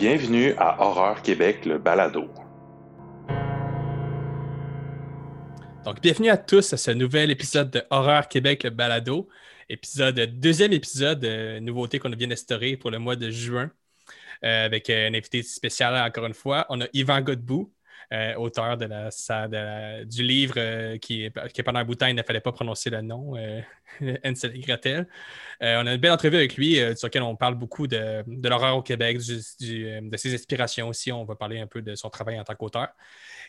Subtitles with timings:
[0.00, 2.26] Bienvenue à Horreur Québec, le balado.
[5.84, 9.28] Donc, bienvenue à tous à ce nouvel épisode de Horreur Québec, le balado.
[9.68, 13.70] Épisode, deuxième épisode, euh, nouveauté qu'on vient d'instaurer pour le mois de juin,
[14.42, 16.64] euh, avec euh, un invité spécial encore une fois.
[16.70, 17.70] On a Yvan Godbout,
[18.12, 22.16] euh, auteur de la, du livre euh, qui, qui, pendant un bout de temps, il
[22.16, 23.60] ne fallait pas prononcer le nom, euh,
[24.24, 25.06] Hansel et Gretel.
[25.60, 28.78] On a une belle entrevue avec lui sur laquelle on parle beaucoup de, de l'horreur
[28.78, 31.12] au Québec, de ses inspirations aussi.
[31.12, 32.88] On va parler un peu de son travail en tant qu'auteur.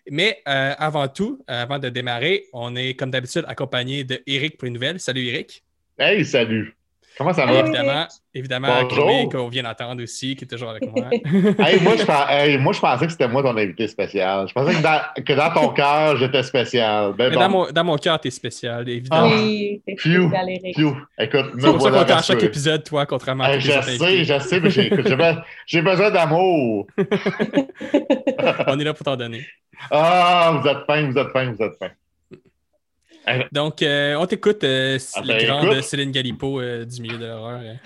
[0.09, 4.71] Mais avant tout, avant de démarrer, on est comme d'habitude accompagné de Eric pour les
[4.71, 4.99] nouvelles.
[4.99, 5.63] Salut Eric.
[5.97, 6.80] Hey, salut!
[7.17, 7.53] Comment ça va?
[7.53, 7.59] Hey.
[7.59, 8.87] évidemment, évidemment
[9.29, 11.07] qu'on vient d'entendre aussi, qui est toujours avec moi.
[11.13, 14.47] hey, moi, je, pen- hey, moi, je pensais que c'était moi ton invité spécial.
[14.47, 17.13] Je pensais que dans, que dans ton cœur, j'étais spécial.
[17.17, 17.39] Ben Mais bon.
[17.41, 19.27] dans mon, dans mon cœur, tu es spécial, évidemment.
[19.27, 20.27] Oui, c'est Phew.
[20.29, 20.79] spécial, Eric.
[21.19, 23.71] Écoute, me C'est pour ça qu'on t'a à chaque épisode, toi, contrairement à Hey, je
[23.71, 24.23] sais, invités.
[24.23, 24.69] je sais, mais
[25.67, 26.87] j'ai besoin d'amour.
[28.67, 29.45] On est là pour t'en donner.
[29.89, 31.89] Ah, vous êtes fin, vous êtes fin, vous êtes fin.
[33.51, 35.81] Donc, euh, on t'écoute, euh, Ah, la ben.
[35.81, 37.61] Céline Galipo euh, du milieu de l'horreur.
[37.63, 37.73] euh.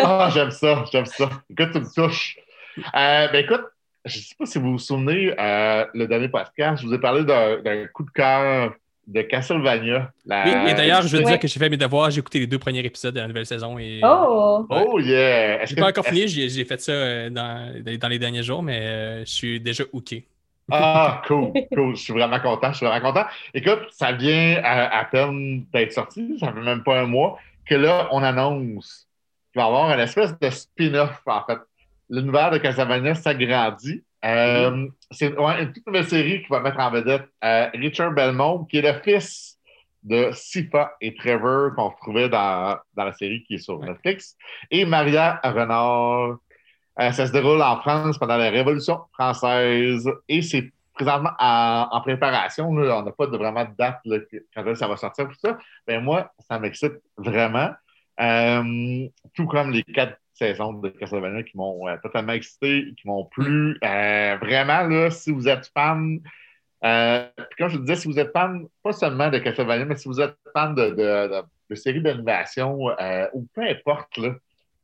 [0.00, 1.30] ah, j'aime ça, j'aime ça.
[1.50, 2.36] Écoute, tu me touches.
[2.78, 3.62] Euh, ben écoute,
[4.04, 6.98] je ne sais pas si vous vous souvenez, euh, le dernier podcast, je vous ai
[6.98, 8.72] parlé d'un coup de cœur
[9.06, 10.10] de Castlevania.
[10.26, 11.30] la- Oui, et d'ailleurs, je veux Ouais.
[11.32, 13.44] dire que j'ai fait mes devoirs, j'ai écouté les deux premiers épisodes de la nouvelle
[13.46, 14.66] saison et Oh!
[14.70, 15.64] Oh yeah!
[15.66, 19.20] J'ai pas encore fini, j'ai fait ça euh, dans, dans les derniers jours, mais euh,
[19.24, 20.26] je suis déjà hooké.
[20.70, 21.96] Ah, cool, cool.
[21.96, 22.72] Je suis vraiment content.
[22.72, 23.26] Je suis vraiment content.
[23.52, 27.74] Écoute, ça vient à, à peine d'être sorti, ça fait même pas un mois, que
[27.74, 29.06] là, on annonce
[29.52, 31.58] qu'il va y avoir une espèce de spin-off, en fait.
[32.10, 34.02] L'univers de Castlevania s'agrandit.
[34.24, 38.64] Euh, C'est ouais, une toute nouvelle série qui va mettre en vedette euh, Richard Belmont,
[38.64, 39.58] qui est le fils
[40.02, 43.78] de Sifa et Trevor qu'on retrouvait dans, dans la série qui est sur.
[43.80, 44.36] Netflix,
[44.70, 46.38] et Maria Renard.
[47.00, 52.68] Euh, ça se déroule en France pendant la Révolution française et c'est présentement en, préparation.
[52.68, 54.00] On n'a pas de, vraiment de date
[54.54, 55.58] quand ça va sortir, tout ça.
[55.88, 57.70] Mais moi, ça m'excite vraiment.
[58.20, 63.24] Euh, tout comme les quatre saisons de Castlevania qui m'ont euh, totalement excité, qui m'ont
[63.24, 63.76] plu.
[63.82, 66.20] Vraiment, là, si vous êtes fan,
[66.80, 70.36] comme je disais, si vous êtes fan, pas seulement de Castlevania, mais si vous êtes
[70.52, 72.78] fan de, de, séries d'animation
[73.32, 74.30] ou peu importe, là,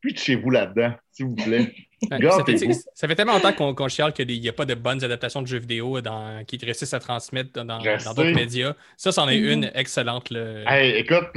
[0.01, 1.73] puis de chez vous là-dedans, s'il vous plaît.
[2.09, 2.57] Ça, fait,
[2.95, 5.59] ça tellement longtemps qu'on qu'on chiale qu'il n'y a pas de bonnes adaptations de jeux
[5.59, 8.75] vidéo dans, qui réussissent à transmettre dans, d'autres médias.
[8.97, 9.53] Ça, c'en est Mhm.
[9.53, 10.31] une excellente.
[10.31, 10.63] là.
[10.67, 11.29] Hey, écoute,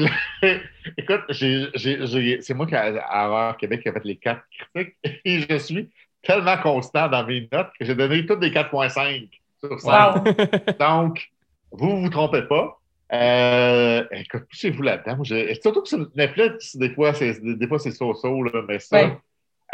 [0.98, 4.44] écoute c'est moi qui, à à Horreur Québec, qui a fait les quatre
[4.74, 4.96] critiques
[5.26, 5.90] et je suis
[6.22, 9.28] tellement constant dans mes notes que j'ai donné toutes des 4.5
[9.60, 10.16] sur 5.
[10.16, 10.34] Wow!
[10.80, 11.30] Donc,
[11.72, 12.80] vous vous trompez pas.
[13.14, 15.24] Euh, écoute, chez vous là-dedans.
[15.62, 19.18] Surtout que sur Netflix, des fois, c'est des fois, c'est so-so, mais ça, Ouais.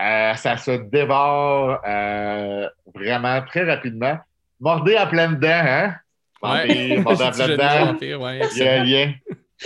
[0.02, 4.18] euh, ça se dévore euh, vraiment très rapidement.
[4.60, 5.96] Mordez à pleine dents, hein?
[6.44, 7.86] Mordez, mordez à Petit jeu pleine de mots, dents.
[7.94, 9.14] vampire, ouais, Il y a un lien.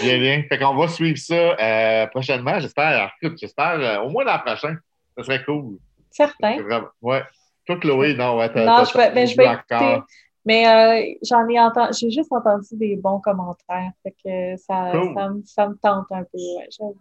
[0.02, 0.44] Il y a un lien.
[0.50, 3.12] Fait qu'on va suivre ça euh, prochainement, j'espère.
[3.22, 4.76] Écoute, J'espère euh, au moins l'an prochain.
[5.18, 5.78] Ça serait cool.
[6.12, 6.62] Certain.
[6.62, 7.24] Vraiment- Ouais.
[7.66, 10.02] Toi, Chloé, non, ouais, t'as- Non, t'as- je vais, ben, je vais écouter.
[10.46, 13.92] Mais euh, j'en ai entendu, j'ai juste entendu des bons commentaires.
[14.04, 15.14] Fait que ça, Cool.
[15.16, 16.38] ça, me, ça me tente un peu.
[16.38, 16.94] ouais.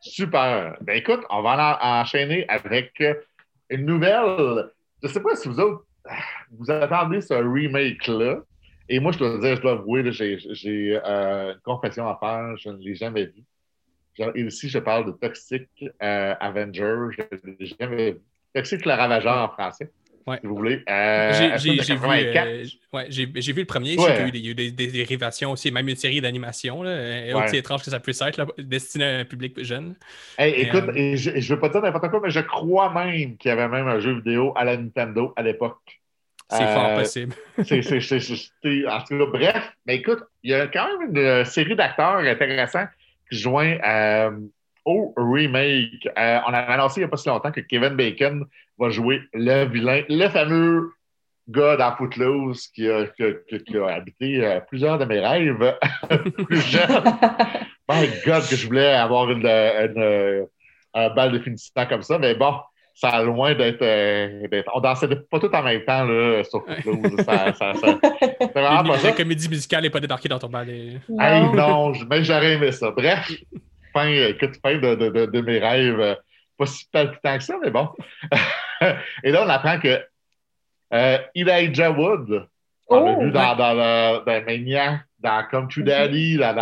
[0.00, 0.76] Super.
[0.82, 3.02] Ben écoute, on va en- enchaîner avec
[3.70, 4.70] une nouvelle.
[5.02, 5.86] Je sais pas si vous autres,
[6.50, 8.40] vous attendez ce remake-là.
[8.90, 12.54] Et moi, je dois dire, je dois avouer, j'ai euh, une confession à faire.
[12.58, 13.42] Je ne l'ai jamais vu.
[14.12, 15.66] Genre, Et ici, je parle de Toxic
[16.02, 16.94] euh, Avenger.
[17.16, 18.20] Je ne l'ai jamais vu.
[18.54, 19.90] Toxic le Ravageur en français,
[20.26, 20.38] Ouais.
[20.40, 20.82] si vous voulez.
[20.88, 22.46] Euh, J'ai- vu, 84.
[22.46, 22.64] euh,
[22.94, 24.30] ouais, vu le premier, Ouais.
[24.34, 27.90] il y a eu des, des dérivations aussi, même une série d'animation, aussi étrange que
[27.90, 29.94] ça puisse être, là, destiné à un public jeune.
[30.38, 33.36] Hey, écoute, euh, et je ne veux pas dire n'importe quoi, mais je crois même
[33.36, 36.00] qu'il y avait même un jeu vidéo à la Nintendo à l'époque.
[36.50, 37.34] C'est fort possible.
[37.64, 37.78] C'est,
[38.86, 42.86] en tout cas, bref, mais écoute, il y a quand même une série d'acteurs intéressants
[43.30, 43.80] qui joignent
[44.84, 46.06] au remake.
[46.16, 48.44] On a annoncé il n'y a pas si longtemps que Kevin Bacon
[48.78, 50.90] va jouer le vilain, le fameux
[51.48, 55.04] gars dans Footloose qui a, qui a- qui a- qui a habité euh, plusieurs de
[55.04, 55.76] mes rêves
[56.48, 56.88] plus jeune.
[57.88, 60.44] My God, que je voulais avoir une, une, euh,
[60.94, 62.54] un bal de finissant comme ça, mais bon,
[62.94, 63.82] ça a loin d'être.
[63.82, 67.16] euh, d'être- on dansait pas tout en même temps là, sur Footloose.
[67.26, 67.98] ça, ça, ça-
[68.40, 69.08] c'est vraiment pas ça.
[69.08, 70.70] la comédie musicale n'est pas débarquée dans ton bal.
[70.70, 71.52] et- Hey, Non.
[71.54, 72.90] non, mais j'aurais aimé ça.
[72.90, 73.30] Bref,
[73.92, 76.16] fin, écoute, fin de, de, de, de mes rêves.
[76.56, 77.88] Pas si palpitant que ça, mais bon.
[79.22, 80.02] Et là, on apprend que
[80.92, 82.46] euh, Elijah Wood,
[82.88, 83.56] on l'a vu dans, ouais.
[83.56, 86.54] dans, le- dans Maniac, dans Come to Daddy, dans,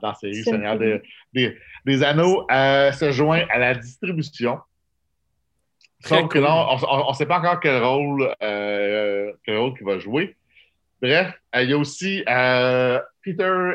[0.00, 1.02] dans, série Seigneur des,
[1.32, 4.58] des, des Anneaux, euh, se joint à la distribution
[6.00, 9.98] Sauf que là, on ne sait pas encore quel rôle, euh, quel rôle qu'il va
[9.98, 10.36] jouer.
[11.02, 13.74] Bref, euh, il y a aussi euh, Peter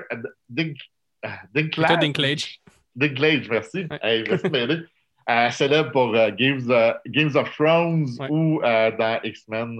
[0.49, 0.77] Dink,
[1.25, 1.89] euh, Dinklage.
[1.89, 2.61] Peter Dinklage.
[2.95, 3.87] Dinklage, merci.
[3.89, 3.99] Ouais.
[4.01, 4.79] Hey, merci de m'aider.
[5.31, 8.27] Euh, célèbre pour euh, Games, euh, Games of Thrones Ouais.
[8.29, 9.77] ou dans X-Men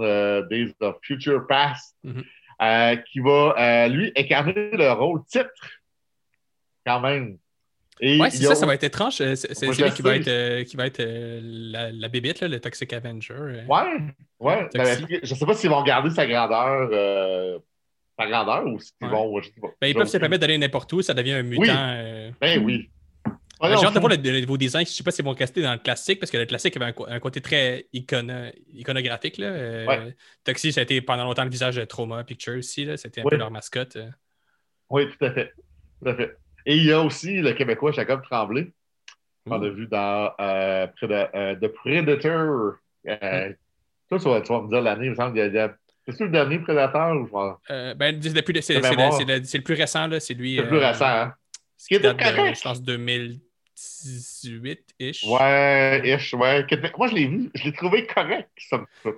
[0.50, 2.24] Days of Future Past, Mhm.
[3.12, 5.50] qui va, lui, incarner le rôle titre,
[6.86, 7.38] quand même.
[8.04, 9.16] Il c'est ça, ça va être étrange.
[9.16, 12.60] C'est je qui va être, euh, qui va être euh, la, la bébite, là, le
[12.60, 13.34] Toxic Avenger.
[13.34, 13.66] euh.
[13.68, 13.98] Ouais,
[14.40, 14.70] ouais.
[14.74, 16.90] Ben, je sais pas s'ils vont garder sa grandeur,
[18.18, 19.10] sa grandeur ou s'ils Ouais.
[19.10, 19.42] vont.
[19.42, 19.68] je sais pas.
[19.82, 21.62] Ben, ils peuvent se permettre d'aller n'importe où, ça devient un mutant.
[21.64, 22.34] Oui.
[22.40, 22.90] Ben oui.
[23.70, 24.00] J'ai hâte de fout.
[24.00, 24.86] voir le, le nouveau design.
[24.86, 26.94] Je ne sais pas s'ils vont rester dans le classique, parce que le classique avait
[27.08, 29.38] un, côté très icono- iconographique.
[29.38, 29.48] Là.
[29.48, 30.16] Euh, Ouais.
[30.44, 32.88] Taxi, ça a été pendant longtemps le visage de Trauma Picture aussi.
[32.98, 33.96] C'était un peu leur mascotte.
[33.98, 34.10] euh.
[34.90, 35.54] Oui, tout à fait.
[36.02, 36.36] Tout à fait.
[36.66, 38.72] Et il y a aussi le Québécois Jacob Tremblay,
[39.48, 40.88] qu'on a vu dans euh,
[41.56, 42.74] The Predator.
[43.08, 43.54] Euh,
[44.10, 45.38] Toi, tu vas, tu vas me dire l'année, il me semble.
[45.38, 45.74] il y a-
[46.08, 48.30] C'est-tu le dernier Prédateur ou je Euh, ben, c'est
[48.62, 49.14] c'est le, mémoire.
[49.14, 50.08] c'est le- c'est le plus récent.
[50.08, 50.20] là.
[50.20, 50.56] C'est lui.
[50.56, 51.34] C'est le plus récent, hein?
[51.78, 52.82] ce Qui date de, je pense,
[54.06, 55.26] 2018-ish.
[55.28, 56.66] Ouais, ish, ouais.
[56.98, 59.16] Moi, je l'ai vu, je l'ai trouvé correct, toute.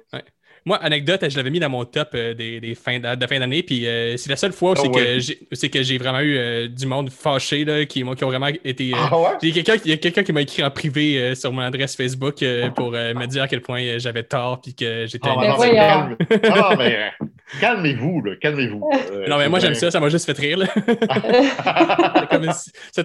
[0.65, 3.37] Moi, anecdote, je l'avais mis dans mon top euh, des, des fins de, de fin
[3.37, 4.93] d'année, puis euh, c'est la seule fois où Ah c'est ouais.
[5.15, 8.23] que j'ai- c'est que j'ai vraiment eu euh, du monde fâché là, qui, m'ont- qui
[8.23, 8.93] ont vraiment été.
[8.93, 9.27] euh, Ah ouais?
[9.41, 12.35] Il y a quelqu'un qui- m'a écrit en privé sur mon adresse Facebook
[12.75, 15.27] pour me dire à quel point j'avais tort puis que j'étais.
[15.29, 16.07] Ah,
[16.39, 17.11] non, mais
[17.59, 18.89] calmez-vous, là, calmez-vous.
[19.11, 20.59] Euh, non, mais moi j'aime ça, ça m'a juste fait rire.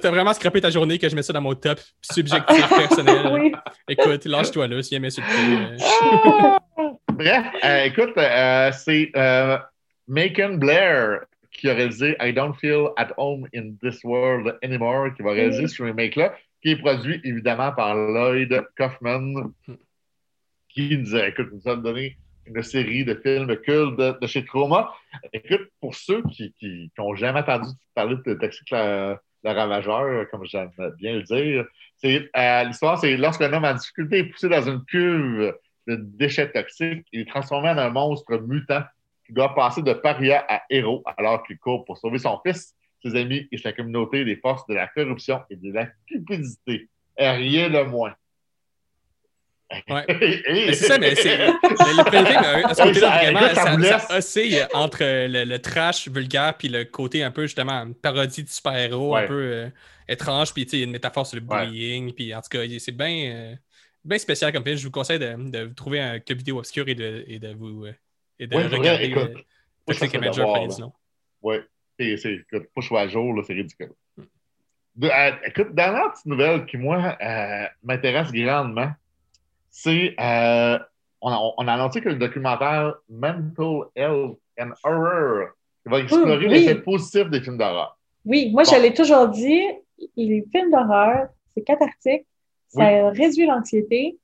[0.01, 3.29] t'a vraiment scrappé ta journée que je mets ça dans mon top subjectif personnel.
[3.33, 3.53] oui.
[3.89, 5.27] Écoute, lâche-toi là, si elle m'insulte.
[5.29, 6.59] euh, Ah!
[7.13, 9.59] Bref, euh, écoute, euh, c'est euh,
[10.07, 11.21] Macon Blair
[11.53, 15.63] qui a réalisé I Don't Feel at Home in This World Anymore, qui va réaliser
[15.63, 15.69] Oui.
[15.69, 19.51] ce remake-là, qui est produit évidemment par Lloyd Kaufman,
[20.69, 22.17] qui nous a, écoute, nous a donné
[22.49, 24.93] une série de films cultes de, de chez Trauma.
[25.33, 30.71] Écoute, pour ceux qui n'ont jamais entendu parler de Taxi le, le Ravageur, comme j'aime
[30.99, 31.65] bien le dire,
[32.05, 35.55] euh, l'histoire, c'est lorsqu'un homme en difficulté est poussé dans une cuve
[35.87, 38.83] de déchets toxiques, il est transformé en un monstre mutant
[39.27, 43.17] qui doit passer de paria à héros alors qu'il court pour sauver son fils, ses
[43.17, 46.89] amis et sa communauté des forces de la corruption et de la cupidité.
[47.17, 48.15] Rien de moins.
[49.91, 50.05] Ouais.
[50.73, 51.37] C'est ça, mais c'est.
[51.47, 51.47] Le,
[51.99, 56.09] le premier film, à ce Ouais, côté-là, ça- vraiment, ça oscille entre le, le trash
[56.09, 59.25] vulgaire puis le côté un peu, justement, parodie de super-héros, Ouais.
[59.25, 59.69] un peu euh,
[60.09, 60.55] étrange.
[60.55, 61.67] Puis, tu sais, il y a une métaphore sur le Ouais.
[61.67, 62.13] bullying.
[62.15, 63.55] Puis, en tout cas, c'est bien euh,
[64.05, 64.77] bien spécial comme film.
[64.77, 67.85] Je vous conseille de, de trouver un club vidéo obscur et de, et de vous.
[67.85, 67.93] euh,
[68.39, 69.35] et de Ouais, c'est vrai, regarder euh,
[69.87, 70.45] Toxic Avenger.
[71.43, 71.57] Oui,
[72.01, 73.91] c'est, c'est, écoute, pas choix à jour, là, c'est ridicule.
[74.97, 78.91] De- euh, écoute, dernière petite nouvelle qui, moi, euh, m'intéresse grandement,
[79.81, 80.79] c'est euh,
[81.21, 85.51] on, a, on a annoncé que le documentaire Mental Health and Horror
[85.85, 86.49] va explorer oui.
[86.49, 87.97] l'effet positif des films d'horreur.
[88.25, 88.71] Oui, moi, Bon.
[88.71, 89.63] je l'ai toujours dit,
[90.17, 92.27] les films d'horreur, c'est cathartique,
[92.69, 94.19] ça réduit l'anxiété.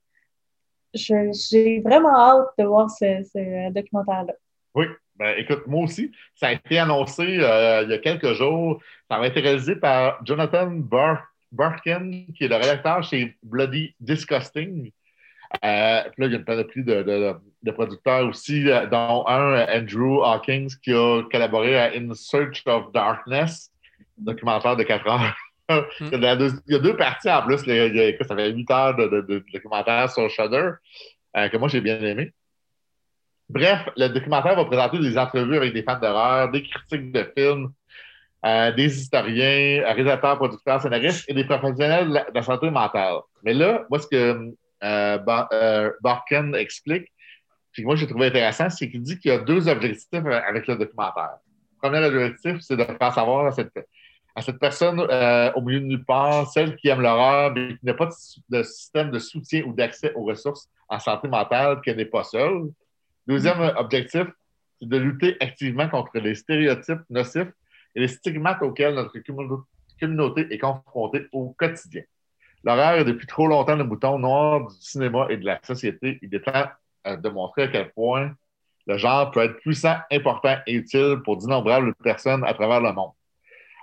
[0.92, 4.34] J'ai vraiment hâte de voir ce, ce documentaire-là.
[4.74, 4.86] Oui,
[5.16, 8.80] ben, écoute, moi aussi, ça a été annoncé euh, il y a quelques jours.
[9.08, 14.90] Ça va être réalisé par Jonathan Bar Barkin, qui est le rédacteur chez Bloody Disgusting.
[15.62, 17.02] Euh, puis là, il y a une panoplie de,
[17.62, 22.62] de, producteurs aussi, euh, dont un, euh, Andrew Hawkins, qui a collaboré à In Search
[22.66, 23.70] of Darkness,
[24.18, 25.36] documentaire de 4 heures.
[26.00, 26.36] il, y a
[26.78, 27.60] deux- parties en plus.
[27.66, 30.72] Il y a- ça fait 8 heures de, documentaire sur Shudder,
[31.34, 32.32] que moi j'ai bien aimé.
[33.48, 37.72] Bref, le documentaire va présenter des entrevues avec des fans d'horreur, des critiques de films,
[38.76, 43.16] des historiens, réalisateurs, producteurs, scénaristes et des professionnels de la, santé mentale.
[43.42, 44.54] Mais là, moi, ce que
[45.18, 45.90] Bar- euh,
[46.54, 47.10] explique,
[47.72, 50.76] puis moi j'ai trouvé intéressant, c'est qu'il dit qu'il y a deux objectifs avec le
[50.76, 51.38] documentaire.
[51.82, 56.04] Le premier objectif, c'est de faire savoir à cette, personne euh, au milieu de nulle
[56.04, 59.72] part, celle qui aime l'horreur, mais qui n'a pas de, de système de soutien ou
[59.72, 62.70] d'accès aux ressources en santé mentale, qu'elle n'est pas seule.
[63.26, 64.26] Deuxième objectif,
[64.80, 67.52] c'est de lutter activement contre les stéréotypes nocifs
[67.94, 69.18] et les stigmates auxquels notre
[69.98, 72.02] communauté est confrontée au quotidien.
[72.64, 76.18] L'horreur est depuis trop longtemps le bouton noir du cinéma et de la société.
[76.22, 76.66] Il est temps
[77.06, 78.32] euh, de montrer à quel point
[78.86, 83.12] le genre peut être puissant, important et utile pour d'innombrables personnes à travers le monde.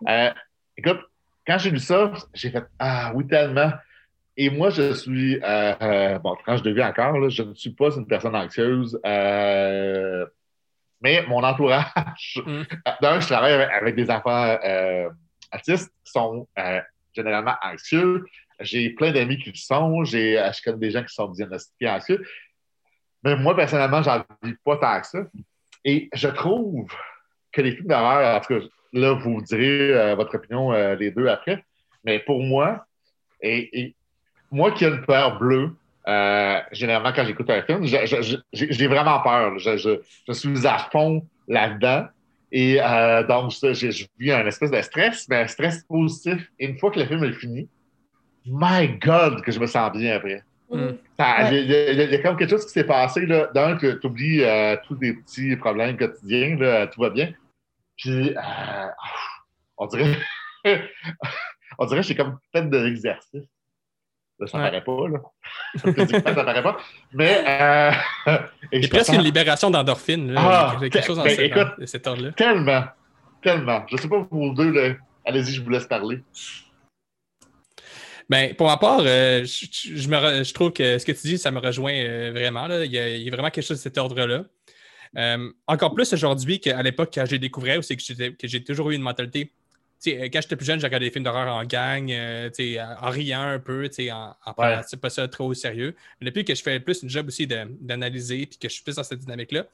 [0.08, 0.32] Euh,
[0.78, 1.00] écoute,
[1.46, 3.72] quand j'ai lu ça, j'ai fait Ah oui, tellement.
[4.38, 7.72] Et moi, je suis, euh, euh, bon, tranche de vie encore, là, je ne suis
[7.72, 10.26] pas une personne anxieuse, mais
[11.28, 11.86] mon entourage,
[12.46, 12.64] Mm.
[13.02, 14.58] d'un, je travaille avec, avec des enfants
[15.52, 16.48] artistes qui sont
[17.14, 18.26] généralement anxieux.
[18.62, 20.02] J'ai plein d'amis qui le sont.
[20.02, 22.26] Euh, je connais des gens qui sont diagnostiqués anxieux.
[23.24, 25.20] Mais moi, personnellement, j'en vis pas tant que ça.
[25.86, 26.88] Et je trouve
[27.52, 31.12] que les films d'horreur, en tout cas, là, vous direz euh, votre opinion euh, les
[31.12, 31.64] deux après.
[32.04, 32.86] Mais pour moi,
[33.42, 33.96] et,
[34.52, 35.72] moi qui ai une peur bleue,
[36.08, 39.58] euh, généralement, quand j'écoute un film, je- je- je- j'ai vraiment peur.
[39.60, 42.08] Je, je- je suis à fond là-dedans.
[42.52, 42.80] Et
[43.30, 46.52] donc, j'ai je vis un espèce de stress, mais un stress positif.
[46.60, 47.70] Et une fois que le film est fini,
[48.46, 50.44] my God, que je me sens bien après.
[50.70, 50.76] Mm.
[51.20, 51.64] Ouais.
[51.64, 53.26] Il y, y y a comme quelque chose qui s'est passé.
[53.26, 53.48] là.
[53.54, 54.44] D'un, que tu oublies
[54.88, 57.34] tous des petits problèmes quotidiens, là, tout va bien.
[57.98, 58.88] Puis, euh,
[59.78, 60.18] on dirait,
[61.78, 63.44] on dirait que j'ai comme fait de l'exercice.
[64.40, 64.64] Là, ça Ouais.
[64.72, 65.20] paraît pas, là.
[65.76, 66.78] Ça paraît pas.
[67.14, 67.92] Mais, euh,
[68.26, 70.32] a presque une libération d'endorphine.
[70.32, 70.42] là.
[70.44, 71.68] Ah, Il y a quelque chose dans ben, ce- écoute.
[71.80, 72.32] de cet ordre-là.
[72.32, 72.84] tellement,
[73.44, 73.86] tellement.
[73.92, 74.96] Je sais pas vous deux, là.
[75.26, 76.24] Allez-y, je vous laisse parler.
[78.32, 81.12] Ben, pour ma part, euh, je, je- je me re- je trouve que ce que
[81.12, 82.66] tu dis, ça me rejoint euh, vraiment.
[82.66, 82.86] là.
[82.86, 84.46] Il, y a, il y a vraiment quelque chose de cet ordre-là.
[85.18, 89.02] Euh, encore plus aujourd'hui qu'à l'époque, quand j'ai découvert, c'est que j'ai toujours eu une
[89.02, 89.48] mentalité.
[89.48, 92.08] tu sais, euh, quand j'étais plus jeune, j'ai regardé des films d'horreur en gang,
[92.54, 94.80] sais, en riant un peu, en, en Ouais.
[95.02, 95.94] pas ça trop au sérieux.
[96.22, 98.96] Mais depuis que je fais plus une job aussi d'analyser puis que je suis plus
[98.96, 99.66] dans cette dynamique-là,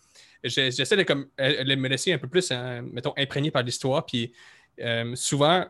[0.43, 4.03] j'essaie de comme, de me laisser un peu plus, hein, mettons, imprégné par l'histoire.
[4.03, 4.33] Puis
[5.13, 5.67] souvent,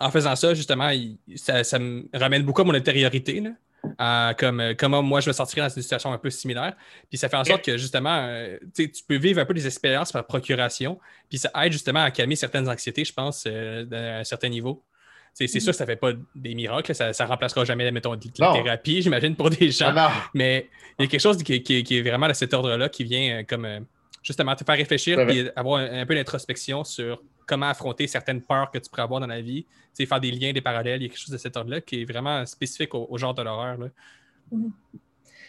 [0.00, 3.50] en faisant ça, justement, il- ça, ça me ramène beaucoup à mon intériorité, là,
[3.98, 6.74] à comme, euh, comment moi je me sentirais dans une situation un peu similaire.
[7.08, 10.10] Puis ça fait en sorte que justement, euh, tu peux vivre un peu des expériences
[10.12, 14.24] par procuration, puis ça aide justement à calmer certaines anxiétés, je pense, euh, à un
[14.24, 14.82] certain niveau.
[15.34, 18.26] C'est sûr que ça ne fait pas des miracles, ça ne remplacera jamais, mettons, de
[18.38, 19.92] la thérapie, j'imagine, pour des gens.
[20.08, 22.88] Non, Mais il y a quelque chose qui, qui- qui est vraiment de cet ordre-là
[22.88, 23.80] qui vient euh, comme euh,
[24.22, 28.70] justement te faire réfléchir et avoir un, un peu d'introspection sur comment affronter certaines peurs
[28.70, 29.64] que tu pourrais avoir dans la vie.
[29.64, 31.80] Tu sais, faire des liens, des parallèles, il y a quelque chose de cet ordre-là
[31.80, 33.78] qui est vraiment spécifique au, au genre de l'horreur.
[33.78, 33.86] là.
[34.52, 34.70] Oui,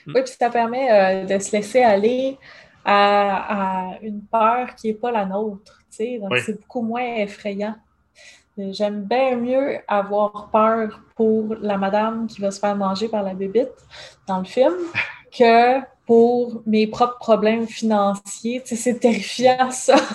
[0.05, 2.37] puis ça permet euh, de se laisser aller
[2.85, 5.79] à, à une peur qui n'est pas la nôtre.
[5.89, 6.19] tu sais.
[6.19, 6.39] Donc, Oui.
[6.45, 7.75] c'est beaucoup moins effrayant.
[8.59, 13.23] Euh, J'aime bien mieux avoir peur pour la madame qui va se faire manger par
[13.23, 13.69] la bébite
[14.27, 14.73] dans le film
[15.37, 18.61] que pour mes propres problèmes financiers.
[18.65, 19.97] Tu sais, c'est terrifiant, ça.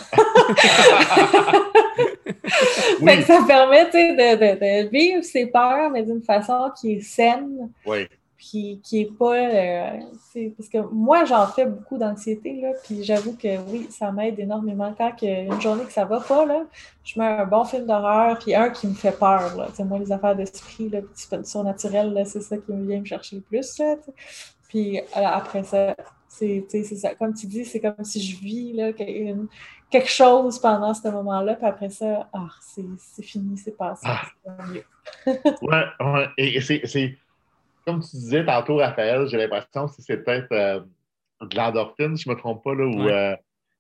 [3.05, 6.71] Fait que ça permet tu sais, de, de- de vivre ses peurs, mais d'une façon
[6.81, 8.07] qui est saine, oui.
[8.37, 9.35] puis qui est pas.
[9.37, 9.91] euh,
[10.57, 14.95] parce que moi, j'en fais beaucoup d'anxiété, là, puis j'avoue que oui, ça m'aide énormément.
[14.97, 16.63] Quand que, une journée que ça va pas, là,
[17.05, 19.57] je mets un bon film d'horreur, puis un qui me fait peur.
[19.57, 19.67] Là.
[19.71, 21.01] Tu sais, moi, les affaires d'esprit, là,
[21.45, 23.79] surnaturel, là, c'est ça qui me vient me chercher le plus.
[23.79, 24.13] Là, tu sais.
[24.73, 25.95] Puis euh, après ça,
[26.29, 26.65] c'est
[26.97, 27.15] ça.
[27.15, 29.49] Comme tu dis, c'est comme si je vis là, une-
[29.91, 34.07] quelque chose pendant ce moment-là, puis après ça, ah, c'est fini, c'est passé.
[34.07, 34.23] Ah.
[34.75, 34.85] c'est.
[35.63, 36.29] Ouais, ouais.
[36.39, 37.19] Et, et c'est,
[37.87, 40.81] comme tu disais tantôt, Raphaël, j'ai l'impression que c'est peut-être euh,
[41.43, 43.05] de l'endorphine, si je ne me trompe pas, là, ou.
[43.05, 43.13] Ouais.
[43.13, 43.37] euh,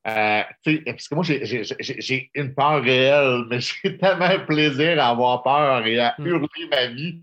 [0.08, 0.42] euh,
[0.84, 5.86] parce que moi, j'ai, une peur réelle, mais j'ai tellement un plaisir à avoir peur
[5.86, 6.26] et à Mm.
[6.26, 7.22] hurler ma vie.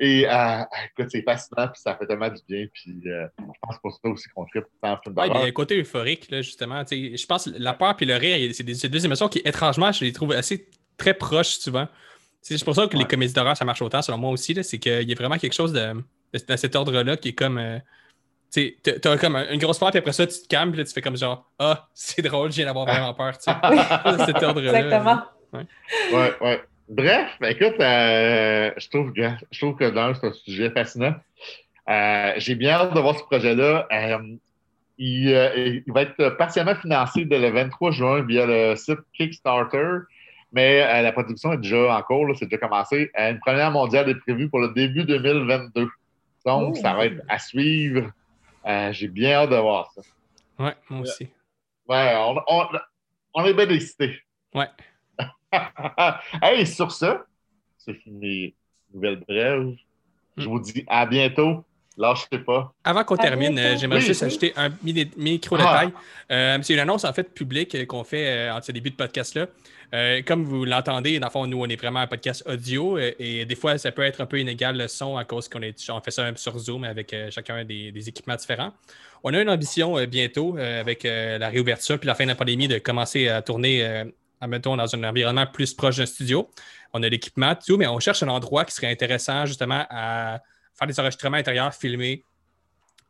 [0.00, 0.62] Et euh,
[0.96, 2.66] écoute, c'est fascinant, puis ça fait tellement du bien.
[2.72, 5.28] Puis euh, je pense pour ça aussi qu'on tripe tant en film Ouais, mais il
[5.28, 5.48] y a d'horreur.
[5.48, 6.84] un côté euphorique, là, justement.
[6.84, 9.92] Tu sais, Je pense que la peur et le rire, c'est deux émotions qui, étrangement,
[9.92, 11.86] je les trouve assez très proches souvent.
[12.42, 13.08] C'est pour ça que les Ouais.
[13.08, 14.52] comédies d'horreur, ça marche autant, selon moi aussi.
[14.54, 15.94] là, C'est qu'il y a vraiment quelque chose de,
[16.56, 17.58] cet ordre-là qui est comme.
[17.58, 17.78] euh,
[18.52, 20.84] tu t'as comme un- une grosse peur, puis après ça, tu te calmes, puis là,
[20.84, 23.32] tu fais comme genre Ah, c'est drôle, je viens d'avoir vraiment peur.
[23.46, 23.78] Oui,
[24.26, 24.78] cet ordre-là.
[24.78, 25.22] exactement.
[26.12, 26.62] Ouais, ouais.
[26.88, 31.14] Bref, ben, écoute, euh, je, trouve, que- je trouve que d'un, c'est un sujet fascinant.
[31.88, 33.86] Euh, J'ai bien hâte de voir ce projet-là.
[33.92, 34.36] Euh,
[34.98, 39.98] il, euh, il va être partiellement financé dès le 23 juin via le site Kickstarter,
[40.52, 43.10] mais euh, la production est déjà en cours, c'est déjà commencé.
[43.18, 45.88] Euh, une première mondiale est prévue pour le début 2022.
[46.46, 46.80] Donc, Oh.
[46.80, 48.10] ça va être à suivre.
[48.66, 50.02] Euh, J'ai bien hâte de voir ça.
[50.58, 51.28] Ouais, moi aussi.
[51.88, 52.66] Ouais, on, on,
[53.34, 54.20] on est bien excités.
[54.54, 54.68] Ouais.
[56.42, 57.24] hey, sur ça,
[57.78, 58.54] c'est fini mes
[58.94, 59.74] nouvelles brèves.
[60.36, 61.64] Je vous dis à bientôt.
[61.96, 62.72] Lâchez pas.
[62.82, 64.26] Avant qu'on termine, euh, j'aimerais Oui, juste oui.
[64.26, 65.90] ajouter un mini- micro-détail.
[66.32, 68.96] Euh, c'est une annonce en fait publique euh, qu'on fait euh, en ce début de
[68.96, 69.46] podcast-là.
[69.94, 73.12] Euh, comme vous l'entendez, dans le fond, nous, on est vraiment un podcast audio euh,
[73.20, 75.88] et des fois, ça peut être un peu inégal le son à cause qu'on est,
[75.88, 78.72] on fait ça sur Zoom avec euh, chacun des, des équipements différents.
[79.22, 82.30] On a une ambition euh, bientôt euh, avec euh, la réouverture puis la fin de
[82.30, 84.04] la pandémie de commencer à tourner, euh,
[84.40, 86.50] admettons, dans un environnement plus proche d'un studio.
[86.92, 90.40] On a l'équipement, tout, mais on cherche un endroit qui serait intéressant justement à
[90.76, 92.24] faire des enregistrements intérieurs, filmer.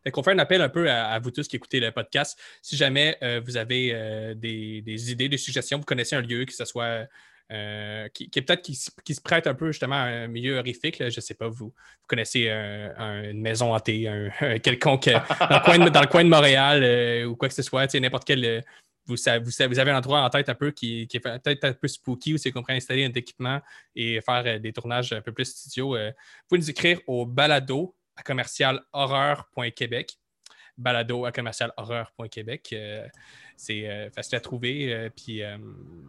[0.02, 2.38] Fait qu'on fait un appel un peu à, vous tous qui écoutez le podcast.
[2.60, 6.44] Si jamais euh, vous avez euh, des, des idées, des suggestions, vous connaissez un lieu,
[6.44, 7.06] que ce soit
[7.50, 10.98] euh, qui, est peut-être qui, se prête un peu justement à un milieu horrifique.
[10.98, 11.72] Je ne sais pas, vous, vous
[12.06, 14.06] connaissez une maison hantée,
[14.40, 18.62] un, quelconque dans le, coin de, Montréal ou quoi que ce soit, n'importe quel.
[19.06, 21.88] Vous, vous, vous, avez un endroit en tête un peu qui, est peut-être un peu
[21.88, 23.60] spooky où c'est qu'on pourrait installer un équipement
[23.94, 25.90] et faire des tournages un peu plus studio.
[25.90, 26.12] vous
[26.48, 30.16] pouvez nous écrire au balado à commercial horreur.québec
[30.76, 32.74] balado à commercial horreur.québec.
[33.56, 34.92] C'est euh, facile à trouver.
[34.92, 35.56] Euh, puis euh,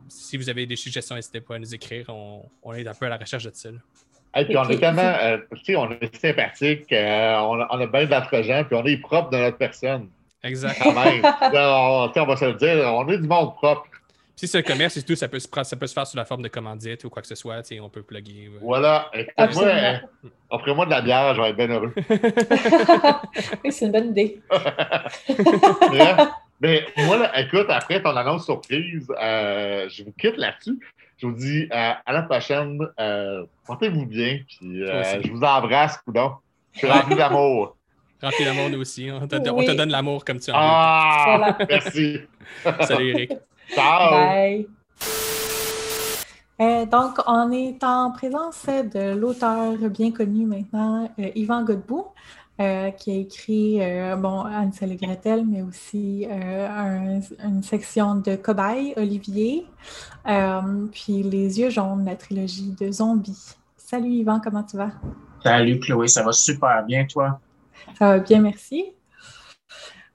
[0.09, 2.09] si vous avez des suggestions, n'hésitez pas à nous écrire.
[2.09, 3.69] On, est un peu à la recherche de ça.
[4.37, 5.13] Et puis on est tellement,
[5.63, 10.09] tu on est sympathique, on, a bien d'argent, puis on est propre de notre personne.
[10.45, 10.79] Exact.
[10.85, 13.87] on, va se le dire, on est du monde propre.
[14.35, 16.25] Si c'est un commerce et tout, ça peut, se, ça peut se faire sous la
[16.25, 17.61] forme de commandite ou quoi que ce soit.
[17.81, 18.51] On peut plugger.
[18.61, 19.09] Voilà.
[19.37, 20.01] Moi,
[20.49, 21.93] offrez-moi de la bière, je vais être bien heureux.
[23.63, 24.41] oui, c'est une bonne idée.
[26.61, 30.79] Mais moi, là, écoute, après ton annonce surprise, euh, je vous quitte là-dessus.
[31.17, 32.79] Je vous dis euh, à la prochaine.
[32.99, 34.39] Euh, portez-vous bien.
[34.47, 36.33] Puis, je vous embrasse, coudon.
[36.73, 37.77] Je suis rempli d'amour.
[38.25, 39.09] Rempli d'amour, nous aussi.
[39.11, 39.35] On te,
[39.75, 42.21] donne l'amour comme tu as Ah, merci.
[42.81, 43.33] Salut, Eric.
[43.73, 44.11] Ciao.
[44.11, 44.67] Bye.
[46.87, 52.07] donc, on est en présence de l'auteur bien connu maintenant, Yvan Godbout.
[52.61, 58.37] Euh, qui a écrit euh, bon, Ansel et Gretel, mais aussi euh, une section de
[58.37, 59.65] Cobaye, Olivier,
[60.93, 63.55] puis Les yeux jaunes, la trilogie de zombies.
[63.75, 64.91] Salut Yvan, comment tu vas?
[65.43, 67.41] Salut Chloé, ça va super bien, toi?
[67.97, 68.85] Ça va bien, merci.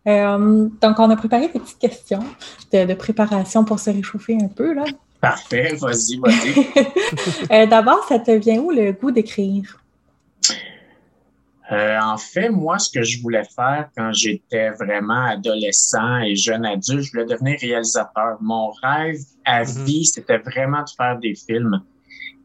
[0.07, 2.25] donc, on a préparé des petites questions
[2.73, 4.75] de, de, préparation pour se réchauffer un peu.
[4.75, 4.85] Là.
[5.21, 7.67] Parfait, vas-y, vas-y.
[7.69, 9.81] D'abord, ça te vient où le goût d'écrire?
[11.73, 16.65] Euh, en fait, moi, ce que je voulais faire quand j'étais vraiment adolescent et jeune
[16.65, 18.39] adulte, je voulais devenir réalisateur.
[18.41, 19.85] Mon rêve à mhm.
[19.85, 21.81] vie, c'était vraiment de faire des films.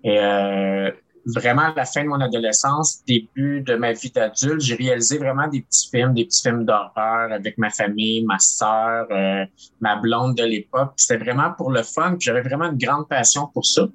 [0.04, 0.92] Et euh,
[1.26, 5.62] vraiment, la fin de mon adolescence, début de ma vie d'adulte, j'ai réalisé vraiment des
[5.62, 9.46] petits films, des petits films d'horreur avec ma famille, ma sœur, euh,
[9.82, 10.94] ma blonde de l'époque.
[10.98, 12.16] C'était vraiment pour le fun.
[12.20, 13.88] J'avais vraiment une grande passion pour ça.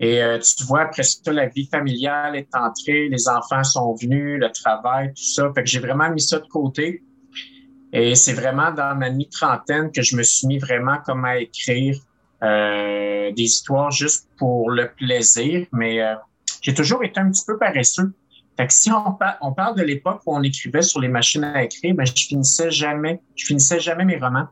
[0.00, 4.40] Et euh, tu vois, après ça, la vie familiale est entrée, les enfants sont venus,
[4.40, 5.52] le travail, tout ça.
[5.54, 7.02] Fait que j'ai vraiment mis ça de côté.
[7.92, 11.96] Et c'est vraiment dans ma mi-trentaine que je me suis mis vraiment comme à écrire
[12.42, 15.66] euh, des histoires juste pour le plaisir.
[15.72, 16.14] Mais euh,
[16.60, 18.12] j'ai toujours été un petit peu paresseux.
[18.56, 21.62] Fait que si on, on parle de l'époque où on écrivait sur les machines à
[21.62, 24.48] écrire, ben, je finissais jamais, je finissais jamais mes romans.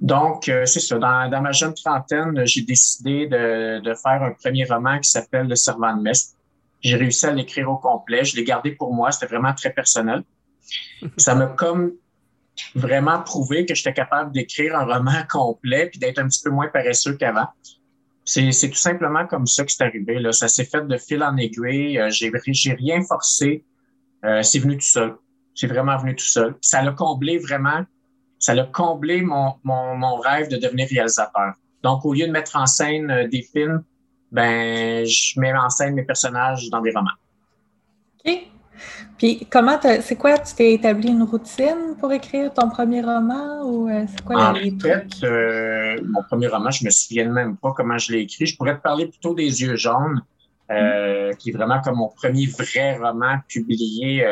[0.00, 0.98] Donc, euh, c'est ça.
[0.98, 5.96] Dans, ma jeune trentaine, j'ai décidé de, faire un premier roman qui s'appelle Le Servant
[5.96, 6.34] de Messe.
[6.82, 8.24] J'ai réussi à l'écrire au complet.
[8.24, 9.12] Je l'ai gardé pour moi.
[9.12, 10.22] C'était vraiment très personnel.
[11.16, 11.92] Ça m'a comme
[12.74, 16.68] vraiment prouvé que j'étais capable d'écrire un roman complet puis d'être un petit peu moins
[16.68, 17.48] paresseux qu'avant.
[18.24, 20.18] C'est, tout simplement comme ça que c'est arrivé.
[20.18, 20.32] Là.
[20.32, 21.98] Ça s'est fait de fil en aiguille.
[21.98, 23.64] Euh, j'ai, j'ai rien forcé.
[24.24, 25.16] Euh, c'est venu tout seul.
[25.54, 26.54] C'est vraiment venu tout seul.
[26.62, 27.84] Ça l'a comblé vraiment
[28.44, 31.54] ça a comblé mon, mon, rêve de devenir réalisateur.
[31.82, 33.82] Donc, au lieu de mettre en scène euh, des films,
[34.30, 37.10] ben, je mets en scène mes personnages dans des romans.
[38.26, 38.46] OK.
[39.18, 43.88] Puis, comment, c'est quoi, tu t'es établi une routine pour écrire ton premier roman ou
[43.88, 47.98] euh, c'est quoi en fait, euh, mon premier roman, je me souviens même pas comment
[47.98, 48.46] je l'ai écrit.
[48.46, 50.22] Je pourrais te parler plutôt des yeux jaunes,
[50.68, 51.36] mm.
[51.38, 54.24] qui est vraiment comme mon premier vrai roman publié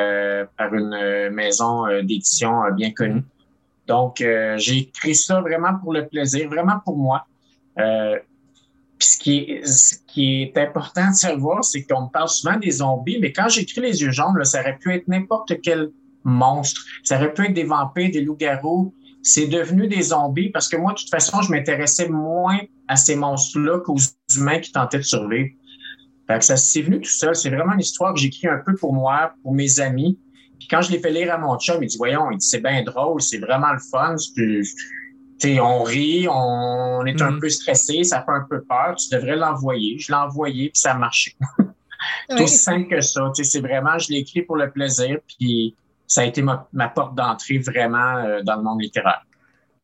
[0.56, 3.22] par une maison d'édition bien connue.
[3.86, 7.26] Donc, euh, j'ai écrit ça vraiment pour le plaisir, vraiment pour moi.
[9.02, 13.32] Euh, ce qui, est, important de savoir, c'est qu'on me parle souvent des zombies, mais
[13.32, 15.90] quand j'écris Les yeux jaunes, là, ça aurait pu être n'importe quel
[16.24, 16.80] monstre.
[17.02, 18.94] Ça aurait pu être des vampires, des loups-garous.
[19.22, 23.16] C'est devenu des zombies parce que moi, de toute façon, je m'intéressais moins à ces
[23.16, 23.98] monstres-là qu'aux
[24.36, 25.50] humains qui tentaient de survivre.
[26.26, 27.34] Fait que ça s'est venu tout seul.
[27.34, 30.18] C'est vraiment une histoire que j'écris un peu pour moi, pour mes amis.
[30.58, 33.20] Puis quand je l'ai fait lire à mon chum, il dit Voyons, c'est bien drôle,
[33.20, 34.14] c'est vraiment le fun.
[35.44, 37.40] On rit, on est un mm-hmm.
[37.40, 38.96] peu stressé, ça fait un peu peur.
[38.96, 39.98] Tu devrais l'envoyer.
[39.98, 41.36] Je l'ai envoyé, puis ça a marché.
[42.28, 43.30] C'est aussi simple que ça.
[43.34, 45.74] C'est vraiment, je l'ai écrit pour le plaisir, puis
[46.06, 49.22] ça a été ma, porte d'entrée vraiment euh, dans le monde littéraire.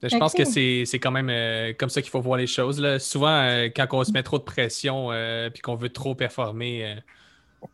[0.03, 2.81] Je pense que c'est quand même euh, comme ça qu'il faut voir les choses.
[2.81, 2.99] Là.
[2.99, 5.11] Souvent, euh, quand on se met trop de pression
[5.53, 6.97] puis qu'on veut trop performer,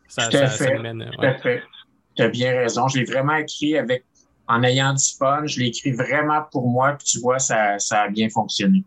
[0.07, 1.11] ça, ça, ça, mène.
[1.41, 1.63] fait
[2.15, 2.87] tu as bien raison.
[2.87, 4.05] Je l'ai vraiment écrit avec
[4.47, 5.45] en ayant du fun.
[5.45, 8.83] Je l'ai écrit vraiment pour moi, puis tu vois, ça, ça a bien fonctionné.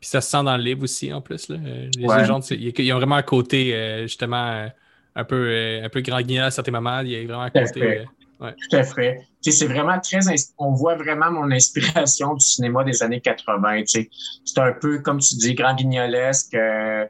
[0.00, 1.48] Puis ça se sent dans le livre aussi, en plus.
[1.48, 1.56] Là.
[1.64, 4.68] Euh, les gens, ils ont vraiment un côté, euh, justement, euh,
[5.14, 7.00] un peu, un peu grand guignol à certains moments.
[7.00, 8.04] Il y a vraiment un côté.
[8.50, 9.20] Tout à fait.
[9.42, 10.18] Tu sais, c'est vraiment très.
[10.58, 13.82] On voit vraiment mon inspiration du cinéma des années 80.
[13.82, 14.10] Tu sais.
[14.44, 17.06] C'est un peu, comme tu dis, grand guignolesque, euh,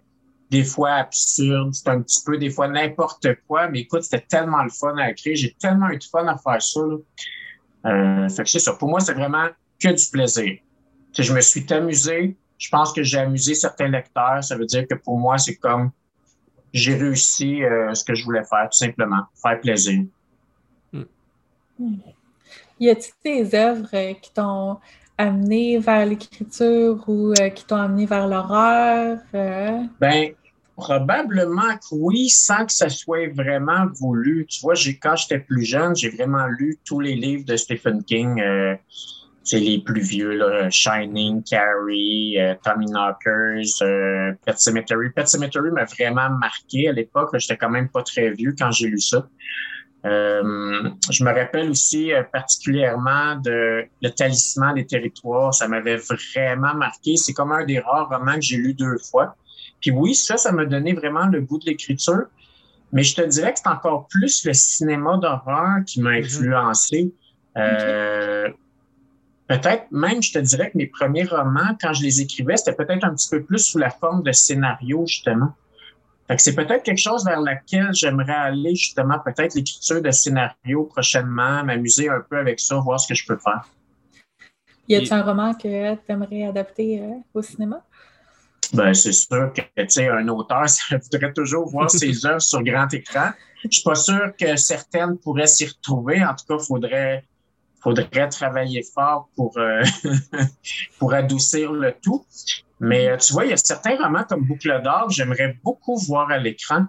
[0.51, 3.69] des fois absurde, c'est un petit peu, des fois n'importe quoi.
[3.69, 5.35] Mais écoute, c'était tellement le fun à écrire.
[5.37, 6.81] J'ai tellement eu de fun à faire ça.
[7.87, 8.75] Euh, fait que c'est ça.
[8.75, 9.49] Pour moi, c'est vraiment
[9.81, 10.59] que du plaisir.
[11.19, 12.37] Je me suis amusé.
[12.59, 14.43] Je pense que j'ai amusé certains lecteurs.
[14.43, 15.91] Ça veut dire que pour moi, c'est comme
[16.73, 20.05] j'ai réussi euh, ce que je voulais faire, tout simplement, faire plaisir.
[22.79, 24.79] Y a-t-il des œuvres euh, qui t'ont
[25.19, 29.19] amené vers l'écriture ou qui t'ont amené vers l'horreur?
[30.01, 30.35] Ben,
[30.83, 34.47] probablement que oui, sans que ça soit vraiment voulu.
[34.49, 38.41] Tu vois, quand j'étais plus jeune, j'ai vraiment lu tous les livres de Stephen King
[39.45, 45.11] c'est les plus vieux, là, Shining, Carrie, euh, Tommy Knockers, euh, Pet Cemetery.
[45.11, 47.31] Pet Cemetery m'a vraiment marqué à l'époque.
[47.39, 49.27] J'étais quand même pas très vieux quand j'ai lu ça.
[50.05, 55.55] Euh, je me rappelle aussi particulièrement de Le Talisman des territoires.
[55.55, 57.17] Ça m'avait vraiment marqué.
[57.17, 59.37] C'est comme un des rares romans que j'ai lu deux fois.
[59.83, 62.23] Puis oui, ça, ça m'a donné vraiment le goût de l'écriture.
[62.93, 66.25] Mais je te dirais que c'est encore plus le cinéma d'horreur qui m'a mm-hmm.
[66.25, 67.13] influencé.
[67.59, 68.49] Euh,
[69.49, 73.05] peut-être même, je te dirais que mes premiers romans, quand je les écrivais, c'était peut-être
[73.05, 75.53] un petit peu plus sous la forme de scénario, justement.
[76.29, 80.85] Fait que c'est peut-être quelque chose vers laquelle j'aimerais aller, justement, peut-être l'écriture de scénario
[80.85, 83.67] prochainement, m'amuser un peu avec ça, voir ce que je peux faire.
[84.89, 87.83] Y a-t-il un roman que tu aimerais adapter euh, au cinéma?
[88.73, 92.63] Ben, c'est sûr que, tu sais, un auteur, ça voudrait toujours voir ses œuvres sur
[92.63, 93.31] grand écran.
[93.65, 96.25] Je suis pas sûr que certaines pourraient s'y retrouver.
[96.25, 97.25] En tout cas, il faudrait
[97.83, 99.83] faudrait travailler fort pour, euh,
[100.99, 102.25] pour adoucir le tout.
[102.81, 105.97] Mais euh, tu vois, il y a certains romans comme Boucle d'or que j'aimerais beaucoup
[105.99, 106.87] voir à l'écran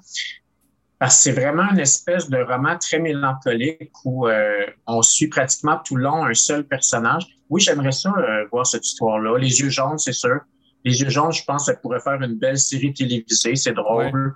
[0.99, 5.79] parce que c'est vraiment une espèce de roman très mélancolique où euh, on suit pratiquement
[5.83, 7.25] tout le long un seul personnage.
[7.49, 8.13] Oui, j'aimerais ça
[8.51, 9.37] voir cette histoire-là.
[9.37, 10.39] Les yeux jaunes, c'est sûr.
[10.83, 13.55] Les yeux jaunes, je pense que ça pourrait faire une belle série télévisée.
[13.55, 14.35] C'est drôle.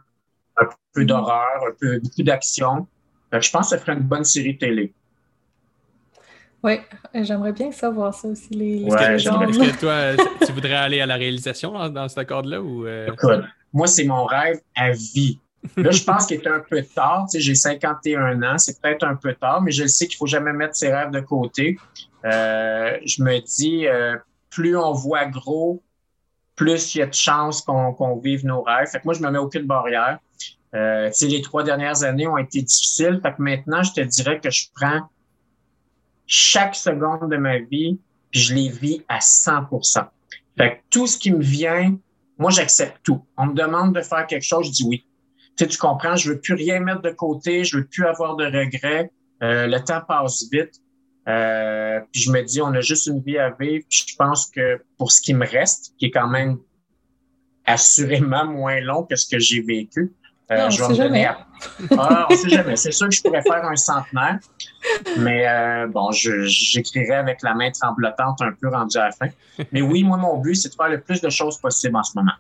[0.60, 2.88] Un peu d'horreur, un peu beaucoup d'action.
[3.32, 4.94] Je pense que ça ferait une bonne série télé.
[6.64, 6.80] Oui,
[7.14, 8.50] j'aimerais bien savoir ça aussi.
[8.52, 9.30] Les, Est-ce
[9.60, 12.62] que, toi, tu voudrais aller à la réalisation dans, cet accord-là?
[12.62, 13.08] Ou euh?
[13.14, 15.40] Écoute, moi, c'est mon rêve à vie.
[15.76, 17.28] Là, je pense qu'il est un peu tard.
[17.30, 20.20] Tu sais, j'ai 51 ans, c'est peut-être un peu tard, mais je sais qu'il ne
[20.20, 21.78] faut jamais mettre ses rêves de côté.
[22.26, 24.16] Euh, je me dis, euh,
[24.50, 25.84] plus on voit gros,
[26.58, 28.88] plus il y a de chances qu'on vive nos rêves.
[28.88, 30.20] Fait que moi, je me mets aucune barrière.
[30.76, 33.22] Euh, les trois dernières années ont été difficiles.
[33.24, 35.08] Fait que maintenant, je te dirais que je prends
[36.26, 38.00] chaque seconde de ma vie,
[38.32, 39.70] puis je les vis à 100
[40.58, 41.96] Fait que tout ce qui me vient,
[42.38, 43.24] moi, j'accepte tout.
[43.38, 45.06] On me demande de faire quelque chose, je dis oui.
[45.56, 48.36] Tu sais, tu comprends, je veux plus rien mettre de côté, je veux plus avoir
[48.36, 49.12] de regrets.
[49.44, 50.82] Euh, le temps passe vite.
[51.28, 53.86] Euh, puis je me dis, on a juste une vie à vivre.
[53.90, 56.58] Puis je pense que pour ce qui me reste, qui est quand même
[57.66, 60.14] assurément moins long que ce que j'ai vécu,
[60.50, 61.30] euh, je vais me donner
[61.98, 62.78] Ah, on sait jamais.
[62.78, 64.40] C'est sûr que je pourrais faire un centenaire,
[65.18, 69.28] mais euh, bon, j'écrirai avec la main tremblotante un peu rendue à la fin.
[69.74, 72.14] Mais oui, moi, mon but, c'est de faire le plus de choses possible en ce
[72.16, 72.32] moment.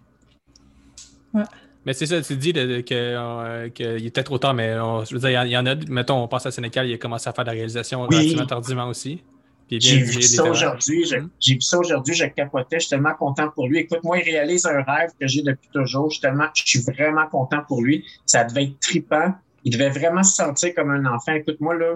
[1.87, 5.43] Mais c'est ça, tu dis qu'il euh, est peut-être trop tard, mais je veux dire,
[5.45, 7.49] il y, en a, mettons, on passe à Sénégal, il a commencé à faire de
[7.49, 9.23] la réalisation relativement tardivement aussi.
[9.71, 11.05] J'ai vu ça aujourd'hui.
[11.05, 11.29] Hmm?
[11.39, 12.13] J'ai vu ça aujourd'hui.
[12.13, 12.75] Je capotais.
[12.77, 13.79] Je suis tellement content pour lui.
[13.79, 16.09] Écoute, moi, il réalise un rêve que j'ai depuis toujours.
[16.09, 18.05] Je suis tellement, je suis vraiment content pour lui.
[18.25, 19.33] Ça devait être trippant.
[19.63, 21.33] Il devait vraiment se sentir comme un enfant.
[21.35, 21.95] Écoute, moi, là,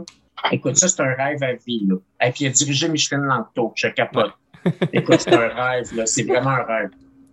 [0.53, 1.95] écoute, ça, c'est un rêve à vie, là.
[2.25, 3.73] Et puis, il a dirigé Micheline Langto.
[3.75, 4.31] Je capote.
[4.93, 6.05] écoute, c'est un rêve, là.
[6.05, 6.89] C'est vraiment un rêve.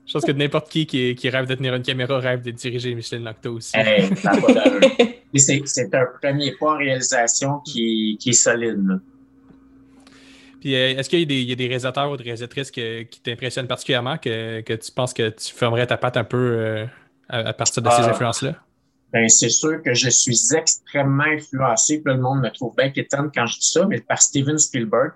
[0.08, 3.24] Je pense que n'importe qui, qui, rêve de tenir une caméra rêve de diriger Micheline
[3.24, 3.76] Lacto aussi.
[3.76, 4.08] Hey,
[5.34, 8.86] c'est un premier pas en réalisation qui, qui est solide.
[8.86, 8.94] Là.
[10.60, 14.60] Puis euh, est-ce qu'il y, a des réalisateurs ou des réalisatrices qui t'impressionnent particulièrement, que,
[14.62, 16.86] tu penses que tu fermerais ta patte un peu euh,
[17.28, 18.10] à, partir de ces ah.
[18.10, 18.54] influences-là?
[19.12, 22.00] Ben, c'est sûr que je suis extrêmement influencé.
[22.00, 25.12] Puis le monde me trouve bien quétaine quand je dis ça, mais par Steven Spielberg.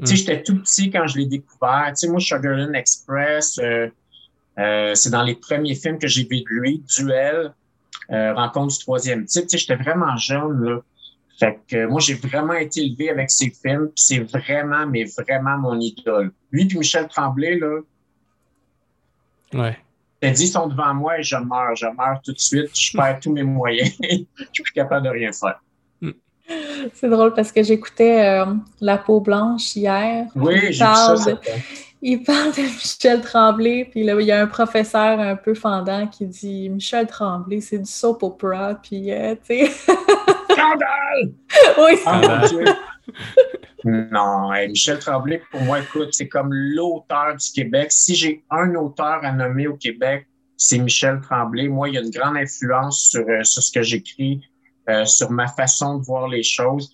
[0.00, 0.16] Tu sais, hmm.
[0.16, 1.86] j'étais tout petit quand je l'ai découvert.
[1.90, 3.88] Tu sais, moi, Sugarland Express, euh,
[4.56, 6.82] c'est dans les premiers films que j'ai vu de lui.
[6.96, 7.54] Duel,
[8.08, 9.46] Rencontre du troisième type.
[9.46, 10.80] Tu sais, j'étais vraiment jeune, là.
[11.38, 13.90] Fait que moi, j'ai vraiment été élevé avec ces films.
[13.96, 16.30] C'est vraiment, mais vraiment mon idole.
[16.50, 17.80] Lui puis Michel Tremblay, là.
[19.54, 19.76] Ouais.
[20.20, 21.74] T'as dit, ils sont devant moi et je meurs.
[21.74, 22.78] Je meurs tout de suite.
[22.78, 23.90] Je perds tous mes moyens.
[24.00, 25.60] je suis plus capable de rien faire.
[26.94, 30.26] C'est drôle parce que j'écoutais euh, La peau blanche hier.
[30.36, 31.14] Oui, j'ai vu ça.
[32.02, 36.08] Il parle de Michel Tremblay, puis là, il y a un professeur un peu fendant
[36.08, 39.70] qui dit Michel Tremblay, c'est du soap opera, puis euh, tu sais.
[40.50, 41.32] Scandale!
[41.78, 42.64] oui, Ah, Dieu.
[43.84, 47.90] Non, Michel Tremblay, pour moi, écoute, c'est comme l'auteur du Québec.
[47.90, 51.68] Si j'ai un auteur à nommer au Québec, c'est Michel Tremblay.
[51.68, 54.40] Moi, il y a une grande influence sur, euh, sur ce que j'écris,
[54.88, 56.92] euh, sur ma façon de voir les choses.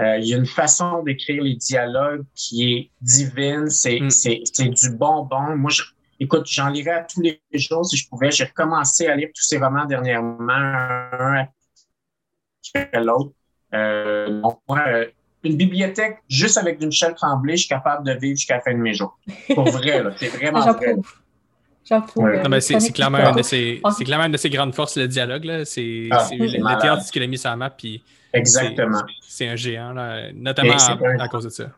[0.00, 3.70] Euh, il y a une façon d'écrire les dialogues qui est divine.
[3.70, 4.10] C'est Mm.
[4.10, 5.56] c'est c'est du bonbon.
[5.56, 5.82] Moi, je,
[6.20, 8.30] écoute, j'en lirais à tous les jours si je pouvais.
[8.30, 11.46] J'ai recommencé à lire tous ces romans dernièrement, un
[12.74, 13.32] après l'autre.
[13.74, 15.06] Euh, donc, moi, euh,
[15.44, 18.72] une bibliothèque juste avec du Michel Tremblay, je suis capable de vivre jusqu'à la fin
[18.72, 19.18] de mes jours.
[19.54, 20.10] Pour vrai, là.
[20.18, 20.96] C'est vraiment vrai.
[22.16, 22.42] Ouais.
[22.44, 25.44] euh, c'est clairement, une de ses- c'est clairement une de ses grandes forces, le dialogue.
[25.44, 25.64] là.
[25.64, 29.02] C'est Ah, le, théâtre, ce qu'il a mis sur la map, puis Exactement.
[29.20, 31.70] c'est un géant, là, notamment à, un- à cause de ça.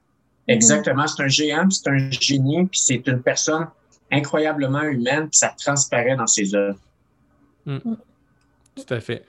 [0.46, 1.06] Exactement.
[1.06, 3.66] C'est un géant, puis c'est un génie, puis c'est une personne
[4.10, 6.78] incroyablement humaine, puis ça transparaît dans ses œuvres.
[7.66, 9.24] Tout à fait.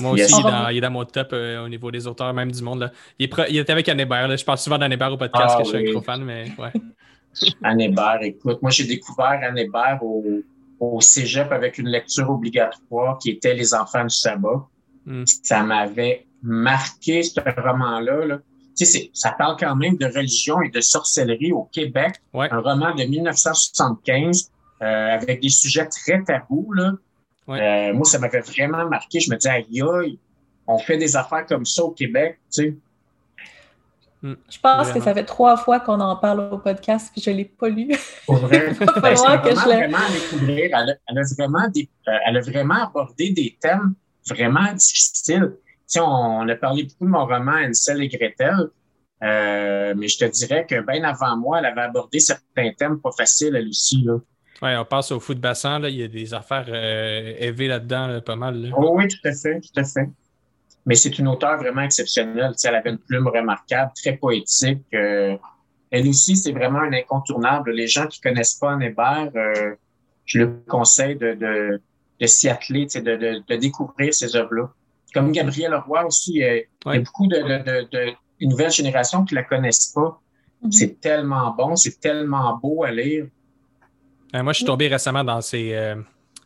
[0.00, 0.32] Moi Yes.
[0.32, 2.06] aussi, il est, On dans, va- il est dans mon top euh, au niveau des
[2.06, 2.80] auteurs, même du monde.
[2.80, 2.90] Là.
[3.18, 4.26] Il, est pro- il était avec Anne Hébert.
[4.26, 4.36] Là.
[4.36, 5.88] Je parle souvent d'Anne Hébert au podcast, Ah que je suis oui.
[5.90, 6.72] un gros fan, mais ouais.
[7.62, 10.42] Anne Hébert, écoute, moi, j'ai découvert Anne Hébert au,
[10.80, 14.66] au cégep avec une lecture obligatoire qui était Les enfants du sabbat.
[15.06, 15.24] Mm.
[15.26, 18.26] Ça m'avait marqué, ce roman-là.
[18.26, 18.38] Là.
[18.76, 22.14] Tu sais, ça parle quand même de religion et de sorcellerie au Québec.
[22.32, 22.48] Ouais.
[22.50, 24.50] Un roman de 1975
[24.82, 26.72] euh, avec des sujets très tabous.
[26.72, 26.92] Là.
[27.46, 27.60] Ouais.
[27.60, 29.20] Euh, moi, ça m'avait vraiment marqué.
[29.20, 30.18] Je me disais, aïe, aïe,
[30.66, 32.38] on fait des affaires comme ça au Québec.
[32.52, 32.76] Tu sais.
[34.22, 34.94] Je pense Vraiment.
[34.94, 37.68] que ça fait trois fois qu'on en parle au podcast, puis je ne l'ai pas
[37.68, 37.88] lu.
[38.26, 38.68] Pour vrai?
[39.02, 40.70] Ben, que je vraiment à découvrir.
[40.72, 43.94] Elle a, elle a vraiment des, euh, elle a vraiment abordé des thèmes
[44.28, 45.54] vraiment difficiles.
[45.56, 48.54] Tu sais, on, on a parlé beaucoup de mon roman Ansel et Gretel,
[49.24, 53.10] euh, mais je te dirais que bien avant moi, elle avait abordé certains thèmes pas
[53.12, 54.02] faciles, elle aussi.
[54.04, 54.14] Là.
[54.62, 54.76] ouais.
[54.76, 55.78] On passe au foot bassin.
[55.80, 55.88] Là.
[55.88, 58.54] Il y a des affaires euh, élevées là-dedans, là, pas mal.
[58.62, 58.68] là.
[58.76, 60.08] Oh, oui, tout à fait, tout à fait.
[60.86, 62.52] Mais c'est une auteure vraiment exceptionnelle.
[62.52, 64.82] Tu sais, elle avait une plume remarquable, très poétique.
[64.94, 65.36] euh,
[65.90, 67.70] elle aussi, c'est vraiment un incontournable.
[67.72, 69.74] Les gens qui connaissent pas Anne Hébert, euh,
[70.24, 71.80] je le conseille de, de,
[72.20, 74.70] de s'y atteler, tu sais, de, de, de découvrir ces œuvres-là.
[75.12, 78.70] Comme Gabriel Roy aussi, euh, il y a beaucoup de, de, de, de une nouvelle
[78.70, 80.18] génération qui la connaissent pas.
[80.62, 80.72] Mhm.
[80.72, 83.26] C'est tellement bon, c'est tellement beau à lire.
[84.34, 85.96] Euh, moi, je suis tombé récemment dans ses, euh,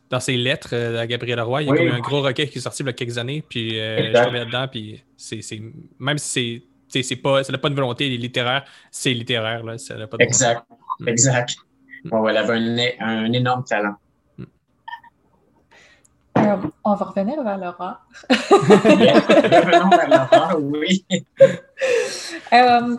[0.09, 1.63] dans ses lettres euh, à Gabriel Roy.
[1.63, 1.77] Il y a Oui.
[1.79, 3.43] comme un gros recueil qui est sorti il y a quelques années.
[3.47, 4.25] Puis euh, je suis Exact.
[4.25, 4.67] tombé là-dedans.
[4.71, 5.61] Puis c'est, c'est-
[5.99, 7.03] même si c'est.
[7.03, 9.63] C'est pas, ça n'a pas une volonté littéraire, c'est littéraire.
[9.63, 10.23] Là, ça n'a pas de.
[10.23, 10.61] Exact,
[11.01, 11.07] Mm.
[11.09, 11.55] exact.
[12.05, 12.25] Mm.
[12.29, 13.95] Elle avait un, énorme talent.
[16.37, 18.01] Euh, on va revenir vers Laura.
[18.29, 21.05] Bien, Revenons vers l'horreur, oui.
[22.53, 22.95] Euh,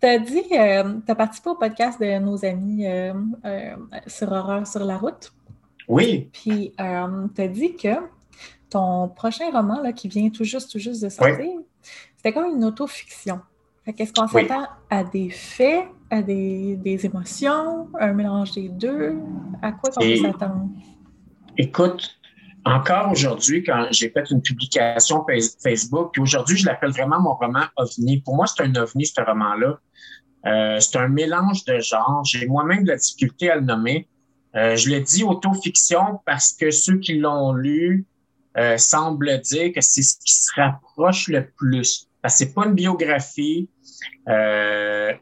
[0.00, 3.12] tu as dit, tu as participé au podcast de nos amis euh,
[3.44, 3.74] euh,
[4.06, 5.32] sur Horreur sur la route.
[5.88, 6.82] Oui, Puis, tu
[7.42, 7.88] as dit que
[8.70, 11.46] ton prochain roman, là, qui vient tout juste, tout juste de sortir,
[12.16, 13.40] c'était comme une autofiction.
[13.96, 14.46] Qu'est-ce qu'on Oui.
[14.48, 19.14] s'attend à des faits, à des, des émotions, un mélange des deux?
[19.60, 20.68] À quoi Et- peut s'attendre?
[21.58, 22.18] écoute,
[22.64, 27.34] encore aujourd'hui, quand j'ai fait une publication Face- Facebook, puis aujourd'hui, je l'appelle vraiment mon
[27.34, 28.22] roman OVNI.
[28.22, 29.78] Pour moi, c'est un OVNI, ce roman-là.
[30.46, 32.22] Euh, c'est un mélange de genres.
[32.24, 34.08] J'ai moi-même de la difficulté à le nommer.
[34.56, 38.06] Euh, je le dis autofiction parce que ceux qui l'ont lu
[38.56, 42.08] euh, semblent dire que c'est ce qui se rapproche le plus.
[42.22, 43.68] Parce que c'est pas une biographie.
[44.28, 45.12] Euh,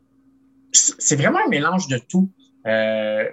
[0.72, 2.30] c'est vraiment un mélange de tout.
[2.66, 3.24] Euh,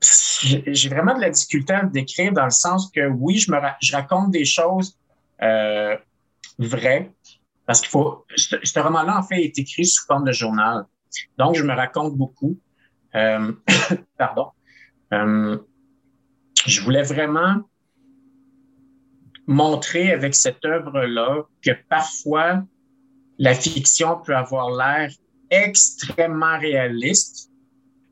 [0.00, 3.58] j'ai vraiment de la difficulté à le décrire dans le sens que oui, je me
[3.92, 4.98] raconte des choses
[5.42, 5.96] euh,
[6.58, 7.10] vraies
[7.66, 8.24] parce qu'il faut.
[8.36, 10.84] Ce, ce roman-là, en fait, est écrit sous forme de journal.
[11.38, 12.58] Donc, je me raconte beaucoup.
[14.18, 14.48] Pardon.
[15.12, 15.58] Euh,
[16.66, 17.62] je voulais vraiment
[19.46, 22.62] montrer avec cette œuvre-là que parfois
[23.38, 25.10] la fiction peut avoir l'air
[25.50, 27.50] extrêmement réaliste,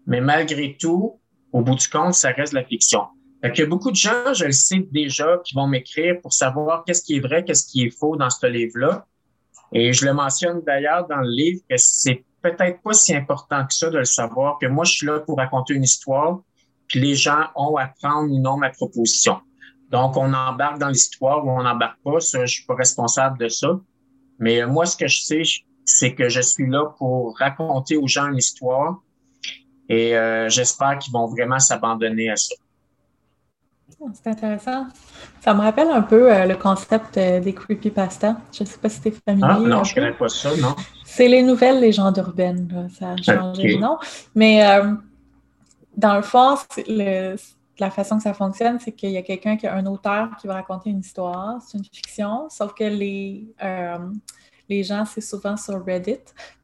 [0.07, 1.21] mais malgré tout,
[1.53, 3.07] au bout du compte, ça reste la fiction.
[3.43, 7.03] Fait que beaucoup de gens, je le sais déjà, qui vont m'écrire pour savoir qu'est-ce
[7.03, 9.07] qui est vrai, qu'est-ce qui est faux dans ce livre-là.
[9.73, 13.75] Et je le mentionne d'ailleurs dans le livre que c'est peut-être pas si important que
[13.75, 16.41] ça de le savoir, que moi, je suis là pour raconter une histoire,
[16.99, 19.39] les gens ont à prendre ou non ma proposition.
[19.91, 23.49] Donc, on embarque dans l'histoire ou on n'embarque pas, ça, je suis pas responsable de
[23.49, 23.79] ça.
[24.39, 25.43] Mais euh, moi, ce que je sais,
[25.85, 29.01] c'est que je suis là pour raconter aux gens une histoire
[29.89, 32.55] et euh, j'espère qu'ils vont vraiment s'abandonner à ça.
[34.15, 34.87] C'est intéressant.
[35.41, 38.37] Ça me rappelle un peu euh, le concept euh, des creepypasta.
[38.53, 39.47] Je ne sais pas si tu es familier.
[39.49, 40.01] Ah, non, je peu.
[40.01, 40.75] connais pas ça, non?
[41.05, 42.69] C'est les nouvelles légendes urbaines.
[42.73, 42.87] là.
[42.99, 43.77] Ça a changé Ok.
[43.77, 43.99] de nom.
[44.35, 44.63] Mais
[45.97, 46.57] dans le fond,
[46.89, 47.37] le-
[47.79, 50.47] la façon que ça fonctionne, c'est qu'il y a quelqu'un qui a un auteur qui
[50.47, 51.61] va raconter une histoire.
[51.63, 53.99] C'est une fiction, sauf que les, euh,
[54.69, 56.19] les gens, c'est souvent sur Reddit.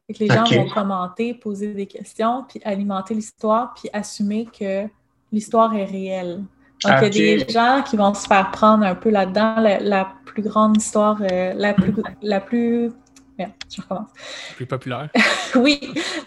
[0.07, 4.87] Fait que les gens vont commenter, poser des questions, puis alimenter l'histoire, puis assumer que
[5.31, 6.43] l'histoire est réelle.
[6.83, 9.55] Donc, il y a des gens qui vont se faire prendre un peu là-dedans.
[9.59, 11.93] La, la plus grande histoire, euh, la plus...
[12.21, 12.91] La plus...
[13.39, 14.09] Merde, je recommence.
[14.55, 15.09] Plus populaire.
[15.55, 15.79] Oui,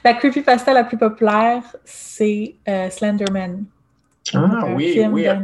[0.02, 3.64] la creepypasta la plus populaire, c'est euh, Slenderman.
[4.34, 5.36] Ah oui, film oui, ok,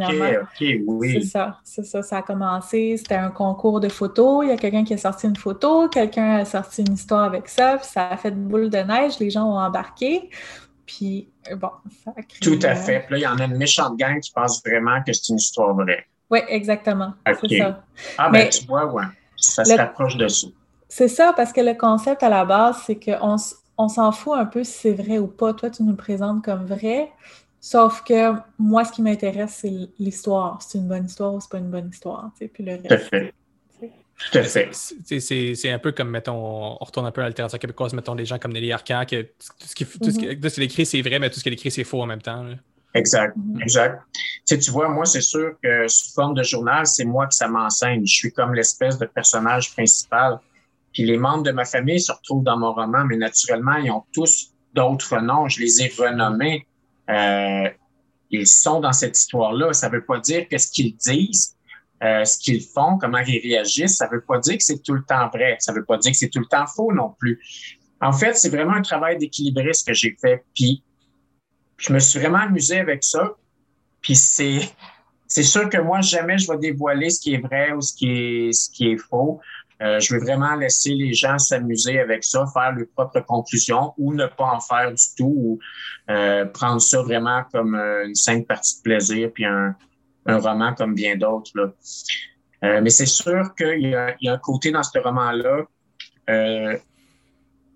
[0.43, 1.25] ok, C'est oui.
[1.25, 2.03] ça, c'est ça.
[2.03, 4.45] Ça a commencé, c'était un concours de photos.
[4.45, 7.49] Il y a quelqu'un qui a sorti une photo, quelqu'un a sorti une histoire avec
[7.49, 10.31] ça, puis ça a fait une boule de neige, les gens ont embarqué.
[10.87, 11.71] Puis, euh, bon,
[12.05, 12.39] ça a créé...
[12.41, 13.01] Tout à euh, fait.
[13.07, 15.37] Puis là, il y en a une méchante gang qui pense vraiment que c'est une
[15.37, 16.07] histoire vraie.
[16.31, 17.13] Oui, exactement.
[17.29, 17.39] Ok.
[17.49, 17.85] C'est ça.
[18.17, 19.05] Ah, Mais- ben, tu vois, ouais.
[19.37, 20.47] Ça Le- se rapproche de ça.
[20.89, 23.37] C'est ça, parce que le concept à la base, c'est qu'on
[23.77, 25.53] on s'en fout un peu si c'est vrai ou pas.
[25.55, 27.11] Toi, tu nous le présentes comme vrai.
[27.61, 30.61] Sauf que moi, ce qui m'intéresse, c'est l'histoire.
[30.63, 32.31] C'est une bonne histoire ou c'est pas une bonne histoire.
[32.39, 33.09] tu sais, Puis le Tout à reste.
[33.11, 33.35] fait.
[34.33, 34.69] Tout à fait.
[34.73, 38.25] C'est- un peu comme, mettons, on retourne un peu à la littérature québécoise, mettons des
[38.25, 39.29] gens comme Nelly Arcan, que tout
[39.67, 41.53] ce qui- tout ce qui- tout ce qu'elle écrit, c'est vrai, mais tout ce qu'elle
[41.53, 42.43] écrit, c'est faux en même temps.
[42.43, 42.55] là.
[42.95, 43.37] Exact.
[43.37, 43.61] Mhm.
[43.63, 44.03] Exact.
[44.15, 47.35] Tu sais, tu vois, moi, c'est sûr que sous forme de journal, c'est moi que
[47.35, 48.05] ça m'enseigne.
[48.07, 50.41] Je suis comme l'espèce de personnage principal.
[50.93, 54.05] Puis les membres de ma famille se retrouvent dans mon roman, mais naturellement, ils ont
[54.13, 55.49] tous d'autres noms.
[55.49, 56.67] Je les ai renommés.
[57.11, 57.69] Euh,
[58.31, 59.73] ils sont dans cette histoire-là.
[59.73, 61.57] Ça veut pas dire que ce qu'ils disent,
[62.03, 65.03] euh, ce qu'ils font, comment ils réagissent, ça veut pas dire que c'est tout le
[65.03, 65.57] temps vrai.
[65.61, 67.41] Ça veut pas dire que c'est tout le temps faux non plus.
[68.01, 70.45] En fait, c'est vraiment un travail d'équilibriste que j'ai fait.
[70.55, 70.83] Puis
[71.79, 73.35] je me suis vraiment amusé avec ça.
[74.01, 74.61] Puis c'est
[75.27, 78.11] c'est sûr que moi jamais je vais dévoiler ce qui est vrai ou ce qui
[78.11, 79.41] est ce qui est faux.
[79.81, 84.13] Euh, je veux vraiment laisser les gens s'amuser avec ça, faire leurs propres conclusions ou
[84.13, 85.59] ne pas en faire du tout ou
[86.11, 89.77] euh, prendre ça vraiment comme euh, une simple partie de plaisir puis un,
[90.27, 91.53] roman comme bien d'autres.
[92.61, 95.65] mais c'est sûr qu'il y y a un côté dans ce roman-là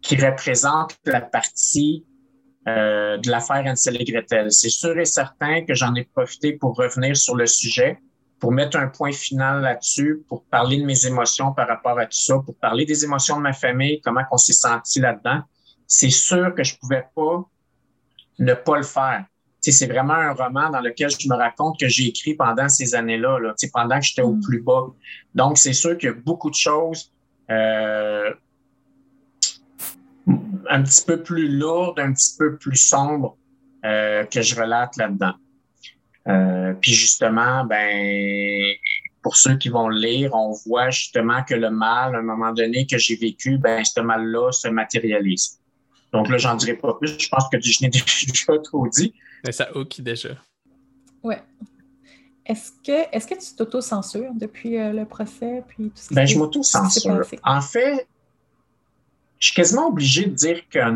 [0.02, 2.04] qui représente la partie
[2.66, 4.52] de l'affaire Ansel et Gretel.
[4.52, 7.98] C'est sûr et certain que j'en ai profité pour revenir sur le sujet,
[8.42, 12.18] pour mettre un point final là-dessus, pour parler de mes émotions par rapport à tout
[12.18, 15.42] ça, pour parler des émotions de ma famille, comment on s'est senti là-dedans.
[15.86, 17.48] C'est sûr que je pouvais pas
[18.40, 19.26] ne pas le faire.
[19.60, 23.38] C'est vraiment un roman dans lequel je me raconte que j'ai écrit pendant ces années-là,
[23.38, 24.40] là, pendant que j'étais au Mm.
[24.40, 24.86] plus bas.
[25.36, 27.12] Donc, c'est sûr qu'il y a beaucoup de choses
[27.48, 28.34] euh,
[30.68, 33.36] un petit peu plus lourdes, un petit peu plus sombres
[33.84, 35.34] euh, que je relate là-dedans.
[36.28, 38.74] Euh, puis justement, ben,
[39.22, 42.52] pour ceux qui vont le lire, on voit justement que le mal, à un moment
[42.52, 45.58] donné que j'ai vécu, ben, ce mal-là se matérialise.
[46.12, 47.18] Donc là, j'en dirai pas plus.
[47.18, 49.14] Je pense que je n'ai déjà trop dit.
[49.44, 50.30] Mais ça hook déjà.
[51.22, 51.42] Ouais.
[52.44, 55.62] Est-ce que, est-ce que tu t'auto-censures depuis euh, le procès?
[55.68, 57.24] Puis tout ce qui Ben, je m'auto-censure.
[57.44, 58.06] En fait,
[59.42, 60.88] je suis quasiment obligé de dire que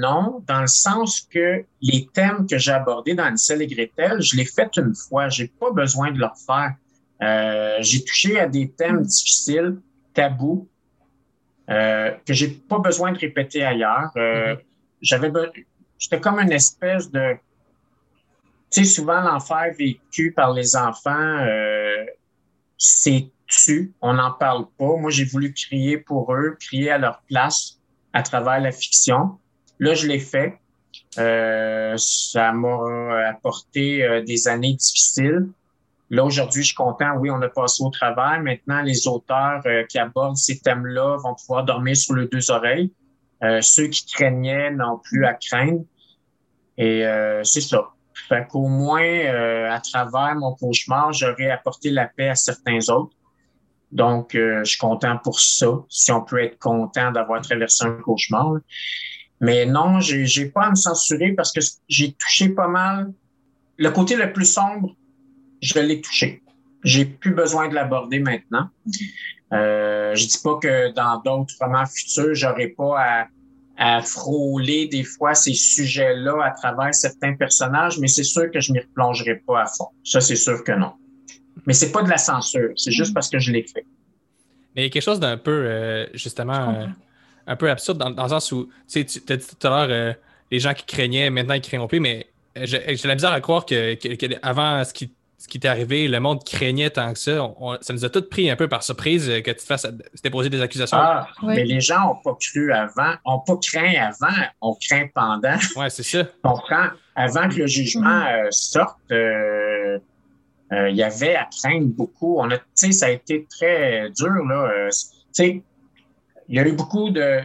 [0.00, 4.36] non, dans le sens que les thèmes que j'ai abordés dans Ansel et Gretel, je
[4.36, 5.28] l'ai fait une fois.
[5.28, 6.74] J'ai pas besoin de le refaire.
[7.22, 9.76] Euh, j'ai touché à des thèmes difficiles,
[10.14, 10.68] tabous,
[11.70, 14.10] euh, que j'ai pas besoin de répéter ailleurs.
[14.16, 14.62] Euh, Mhm.
[15.00, 15.32] J'avais,
[15.96, 17.34] j'étais comme une espèce de,
[18.68, 22.04] tu sais, souvent l'enfer vécu par les enfants, euh,
[22.76, 24.96] c'est tu, on n'en parle pas.
[24.96, 27.78] Moi, j'ai voulu crier pour eux, crier à leur place
[28.12, 29.38] à travers la fiction.
[29.78, 30.58] Là, je l'ai fait.
[31.18, 35.48] Euh, ça m'a apporté euh, des années difficiles.
[36.10, 37.16] Là, aujourd'hui, je suis content.
[37.18, 38.40] Oui, on a passé au travers.
[38.42, 42.92] Maintenant, les auteurs euh, qui abordent ces thèmes-là vont pouvoir dormir sur les deux oreilles.
[43.42, 45.84] Euh, ceux qui craignaient n'ont plus à craindre.
[46.78, 47.04] Et
[47.44, 47.88] c'est ça.
[48.28, 49.04] Fait qu'au moins,
[49.70, 53.14] à travers mon cauchemar, j'aurais apporté la paix à certains autres.
[53.92, 57.92] Donc, euh, je suis content pour ça, si on peut être content d'avoir traversé un
[57.92, 58.56] cauchemar.
[59.40, 63.12] Mais non, j'ai pas à me censurer parce que j'ai touché pas mal.
[63.76, 64.94] Le côté le plus sombre,
[65.60, 66.42] je l'ai touché.
[66.84, 68.68] J'ai plus besoin de l'aborder maintenant.
[69.52, 73.26] Euh, je dis pas que dans d'autres romans futurs, j'aurais pas à,
[73.76, 78.72] à frôler des fois ces sujets-là à travers certains personnages, mais c'est sûr que je
[78.72, 79.88] m'y replongerai pas à fond.
[80.04, 80.92] Ça, c'est sûr que non.
[81.66, 83.84] Mais c'est pas de la censure, c'est juste parce que je l'ai fait.
[84.74, 86.86] Mais il y a quelque chose d'un peu, euh, justement, euh,
[87.46, 89.70] un peu absurde dans, dans le sens où, tu sais, tu as dit tout à
[89.70, 90.12] l'heure, euh,
[90.50, 92.26] les gens qui craignaient, maintenant ils craignent plus, mais
[92.58, 95.68] euh, j'ai la misère à croire que, que- que avant ce qui, ce qui t'est
[95.68, 97.42] arrivé, le monde craignait tant que ça.
[97.44, 99.82] On- on- ça nous a tous pris un peu par surprise que tu te fasses
[99.82, 100.96] se déposer des accusations.
[101.00, 101.54] Ah, Oui.
[101.56, 105.56] mais les gens ont pas cru avant, ont pas craint avant, on craint pendant.
[105.76, 106.24] Ouais, c'est ça.
[106.24, 106.86] Tu comprends?
[107.14, 109.98] avant que le jugement euh, sorte, euh,
[110.72, 112.38] euh, il y avait à craindre beaucoup.
[112.38, 114.42] On a, ça a été très dur.
[114.50, 114.88] Euh,
[115.38, 115.62] il
[116.48, 117.40] y a eu beaucoup de,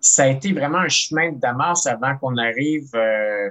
[0.00, 3.50] ça a été vraiment un chemin de Damas avant qu'on arrive euh,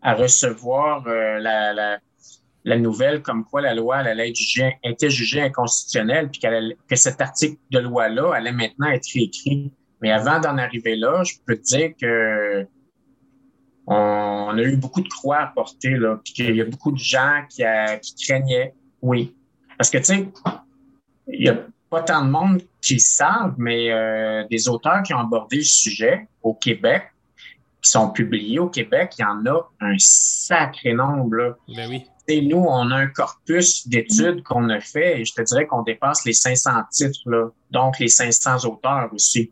[0.00, 1.98] à recevoir la,
[2.64, 4.32] la, nouvelle comme quoi la loi allait
[4.84, 9.72] était jugée inconstitutionnelle, puis allait- que cet article de loi-là allait maintenant être réécrit.
[10.00, 12.66] Mais avant d'en arriver là, je peux te dire que
[13.86, 16.98] on, a eu beaucoup de croix à porter, là, puis qu'il y a beaucoup de
[16.98, 19.34] gens qui, a- qui craignaient, oui.
[19.76, 20.28] Parce que, tu sais,
[21.28, 21.56] il y a
[21.90, 25.62] pas tant de monde qui le savent, mais euh, des auteurs qui ont abordé le
[25.62, 27.04] sujet au Québec,
[27.82, 31.56] qui sont publiés au Québec, il y en a un sacré nombre, là.
[31.68, 32.04] Ben oui.
[32.28, 35.82] Et nous, on a un corpus d'études qu'on a fait et je te dirais qu'on
[35.82, 39.50] dépasse les 500 titres, là, donc les 500 auteurs aussi.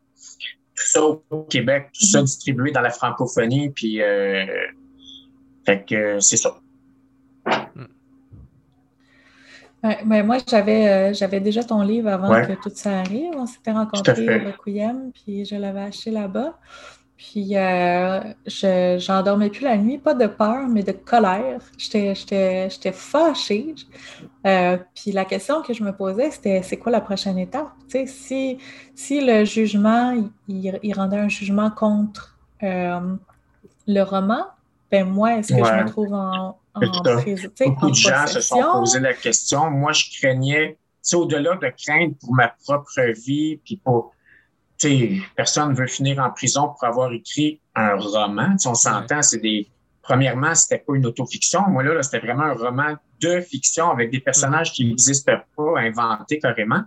[0.81, 4.47] Tout ça au Québec, tout ça distribué dans la francophonie, puis euh,
[5.67, 6.59] fait que euh, c'est ça.
[9.83, 12.47] Ouais, mais moi, j'avais euh, j'avais déjà ton livre avant Ouais.
[12.47, 13.33] que tout ça arrive.
[13.35, 16.59] On s'était rencontrés au Requiem, puis je l'avais acheté là-bas.
[17.21, 21.61] Puis euh, je j'en dormais plus la nuit, pas de peur, mais de colère.
[21.77, 23.75] J'étais fâchée.
[24.47, 27.69] Euh, puis la question que je me posais, c'était c'est quoi la prochaine étape?
[28.07, 28.57] Si,
[28.95, 30.13] si le jugement,
[30.49, 33.15] il, il rendait un jugement contre euh,
[33.87, 34.47] le roman,
[34.91, 36.59] ben moi, est-ce que je me trouve en,
[37.55, 38.73] sais, Beaucoup en de gens se sont possession?
[38.73, 39.71] posé la question.
[39.71, 40.79] Moi, je craignais,
[41.13, 44.13] au-delà de craindre pour ma propre vie, puis pour,
[44.89, 48.53] sais, personne veut finir en prison pour avoir écrit un roman.
[48.53, 49.69] Tu sais, on s'entend, c'est des,
[50.03, 51.63] premièrement, c'était pas une autofiction.
[51.69, 55.81] Moi, là, là, c'était vraiment un roman de fiction avec des personnages qui n'existent pas,
[55.81, 56.83] inventés carrément.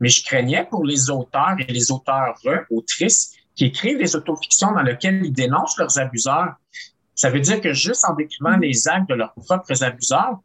[0.00, 2.34] Mais je craignais pour les auteurs et les auteurs,
[2.70, 6.54] autrices, qui écrivent des autofictions dans lesquelles ils dénoncent leurs abuseurs.
[7.14, 10.38] Ça veut dire que juste en décrivant les actes de leurs propres abuseurs,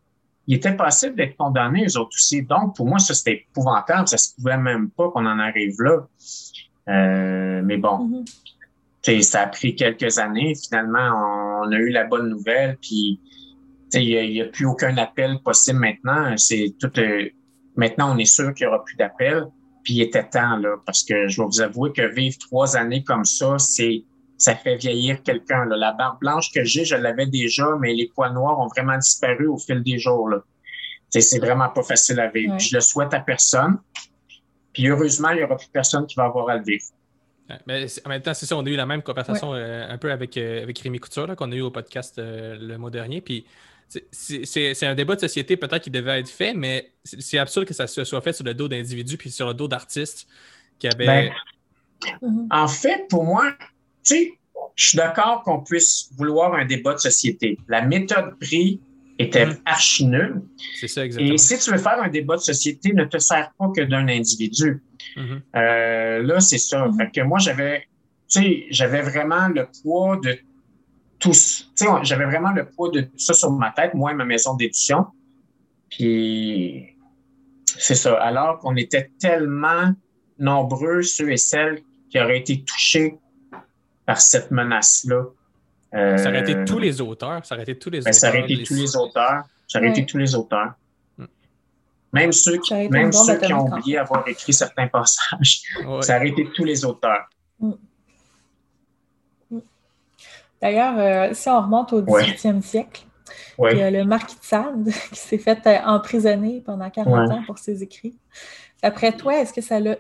[0.48, 2.42] il était possible d'être condamnés, eux autres aussi.
[2.42, 4.08] Donc, pour moi, ça, c'était épouvantable.
[4.08, 6.08] Ça se pouvait même pas qu'on en arrive là.
[6.90, 8.08] Euh, mais bon,
[9.08, 9.22] Mhm.
[9.22, 10.54] ça a pris quelques années.
[10.56, 12.78] Finalement, on a eu la bonne nouvelle.
[12.82, 13.20] Puis,
[13.94, 16.36] il n'y a, plus aucun appel possible maintenant.
[16.38, 16.92] C'est tout.
[17.00, 17.30] euh,
[17.76, 19.46] maintenant, on est sûr qu'il n'y aura plus d'appel.
[19.84, 23.04] Puis, il était temps, là, parce que je vais vous avouer que vivre trois années
[23.04, 24.04] comme ça, c'est
[24.38, 25.66] ça fait vieillir quelqu'un.
[25.66, 29.48] La barbe blanche que j'ai, je l'avais déjà, mais les poils noirs ont vraiment disparu
[29.48, 30.30] au fil des jours.
[30.30, 30.44] Là.
[31.10, 32.54] C'est vraiment pas facile à vivre.
[32.54, 32.60] Ouais.
[32.60, 33.78] Je le souhaite à personne.
[34.78, 36.84] Puis heureusement, il n'y aura plus personne qui va avoir à le vivre.
[37.66, 39.98] Mais c'est- en même temps, c'est ça, on a eu la même conversation euh, un
[39.98, 42.92] peu avec, euh, avec Rémi Couture là, qu'on a eu au podcast euh, le mois
[42.92, 43.22] dernier.
[43.22, 43.46] Puis
[43.90, 47.20] c'est- c'est c'est- c'est un débat de société peut-être qui devait être fait, mais c'est
[47.22, 49.68] c'est absurde que ça se soit fait sur le dos d'individus puis sur le dos
[49.68, 50.28] d'artistes
[50.78, 51.06] qui avaient.
[51.08, 51.32] Ben,
[52.22, 52.48] Mhm.
[52.52, 54.34] En fait, pour moi, tu sais,
[54.76, 57.58] je suis d'accord qu'on puisse vouloir un débat de société.
[57.68, 58.78] La méthode prise
[59.20, 59.58] était Mhm.
[59.66, 60.42] archi nulle.
[60.80, 61.34] c'est ça exactement.
[61.34, 64.08] Et si tu veux faire un débat de société, ne te sert pas que d'un
[64.08, 64.82] individu.
[65.16, 65.42] Mhm.
[65.56, 66.88] Euh, là, c'est ça.
[66.98, 67.82] Fait que moi, j'avais,
[68.30, 70.38] tu sais, j'avais vraiment le poids de
[71.20, 74.12] tout, c- tu sais, j'avais vraiment le poids de tout ça sur ma tête, moi
[74.12, 75.08] et ma maison d'édition.
[75.90, 76.96] Puis,
[77.66, 78.16] c'est ça.
[78.22, 79.94] Alors qu'on était tellement
[80.38, 83.16] nombreux, ceux et celles qui auraient été touchés
[84.06, 85.24] par cette menace-là.
[85.96, 87.46] Euh, Ça aurait été tous les auteurs.
[87.46, 88.14] Ça aurait été tous les ben, auteurs.
[88.16, 89.44] ça aurait été les- tous les auteurs.
[89.68, 89.94] Ça aurait Ouais.
[89.94, 90.74] été tous les auteurs.
[92.14, 95.62] Même ceux qui, même ceux qui ont oublié avoir écrit certains passages.
[95.86, 96.02] Ouais.
[96.02, 97.30] Ça aurait été tous les auteurs.
[100.62, 102.24] D'ailleurs, euh, si on remonte au Ouais.
[102.24, 103.04] 18e siècle,
[103.72, 107.36] il y a le marquis de Sade qui s'est fait euh, emprisonner pendant 40 Ouais.
[107.36, 108.18] ans pour ses écrits.
[108.82, 109.98] D'après toi, est-ce que ça l'a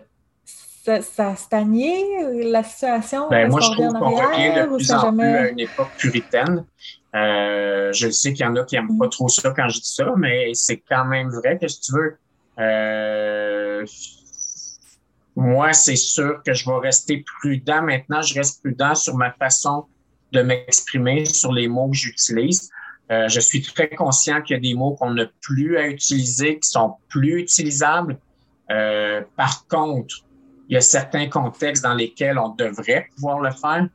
[0.88, 2.04] ça, ça a stagné
[2.44, 3.28] la situation?
[3.30, 6.66] Ben, moi, je trouve qu'on revient de plus en plus jamais- à une époque puritaine?
[7.16, 9.00] Euh, je sais qu'il y en a qui n'aiment Mm.
[9.00, 11.92] pas trop ça quand je dis ça, mais c'est quand même vrai que si tu
[11.94, 12.18] veux.
[12.60, 13.86] Euh,
[15.36, 17.82] moi, c'est sûr que je vais rester prudent.
[17.82, 19.86] Maintenant, je reste prudent sur ma façon
[20.32, 22.70] de m'exprimer, sur les mots que j'utilise.
[23.12, 26.60] Euh, je suis très conscient qu'il y a des mots qu'on n'a plus à utiliser,
[26.60, 28.18] qui sont plus utilisables.
[28.70, 30.16] Euh, par contre,
[30.70, 33.88] il y a certains contextes dans lesquels on devrait pouvoir le faire.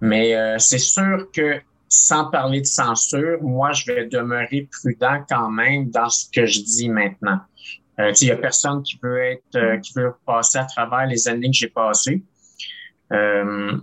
[0.00, 5.50] Mais euh, c'est sûr que sans parler de censure, moi, je vais demeurer prudent quand
[5.50, 7.40] même dans ce que je dis maintenant.
[7.98, 11.26] Euh, il y a personne qui veut être, euh, qui veut passer à travers les
[11.28, 12.22] années que j'ai passées.
[13.12, 13.76] Euh,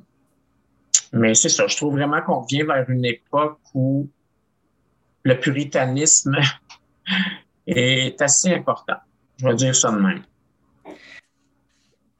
[1.11, 4.07] mais c'est ça, je trouve vraiment qu'on vient vers une époque où
[5.23, 6.37] le puritanisme
[7.67, 8.97] est assez important.
[9.37, 10.23] Je vais dire ça de même.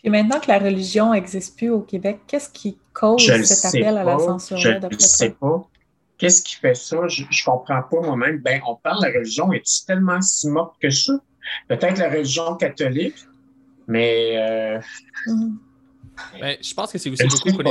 [0.05, 3.87] Puis maintenant que la religion n'existe plus au Québec, qu'est-ce qui cause Je cet appel
[3.97, 4.19] à la pas.
[4.19, 5.67] censure-là, Je ne sais pas.
[6.19, 7.07] qu'est-ce qui fait ça?
[7.07, 8.37] Je, je comprends pas moi-même.
[8.37, 11.13] Ben, on parle de la religion, est-tu tellement si morte que ça?
[11.67, 13.15] Peut-être la religion catholique,
[13.87, 14.79] mais euh,
[15.25, 15.57] Mhm.
[16.39, 17.63] Ben, je pense que c'est aussi je beaucoup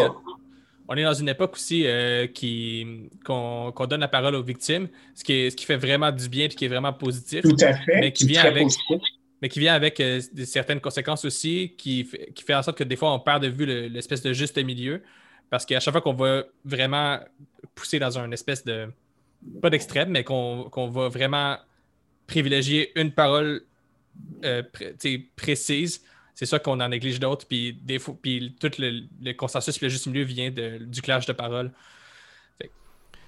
[0.89, 5.22] on est dans une époque aussi euh, qui, qu'on, donne la parole aux victimes, ce
[5.22, 7.43] qui, est- ce qui fait vraiment du bien et qui est vraiment positif.
[7.43, 8.01] Tout à fait.
[8.01, 9.01] Mais qui vient avec- positif.
[9.43, 12.97] Mais qui vient avec euh, certaines conséquences aussi, qui, qui fait en sorte que des
[12.97, 15.03] fois, on perd de vue le- l'espèce de juste milieu.
[15.51, 17.20] Parce qu'à chaque fois qu'on va vraiment
[17.74, 18.89] pousser dans un espèce de.
[19.62, 21.59] pas d'extrême, mais qu'on qu'on va vraiment
[22.26, 23.62] privilégier une parole
[24.45, 24.62] euh,
[25.37, 26.03] précise,
[26.35, 27.47] c'est ça qu'on en néglige d'autres.
[27.47, 27.78] Puis,
[28.61, 31.72] tout le, le consensus le juste milieu vient de- du clash de paroles.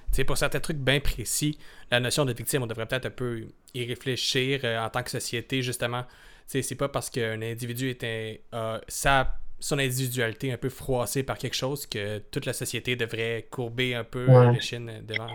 [0.06, 1.58] Fait que, tu sais, pour certains trucs bien précis,
[1.90, 5.10] la notion de victime, on devrait peut-être un peu y réfléchir euh, en tant que
[5.10, 6.04] société, justement.
[6.46, 8.04] C'est pas parce qu'un individu est
[8.52, 12.94] un, a sa- son individualité un peu froissée par quelque chose que toute la société
[12.94, 14.52] devrait courber un peu Ouais.
[14.52, 15.28] l'échine devant.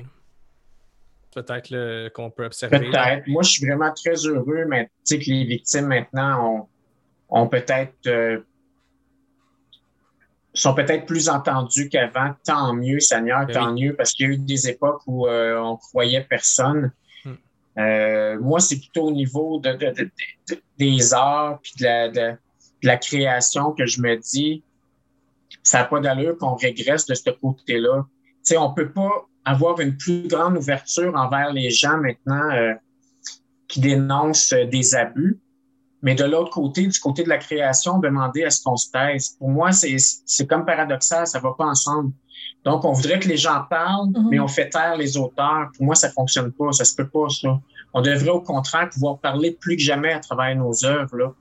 [1.33, 2.79] Peut-être qu'on peut observer.
[2.79, 3.27] Peut-être.
[3.27, 6.67] Moi, je suis vraiment très heureux, mais tu sais que les victimes maintenant
[7.29, 8.39] ont, ont peut-être euh,
[10.53, 12.33] sont peut-être plus entendues qu'avant.
[12.45, 15.57] Tant mieux, Seigneur, Ben tant mieux, parce qu'il y a eu des époques où euh,
[15.59, 16.91] on croyait personne.
[17.23, 17.33] Hmm.
[17.77, 20.11] Euh, moi, c'est plutôt au niveau de, de- de-
[20.49, 22.37] de- des arts puis de la, de-
[22.83, 24.63] la création que je me dis,
[25.63, 28.05] ça n'a pas d'allure qu'on régresse de ce côté-là.
[28.09, 32.73] Tu sais, on peut pas avoir une plus grande ouverture envers les gens maintenant euh,
[33.67, 35.39] qui dénoncent euh, des abus.
[36.01, 39.35] Mais de l'autre côté, du côté de la création, demander à ce qu'on se taise.
[39.37, 42.11] Pour moi, c'est, c'est comme paradoxal, ça va pas ensemble.
[42.65, 44.27] Donc, on voudrait que les gens parlent, Mhm.
[44.29, 45.69] mais on fait taire les auteurs.
[45.75, 47.59] Pour moi, ça fonctionne pas, ça se peut pas, ça.
[47.93, 51.17] On devrait au contraire pouvoir parler plus que jamais à travers nos œuvres.
[51.17, 51.33] Là.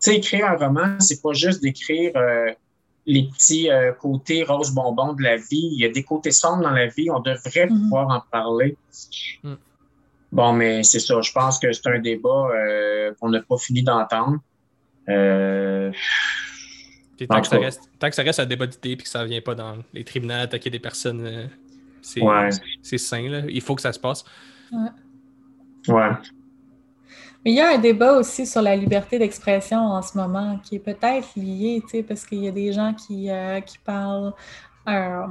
[0.00, 2.50] Tu sais, écrire un roman, c'est pas juste d'écrire euh,
[3.06, 5.68] les petits euh, côtés rose bonbon de la vie.
[5.72, 7.80] Il y a des côtés sombres dans la vie, on devrait Mhm.
[7.82, 8.76] pouvoir en parler.
[9.42, 9.56] Mhm.
[10.32, 11.20] Bon, mais c'est ça.
[11.20, 14.38] Je pense que c'est un débat euh, qu'on n'a pas fini d'entendre.
[15.08, 15.92] Euh,
[17.28, 19.40] tant, que ça reste, tant que ça reste un débat d'idées et que ça vient
[19.42, 21.46] pas dans les tribunaux attaquer des personnes, euh,
[22.00, 22.50] c'est Ouais.
[22.96, 23.28] sain.
[23.28, 23.42] Là.
[23.48, 24.24] Il faut que ça se passe.
[25.88, 26.10] ouais.
[27.44, 30.76] Mais il y a un débat aussi sur la liberté d'expression en ce moment qui
[30.76, 34.32] est peut-être lié, tu sais, parce qu'il y a des gens qui, euh, qui parlent
[34.88, 35.26] euh,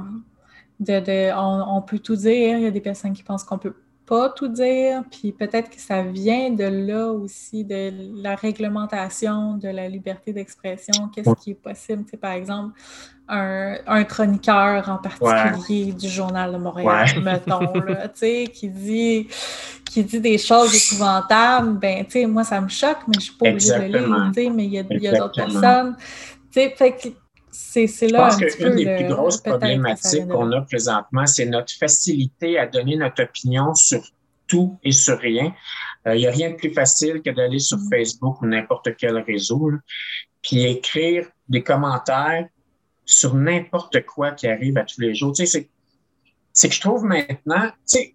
[0.78, 3.56] de, de on, on peut tout dire, il y a des personnes qui pensent qu'on
[3.58, 3.74] peut
[4.12, 7.90] pas tout dire, puis peut-être que ça vient de là aussi, de
[8.22, 12.78] la réglementation de la liberté d'expression, qu'est-ce qui est possible, tu sais, par exemple,
[13.26, 17.20] un, un chroniqueur en particulier du Journal de Montréal, Ouais.
[17.22, 19.28] mettons, là, tu sais, qui dit
[19.86, 23.32] qui dit des choses épouvantables, ben, tu sais, moi, ça me choque, mais je suis
[23.32, 25.96] pas obligée de lire, tu sais, mais il y a, a d'autres personnes.
[26.50, 27.08] Tu sais, fait que
[27.52, 30.58] c'est c'est Je là pense qu'une des le- plus grosses problématiques qu'on là.
[30.58, 34.02] a présentement, c'est notre facilité à donner notre opinion sur
[34.48, 35.54] tout et sur rien.
[36.06, 37.88] Euh, Il n'y a rien de plus facile que d'aller sur Mm.
[37.90, 39.78] Facebook ou n'importe quel réseau, là,
[40.42, 42.46] puis écrire des commentaires
[43.04, 45.32] sur n'importe quoi qui arrive à tous les jours.
[45.32, 45.68] Tu sais,
[46.52, 48.14] c'est- que je trouve maintenant, tu sais,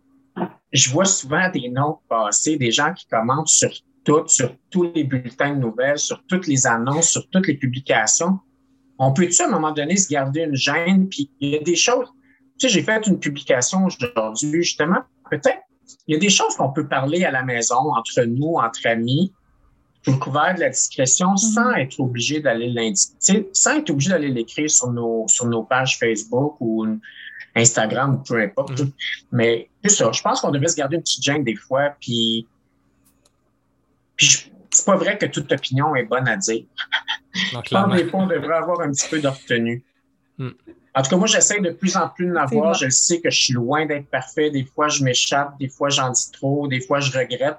[0.72, 3.70] je vois souvent des notes passer, des gens qui commentent sur
[4.04, 8.40] tout, sur tous les bulletins de nouvelles, sur toutes les annonces, sur toutes les publications.
[9.00, 11.08] On peut-tu, à un moment donné, se garder une gêne?
[11.10, 12.08] Puis il y a des choses.
[12.60, 15.60] Tu sais, j'ai fait une publication aujourd'hui, justement, peut-être.
[16.08, 19.32] Il y a des choses qu'on peut parler à la maison, entre nous, entre amis,
[20.04, 24.30] sous le couvert de la discrétion, sans être obligé d'aller l'indiquer, sans être obligé d'aller
[24.30, 26.86] l'écrire sur nos, sur nos pages Facebook ou
[27.56, 28.80] Instagram ou peu importe.
[28.80, 28.92] Mhm.
[29.32, 30.12] Mais c'est ça.
[30.12, 32.48] Je pense qu'on devrait se garder une petite gêne des fois, puis,
[34.16, 36.64] puis je- c'est pas vrai que toute opinion est bonne à dire.
[37.38, 37.96] Donc, Je pense clairement.
[37.96, 39.84] que des fois, on devrait avoir un petit peu de retenue.
[40.38, 40.50] Hmm.
[40.96, 42.76] En tout cas, moi, j'essaie de plus en plus de n'avoir.
[42.76, 44.50] C'est Je sais que je suis loin d'être parfait.
[44.50, 45.58] Des fois, je m'échappe.
[45.60, 46.68] Des fois, j'en dis trop.
[46.68, 47.58] Des fois, je regrette.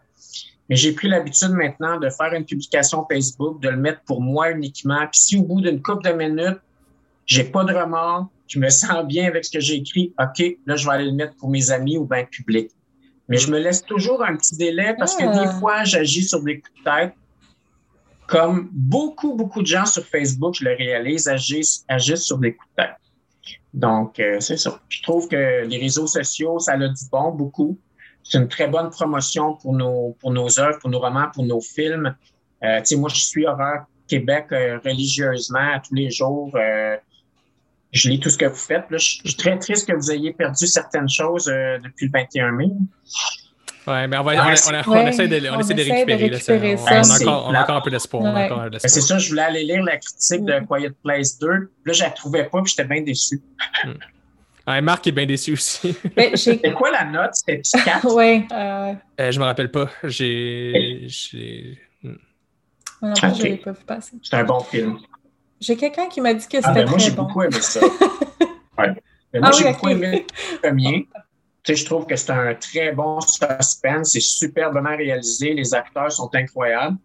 [0.69, 4.51] Mais j'ai pris l'habitude maintenant de faire une publication Facebook, de le mettre pour moi
[4.51, 5.01] uniquement.
[5.11, 6.59] Puis si au bout d'une couple de minutes,
[7.27, 10.77] j'ai pas de remords, je me sens bien avec ce que j'ai écrit, OK, là,
[10.77, 12.71] je vais aller le mettre pour mes amis ou bien public.
[13.29, 15.45] Mais je me laisse toujours un petit délai parce que Ah.
[15.47, 17.15] des fois, j'agis sur des coups de tête.
[18.29, 22.71] Comme beaucoup, beaucoup de gens sur Facebook, je le réalise, agissent, agissent sur des coups
[22.77, 22.97] de tête.
[23.75, 24.81] Donc, euh, c'est ça.
[24.89, 27.79] Je trouve que les réseaux sociaux, ça a du bon, beaucoup.
[28.23, 31.61] C'est une très bonne promotion pour nos, pour nos œuvres, pour nos romans, pour nos
[31.61, 32.15] films.
[32.63, 36.51] Euh, tu sais, moi, je suis Horreur Québec euh, religieusement tous les jours.
[36.57, 36.97] Euh,
[37.93, 38.91] je lis tout ce que vous faites.
[38.91, 42.13] Là, je je suis très triste que vous ayez perdu certaines choses euh, depuis le
[42.13, 42.71] 21 mai.
[43.89, 46.29] Ouais, mais on, va, Ah, on, essaie de, on on essaie de essaie de récupérer.
[46.29, 46.53] là, ça.
[46.53, 47.63] récupérer on, a encore, on a plate.
[47.65, 48.23] encore un peu d'espoir.
[48.35, 48.49] Ouais.
[48.71, 50.67] Ben, c'est ça, je voulais aller lire la critique de Mm.
[50.67, 51.49] Quiet Place 2.
[51.87, 53.41] Là, je la trouvais pas, puis j'étais bien déçu.
[54.67, 55.97] Ouais, Marc est bien déçu aussi.
[56.15, 57.31] Ben, j'ai- C'est quoi la note?
[57.35, 58.15] C'était 4?
[58.15, 59.89] ouais, euh, Euh, je me rappelle pas.
[60.05, 61.05] J'ai.
[61.07, 61.79] j'ai-
[63.01, 63.37] moi non Ok.
[63.39, 64.17] je l'ai pas vu passer.
[64.23, 64.99] C'est un bon film.
[65.61, 67.23] J'ai quelqu'un qui m'a dit que Ah, c'était ben, moi, très j'ai bon.
[67.23, 67.81] beaucoup aimé ça.
[68.79, 68.93] Ouais.
[69.33, 71.09] Mais moi, Ah oui, j'ai beaucoup aimé le premier.
[71.69, 74.13] Sais, je trouve que c'est un très bon suspense.
[74.13, 75.53] C'est superbement réalisé.
[75.53, 76.97] Les acteurs sont incroyables.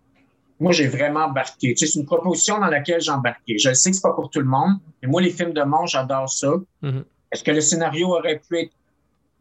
[0.57, 1.73] Moi, j'ai vraiment embarqué.
[1.73, 3.57] Tu sais, c'est une proposition dans laquelle j'ai embarqué.
[3.57, 5.99] Je sais que c'est pas pour tout le monde, mais moi, les films de monstres,
[5.99, 6.53] j'adore ça.
[6.81, 7.03] Mhm.
[7.29, 8.71] Est-ce que le scénario aurait pu être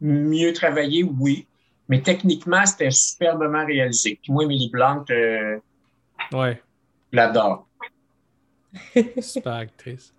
[0.01, 1.03] mieux travaillé?
[1.05, 1.47] Oui.
[1.87, 4.19] Mais techniquement, c'était superbement réalisé.
[4.21, 5.57] Puis moi, Emily Blunt, euh,
[6.33, 6.61] Ouais,
[7.13, 7.65] je l'adore.
[9.21, 10.13] super actrice.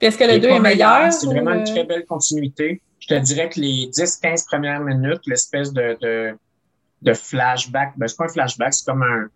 [0.00, 1.12] Puis est-ce que le Il 2 pas est meilleur?
[1.12, 2.80] C'est ou, vraiment une euh, très belle continuité.
[3.00, 6.34] Je te dirais que les 10-15 premières minutes, l'espèce de, de,
[7.02, 9.28] de flashback, ben, c'est pas un flashback, c'est comme un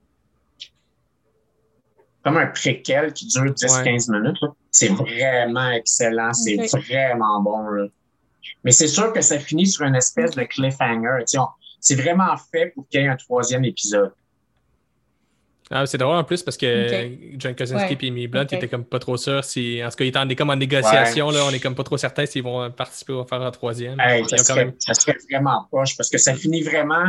[2.24, 4.38] comme un préquel qui dure 10-15 minutes.
[4.70, 6.32] C'est vraiment excellent.
[6.32, 7.68] C'est vraiment bon.
[7.68, 7.86] là.
[8.64, 11.24] Mais c'est sûr que ça finit sur une espèce de cliffhanger.
[11.80, 14.12] C'est vraiment fait pour qu'il y ait un troisième épisode.
[15.70, 17.98] Ah, c'est drôle en plus parce que John Krasinski Ouais.
[18.02, 18.52] et Emily Blunt Ok.
[18.52, 19.80] étaient comme pas trop sûrs si.
[19.82, 21.96] En tout cas, ils étaient en- comme en négociation, là, on est comme pas trop
[21.96, 23.98] certain s'ils vont participer ou faire un troisième.
[23.98, 27.06] Hey, ça, serait, même- ça serait vraiment poche parce que ça finit vraiment.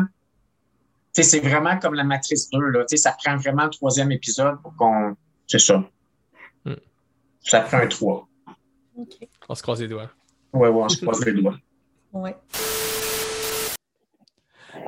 [1.14, 2.82] Tu sais, c'est vraiment comme la Matrice 2, là.
[2.86, 5.16] Tu sais, ça prend vraiment le troisième épisode pour qu'on.
[5.48, 5.84] C'est ça.
[6.64, 6.74] Hmm.
[7.42, 8.28] Ça prend un 3.
[8.98, 9.10] Ok.
[9.50, 10.10] On se croise les doigts.
[10.54, 11.58] Ouais, ouais, on se croise les doigts.
[12.14, 12.36] Ouais.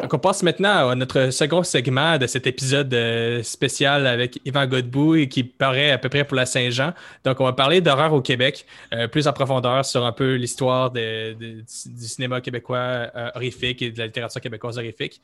[0.02, 4.68] Donc, on passe maintenant à notre second segment de cet épisode euh, spécial avec Yvan
[4.68, 6.94] Godbout et qui paraît à peu près pour la Saint-Jean.
[7.24, 10.92] Donc, on va parler d'horreur au Québec, euh, plus en profondeur sur un peu l'histoire
[10.92, 15.20] de- de- du cinéma québécois euh, horrifique et de la littérature québécoise horrifique.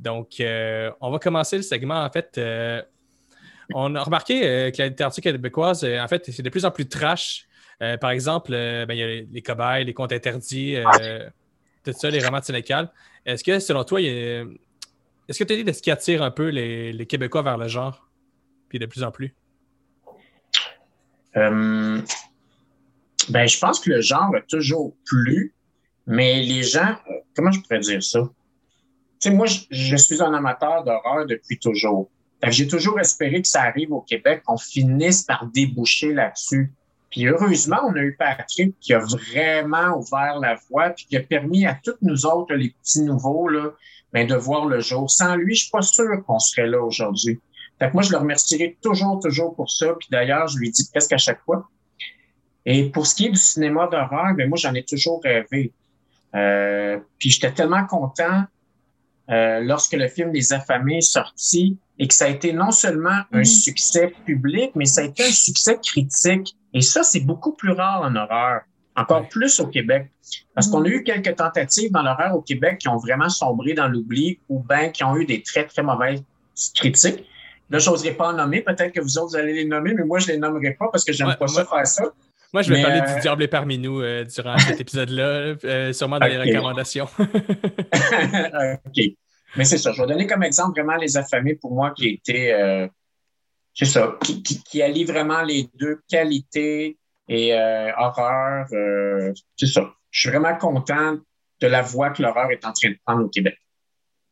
[0.00, 2.02] Donc, on va commencer le segment.
[2.02, 2.40] En fait,
[3.72, 4.40] on a remarqué
[4.72, 7.46] que la littérature québécoise, en fait, c'est de plus en plus trash.
[8.00, 10.76] Par exemple, ben, il y a les, cobayes, les contes interdits,
[11.84, 12.90] tout ça, les romans sénécales.
[13.26, 16.48] Est-ce que, selon toi, est-ce que tu as dit de ce qui attire un peu
[16.48, 18.08] les, Québécois vers le genre?
[18.68, 19.34] Puis de plus en plus?
[21.36, 22.00] Euh,
[23.28, 25.54] ben, je pense que le genre a toujours plu,
[26.06, 26.96] mais les gens,
[27.34, 28.20] comment je pourrais dire ça?
[29.20, 32.10] Tu sais, moi, je, suis un amateur d'horreur depuis toujours.
[32.48, 36.72] J'ai toujours espéré que ça arrive au Québec, qu'on finisse par déboucher là-dessus.
[37.14, 41.20] Puis heureusement, on a eu Patrick qui a vraiment ouvert la voie, puis qui a
[41.20, 43.70] permis à toutes nous autres, les petits nouveaux, là,
[44.12, 45.08] ben, de voir le jour.
[45.08, 47.40] Sans lui, je suis pas sûr qu'on serait là aujourd'hui.
[47.78, 49.94] Fait que moi, je le remercierai toujours, toujours pour ça.
[49.96, 51.68] Puis d'ailleurs, je lui dis presque à chaque fois.
[52.66, 55.72] Et pour ce qui est du cinéma d'horreur, ben moi, j'en ai toujours rêvé.
[56.34, 58.42] Euh, puis j'étais tellement content
[59.30, 63.20] euh, lorsque le film Les Affamés est sorti et que ça a été non seulement
[63.32, 63.44] un Mhm.
[63.44, 66.56] succès public, mais ça a été un succès critique.
[66.74, 68.62] Et ça, c'est beaucoup plus rare en horreur,
[68.96, 69.28] encore Ouais.
[69.30, 70.10] plus au Québec.
[70.54, 73.88] Parce qu'on a eu quelques tentatives dans l'horreur au Québec qui ont vraiment sombré dans
[73.88, 76.22] l'oubli ou bien qui ont eu des très, très mauvaises
[76.74, 77.24] critiques.
[77.70, 78.60] Là, je n'oserais pas en nommer.
[78.60, 81.04] Peut-être que vous autres, vous allez les nommer, mais moi, je les nommerai pas parce
[81.04, 82.04] que j'aime Ouais, pas ça faire ça.
[82.52, 85.56] Moi, je vais Mais, parler euh, du diable est parmi nous euh, durant cet épisode-là,
[85.64, 87.08] euh, sûrement dans les recommandations.
[88.86, 89.04] OK.
[89.56, 89.92] Mais c'est ça.
[89.92, 92.86] Je vais donner comme exemple vraiment Les Affamés pour moi qui était, euh,
[93.74, 96.96] c'est ça, qui, qui, qui allie vraiment les deux qualités
[97.28, 98.66] et euh, horreur.
[98.72, 99.90] euh, c'est ça.
[100.10, 101.16] Je suis vraiment content
[101.60, 103.56] de la voie que l'horreur est en train de prendre au Québec.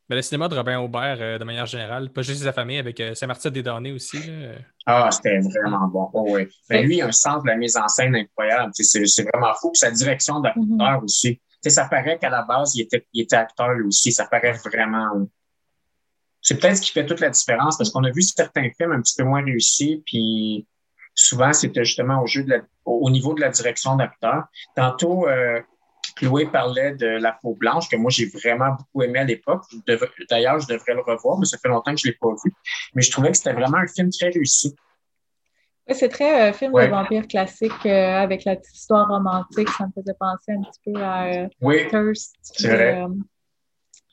[0.09, 2.99] Mais le cinéma de Robin Aubert, euh, de manière générale, pas juste les affamés, avec
[2.99, 4.17] euh, Saint-Martin-des-Damnés aussi.
[4.17, 4.51] là.
[4.85, 6.09] Ah, c'était vraiment bon.
[6.13, 6.47] Oh, oui.
[6.69, 8.71] Ben, lui, il a un sens de la mise en scène incroyable.
[8.75, 9.71] C'est c'est vraiment fou.
[9.71, 11.37] Puis sa direction d'acteur aussi.
[11.37, 14.11] Tu sais, ça paraît qu'à la base, il était, il était acteur lui aussi.
[14.11, 15.25] Ça paraît vraiment.
[16.43, 19.01] C'est peut-être ce qui fait toute la différence parce qu'on a vu certains films un
[19.01, 20.67] petit peu moins réussis, puis
[21.15, 24.43] souvent, c'était justement au, jeu de la, au au niveau de la direction d'acteur.
[24.75, 25.59] Tantôt, euh,
[26.15, 29.63] Chloé parlait de La peau blanche, que moi, j'ai vraiment beaucoup aimé à l'époque.
[30.29, 32.53] D'ailleurs, je devrais le revoir, mais ça fait longtemps que je ne l'ai pas vu.
[32.93, 34.75] Mais je trouvais que c'était vraiment un film très réussi.
[35.87, 36.85] Oui, c'est très euh, film Ouais.
[36.85, 39.69] de vampire classique euh, avec la petite histoire romantique.
[39.69, 42.35] Ça me faisait penser un petit peu à euh, Oui, Thirst.
[42.41, 43.03] C'est vrai.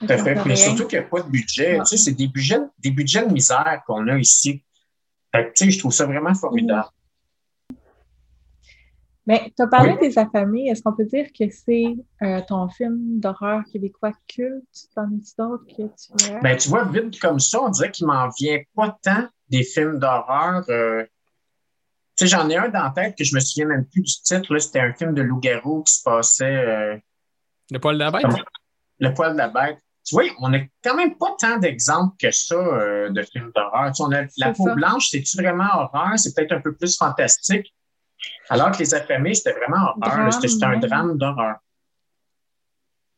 [0.00, 0.34] Tout à fait.
[0.46, 1.74] Mais surtout qu'il n'y a pas de budget.
[1.74, 1.78] Ouais.
[1.80, 4.64] Tu sais, c'est des budgets, des budgets de misère qu'on a ici.
[5.32, 6.88] Fait que, tu sais, je trouve ça vraiment formidable.
[9.26, 10.08] Mais tu as parlé Oui.
[10.08, 10.68] des affamés.
[10.68, 11.84] Est-ce qu'on peut dire que c'est
[12.22, 14.64] euh, ton film d'horreur québécois culte?
[14.94, 16.40] T'en as-tu d'autres que tu as?
[16.40, 19.98] Ben, tu vois, vite comme ça, on dirait qu'il m'en vient pas tant des films
[19.98, 20.64] d'horreur.
[20.70, 21.04] euh.
[22.16, 24.12] Tu sais, j'en ai un dans la tête que je me souviens même plus du
[24.22, 24.52] titre.
[24.52, 24.58] là.
[24.58, 26.96] C'était un film de loup-garou qui se passait euh,
[27.70, 28.24] Le poil de la bête?
[28.98, 29.78] Le poil de la bête.
[30.04, 33.92] Tu vois, on n'a quand même pas tant d'exemples que ça euh, de films d'horreur.
[33.92, 34.74] Tu sais, on a La peau ça.
[34.74, 36.18] blanche, c'est-tu vraiment horreur?
[36.18, 37.74] C'est peut-être un peu plus fantastique.
[38.48, 40.32] Alors que Les Affamés, c'était vraiment horreur.
[40.32, 41.56] C'était un drame d'horreur.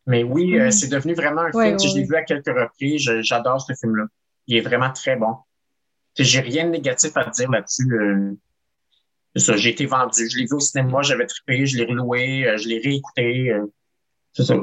[0.07, 0.70] Mais oui, euh, Mhm.
[0.72, 1.76] c'est devenu vraiment un Ouais, film.
[1.76, 2.07] Ouais, je l'ai ouais.
[2.09, 3.11] vu à quelques reprises.
[3.20, 4.05] J'adore ce film-là.
[4.49, 5.37] Il est vraiment très bon.
[6.18, 7.89] J'ai rien de négatif à dire là-dessus.
[7.93, 8.33] euh.
[9.37, 10.28] Ça, j'ai été vendu.
[10.28, 13.51] Je l'ai vu au cinéma, j'avais trippé, je l'ai reloué, euh, je l'ai réécouté.
[13.51, 13.66] euh.
[14.35, 14.57] C'est ça.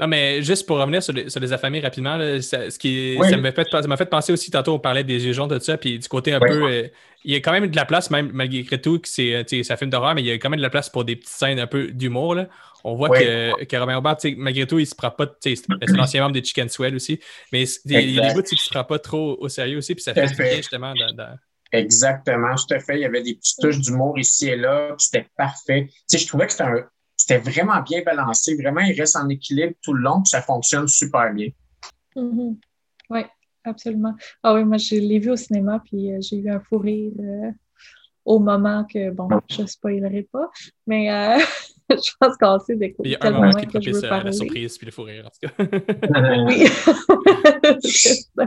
[0.00, 3.16] Non, mais juste pour revenir sur les, sur les affamés rapidement, là, ça, ce qui,
[3.16, 3.30] Oui.
[3.30, 3.52] ça m'a
[3.96, 6.40] fait, penser aussi, tantôt on parlait des yeux jaunes, de ça, puis du côté un
[6.40, 6.48] Oui.
[6.48, 6.64] peu.
[6.68, 6.88] euh,
[7.22, 9.76] il y a quand même de la place, même malgré tout, que c'est, euh, un
[9.76, 11.58] film d'horreur, mais il y a quand même de la place pour des petites scènes
[11.60, 12.36] un peu d'humour.
[12.82, 13.20] On voit Oui.
[13.20, 15.26] que, que Robin sais, malgré tout, il se prend pas.
[15.28, 17.20] tu sais, C'est l'ancien membre des Chicken Swell aussi,
[17.52, 20.02] mais il y a des bouts qui se prend pas trop au sérieux aussi, puis
[20.02, 20.42] ça fait fait.
[20.42, 20.92] bien justement.
[20.94, 21.36] dans- dans-
[21.72, 22.96] Exactement, tout à fait.
[22.96, 25.86] Il y avait des petites touches d'humour ici et là, puis c'était parfait.
[25.88, 26.84] Tu sais, je trouvais que c'était un-
[27.24, 28.54] c'était vraiment bien balancé.
[28.54, 31.48] Vraiment, il reste en équilibre tout le long, puis ça fonctionne super bien.
[32.16, 32.58] Mhm.
[33.10, 33.20] Oui,
[33.64, 34.14] absolument.
[34.42, 37.12] Ah oui, moi, je l'ai vu au cinéma, puis euh, j'ai eu un fou rire
[37.18, 37.50] euh,
[38.26, 40.50] au moment que, bon, je ne spoilerai pas,
[40.86, 41.38] mais euh,
[41.90, 44.32] je pense qu'on sait de Il y a un moment qui est que à la
[44.32, 45.64] surprise puis le fou rire, en tout cas.
[46.46, 46.66] Oui.
[47.80, 48.44] C'est ça.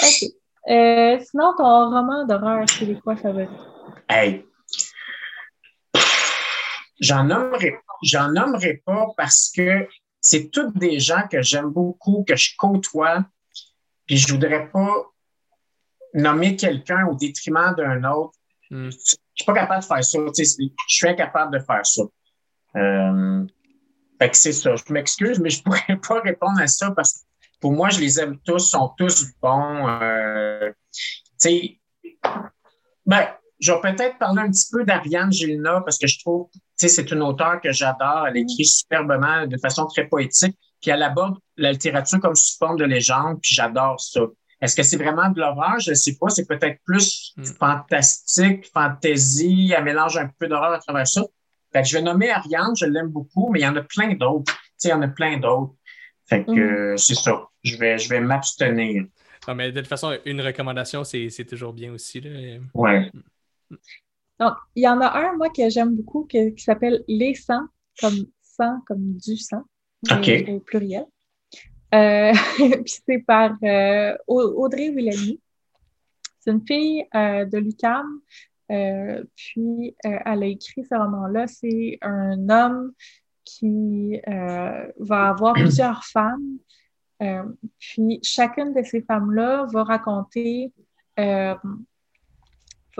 [0.00, 0.30] OK.
[0.68, 3.46] Euh, sinon, ton roman d'horreur, c'est quoi favori?
[4.08, 4.47] Hey.
[7.00, 9.86] J'en nommerai, j'en nommerai pas parce que
[10.20, 13.24] c'est toutes des gens que j'aime beaucoup, que je côtoie,
[14.06, 15.12] puis je voudrais pas
[16.14, 18.34] nommer quelqu'un au détriment d'un autre.
[18.70, 18.90] Hmm.
[18.90, 20.18] Je suis pas capable de faire ça.
[20.34, 22.02] tu sais, Je suis incapable de faire ça.
[22.76, 23.46] Euh,
[24.20, 24.74] fait que c'est ça.
[24.74, 27.18] Je m'excuse, mais je pourrais pas répondre à ça parce que
[27.60, 29.88] pour moi, je les aime tous, sont tous bons.
[29.88, 31.80] Euh, tu sais,
[33.06, 33.28] ben,
[33.60, 36.88] je vais peut-être parler un petit peu d'Ariane Gilna parce que je trouve, tu sais,
[36.88, 38.26] c'est une auteure que j'adore.
[38.28, 40.56] Elle écrit superbement, de façon très poétique.
[40.80, 44.20] Puis elle aborde la littérature comme sous forme de légende, puis j'adore ça.
[44.60, 45.78] Est-ce que c'est vraiment de l'horreur?
[45.80, 46.28] Je ne sais pas.
[46.30, 47.44] C'est peut-être plus Mm.
[47.44, 49.72] fantastique, fantasy.
[49.76, 51.22] Elle mélange un peu d'horreur à travers ça.
[51.72, 54.14] Fait que je vais nommer Ariane, je l'aime beaucoup, mais il y en a plein
[54.14, 54.52] d'autres.
[54.52, 55.74] Tu sais, il y en a plein d'autres.
[56.28, 56.58] Fait que Mm.
[56.58, 57.42] euh, c'est ça.
[57.64, 59.04] Je vais, je vais m'abstenir.
[59.46, 62.20] Non, mais de toute façon, une recommandation, c'est toujours bien aussi.
[62.20, 62.58] Là.
[64.40, 67.66] Donc, il y en a un, moi, que j'aime beaucoup, que- qui s'appelle Les sangs,
[68.00, 69.64] comme sang, comme du sang,
[70.48, 71.06] au pluriel.
[71.94, 72.32] Euh,
[72.84, 75.40] puis c'est par euh, Au- Audrey Wilhelmy.
[76.40, 78.20] C'est une fille euh, de l'UQAM.
[78.70, 81.46] Euh, puis, elle a écrit ce roman-là.
[81.46, 82.92] C'est un homme
[83.44, 86.58] qui va avoir plusieurs femmes.
[87.78, 90.72] Puis, chacune de ces femmes-là va raconter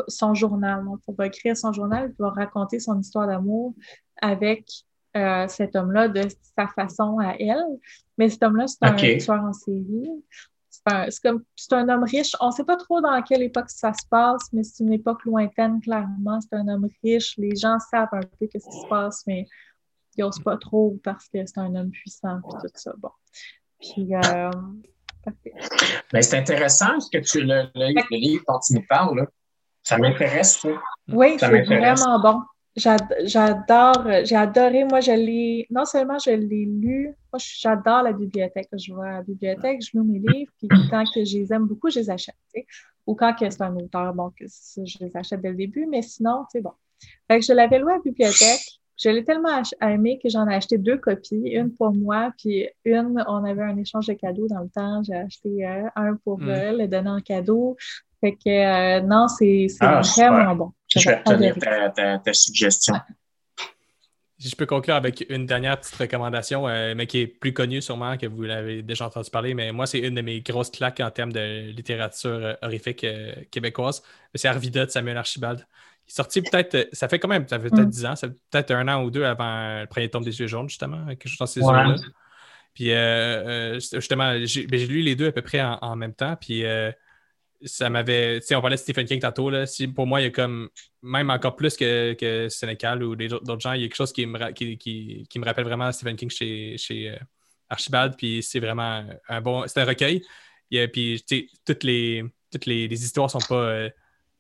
[0.07, 0.85] son journal.
[0.85, 3.75] Donc, va écrire son journal, va raconter son histoire d'amour
[4.21, 4.69] avec
[5.17, 6.23] euh, cet homme-là de
[6.57, 7.65] sa façon à elle.
[8.17, 9.19] Mais cet homme-là, c'est un OK.
[9.19, 10.11] tueur en série.
[11.11, 12.35] C'est comme, c'est un homme riche.
[12.41, 15.25] On ne sait pas trop dans quelle époque ça se passe, mais c'est une époque
[15.25, 16.41] lointaine, clairement.
[16.41, 17.35] C'est un homme riche.
[17.37, 19.45] Les gens savent un peu ce qui se passe, mais
[20.17, 22.95] ils n'osent pas trop parce que c'est un homme puissant et tout ça.
[22.99, 23.11] Bon.
[23.81, 24.51] Puis, euh,
[25.23, 25.55] parfait.
[26.13, 29.19] Mais c'est intéressant ce que tu le, le, le livre dont tu nous parles.
[29.19, 29.27] Là.
[29.89, 30.69] Ça m'intéresse, ça.
[31.09, 31.47] Oui, c'est
[31.79, 32.43] vraiment bon.
[32.77, 34.85] J'ad- J'adore, j'ai adoré.
[34.85, 38.69] Moi, je l'ai, non seulement je l'ai lu, moi, j'adore la bibliothèque.
[38.73, 41.67] Je vais à la bibliothèque, je loue mes livres, puis quand que je les aime
[41.67, 42.37] beaucoup, je les achète.
[43.07, 46.03] Ou quand que c'est un auteur, bon, que je les achète dès le début, mais
[46.03, 46.73] sinon, c'est bon.
[47.29, 48.61] Fait que je l'avais loué à la bibliothèque.
[49.01, 53.25] Je l'ai tellement aimé que j'en ai acheté deux copies, une pour moi, puis une,
[53.29, 55.03] on avait un échange de cadeaux dans le temps.
[55.05, 56.49] J'ai acheté euh, un pour Mm.
[56.49, 57.77] euh, le donner en cadeau.
[58.21, 60.33] Fait que euh, non, c'est Ah, super.
[60.33, 60.73] vraiment bon.
[60.89, 62.95] Je vais retenir ta, ta, ta suggestion.
[64.41, 67.83] Si je peux conclure avec une dernière petite recommandation, euh, mais qui est plus connue
[67.83, 71.01] sûrement, que vous l'avez déjà entendu parler, mais moi, c'est une de mes grosses claques
[71.01, 74.01] en termes de littérature euh, horrifique euh, québécoise.
[74.37, 75.67] C'est Arvida de Samuel Archibald.
[76.07, 77.91] Il est sorti peut-être, ça fait quand même, ça fait peut-être Mm.
[77.91, 80.47] 10 ans, ça fait peut-être un an ou deux avant le premier tome des yeux
[80.47, 81.67] jaunes, justement, quelque chose dans ces Ouais.
[81.73, 81.97] eaux-là.
[82.75, 82.91] Puis
[83.99, 86.37] justement, j'ai ben, j'ai lu les deux à peu près en, en même temps.
[86.41, 86.93] Puis euh,
[87.65, 88.41] ça m'avait.
[88.41, 89.51] Tu sais, on parlait de Stephen King tantôt.
[89.51, 90.69] Là, si, pour moi, il y a comme,
[91.03, 94.27] même encore plus que, que Sénécal ou d'autres gens, il y a quelque chose qui
[94.27, 97.17] me, qui, qui- qui me rappelle vraiment Stephen King chez, chez euh,
[97.69, 98.15] Archibald.
[98.17, 99.65] Puis c'est vraiment un bon.
[99.67, 100.23] C'est un recueil.
[100.75, 103.55] A- puis, tu sais, toutes les, toutes les, les histoires sont pas.
[103.55, 103.91] euh,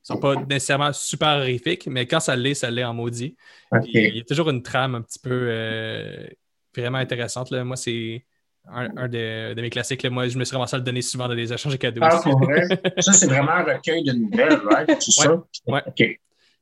[0.00, 3.36] sont pas nécessairement super horrifiques, mais quand ça l'est, ça l'est en maudit.
[3.84, 6.26] Il y a toujours une trame un petit peu euh,
[6.74, 7.50] vraiment intéressante.
[7.50, 7.62] Là.
[7.62, 8.24] Moi, c'est
[8.70, 10.02] un, un de, de mes classiques.
[10.02, 10.10] là.
[10.10, 12.00] Moi, je me suis ramassé à le donner souvent dans des échanges de cadeaux.
[12.04, 12.66] Ah, pour vrai?
[13.00, 15.00] Ça, c'est vraiment un recueil de nouvelles, right?
[15.00, 15.32] C'est ça?
[15.66, 15.82] Ouais.
[15.86, 16.02] OK.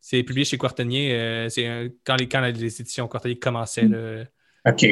[0.01, 1.13] C'est publié chez Quartenier.
[1.15, 3.89] euh, c'est quand, les, quand les éditions Quartenier commençaient.
[3.89, 4.25] là.
[4.69, 4.87] OK.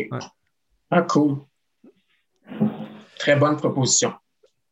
[0.91, 1.39] Ah, cool.
[3.19, 4.13] Très bonne proposition.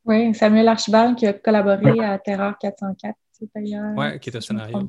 [0.05, 3.14] Oui, Samuel Archibald qui a collaboré à Terreur 404.
[3.33, 3.97] aussi, d'ailleurs.
[3.97, 4.89] Ouais, qui est un si scénario.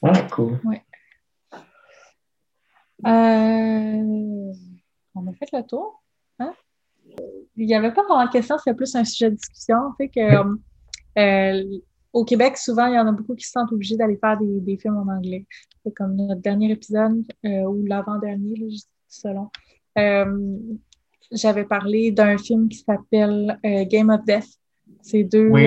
[0.00, 0.58] Ouais, cool.
[3.06, 4.52] Euh,
[5.14, 6.02] on a fait le tour.
[6.38, 6.52] Hein?
[7.56, 9.76] Il n'y avait pas vraiment de question, c'était plus un sujet de discussion.
[9.98, 10.20] Fait que,
[11.18, 11.78] euh,
[12.12, 14.60] au Québec, souvent, il y en a beaucoup qui se sentent obligés d'aller faire des,
[14.60, 15.46] des films en anglais.
[15.84, 18.54] C'est comme notre dernier épisode euh, ou l'avant-dernier,
[19.08, 19.50] selon.
[19.98, 20.58] Euh,
[21.30, 24.48] J'avais parlé d'un film qui s'appelle euh, Game of Death.
[25.02, 25.66] C'est deux, Oui.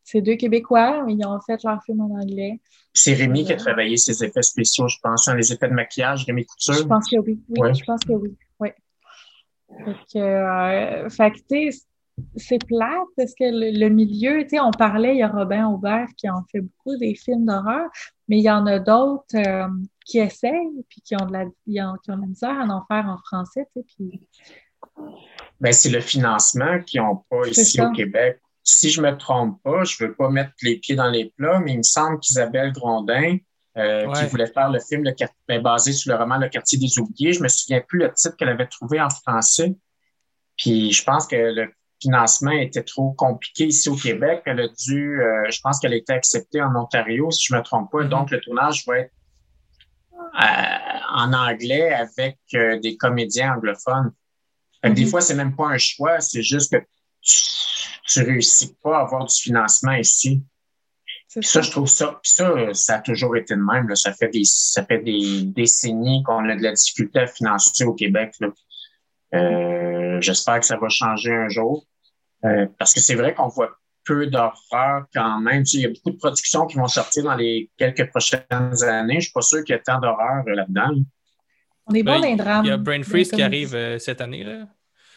[0.00, 2.60] Euh, c'est deux Québécois, mais ils ont fait leur film en anglais.
[2.94, 6.24] C'est Rémi qui a travaillé ses effets spéciaux, je pense, hein, les effets de maquillage,
[6.26, 6.74] Rémi Couture.
[6.74, 7.40] Je pense que oui.
[7.48, 7.74] Oui, Ouais.
[7.74, 8.34] je pense que oui.
[8.58, 8.68] Oui.
[9.84, 11.82] Fait que, euh, fait que, tu sais,
[12.36, 15.68] c'est plate parce que le, le milieu, tu sais, on parlait, il y a Robin
[15.68, 17.88] Aubert qui en fait beaucoup des films d'horreur,
[18.28, 19.68] mais il y en a d'autres euh,
[20.04, 22.84] qui essayent puis qui ont, de la, ont- qui ont de la misère à en
[22.86, 24.20] faire en français, tu sais, puis
[25.60, 27.88] Ben, c'est le financement qu'ils n'ont pas ici ça.
[27.88, 28.40] au Québec.
[28.72, 31.72] Si je me trompe pas, je veux pas mettre les pieds dans les plats, mais
[31.72, 33.36] il me semble qu'Isabelle Grondin,
[33.76, 34.12] euh, Ouais.
[34.12, 35.12] qui voulait faire le film le,
[35.48, 38.36] ben, basé sur le roman Le quartier des oubliés, je me souviens plus le titre
[38.36, 39.74] qu'elle avait trouvé en français.
[40.56, 44.42] Puis je pense que le financement était trop compliqué ici au Québec.
[44.46, 47.62] Elle a dû, euh, je pense qu'elle a été acceptée en Ontario, si je me
[47.62, 48.02] trompe pas.
[48.04, 48.08] Mhm.
[48.08, 49.12] Donc le tournage va être
[50.12, 54.12] euh, en anglais avec des comédiens anglophones.
[54.84, 55.06] Des Mhm.
[55.10, 56.78] fois, c'est même pas un choix, c'est juste que
[57.20, 57.34] tu,
[58.12, 60.42] tu réussis pas à avoir du financement ici.
[61.30, 61.62] Puis ça, ça.
[61.62, 63.88] je trouve ça, puis ça, ça a toujours été de même.
[63.88, 63.94] Là.
[63.94, 67.94] Ça fait des, ça fait des décennies qu'on a de la difficulté à financer au
[67.94, 68.34] Québec.
[68.40, 68.48] Là.
[69.34, 71.86] Euh, J'espère que ça va changer un jour.
[72.44, 73.70] Euh, parce que c'est vrai qu'on voit
[74.04, 75.62] peu d'horreur quand même.
[75.62, 78.42] Tu sais, il y a beaucoup de productions qui vont sortir dans les quelques prochaines
[78.82, 79.20] années.
[79.20, 80.88] Je suis pas sûr qu'il y ait tant d'horreur euh, là-dedans.
[80.88, 81.02] là.
[81.86, 82.64] On est bon Ben, dans les drames.
[82.64, 84.44] Il y a Brain Freeze qui arrive euh, cette année.
[84.44, 84.66] Là.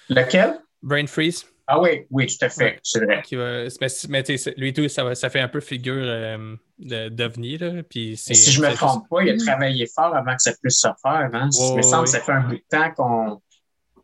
[0.09, 0.59] Lequel?
[0.81, 1.45] Brain Freeze.
[1.65, 2.63] Ah oui, oui, tout à fait.
[2.65, 2.79] Ouais.
[2.83, 3.21] C'est vrai.
[3.23, 6.55] Qui va, mais mais tu sais, lui tout, ça, ça fait un peu figure euh,
[6.77, 7.57] de- d'ovni.
[7.57, 9.39] si je me c'est- trompe pas, il a Mhm.
[9.39, 11.29] travaillé fort avant que ça puisse se faire.
[11.33, 11.49] Hein?
[11.53, 13.41] Il me semble que ça fait un bout de temps qu'on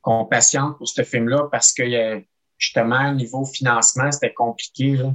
[0.02, 2.22] qu'on patiente pour ce film-là parce que euh,
[2.58, 4.96] justement, au niveau financement, c'était compliqué.
[4.96, 5.14] Là.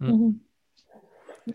[0.00, 0.34] Mhm.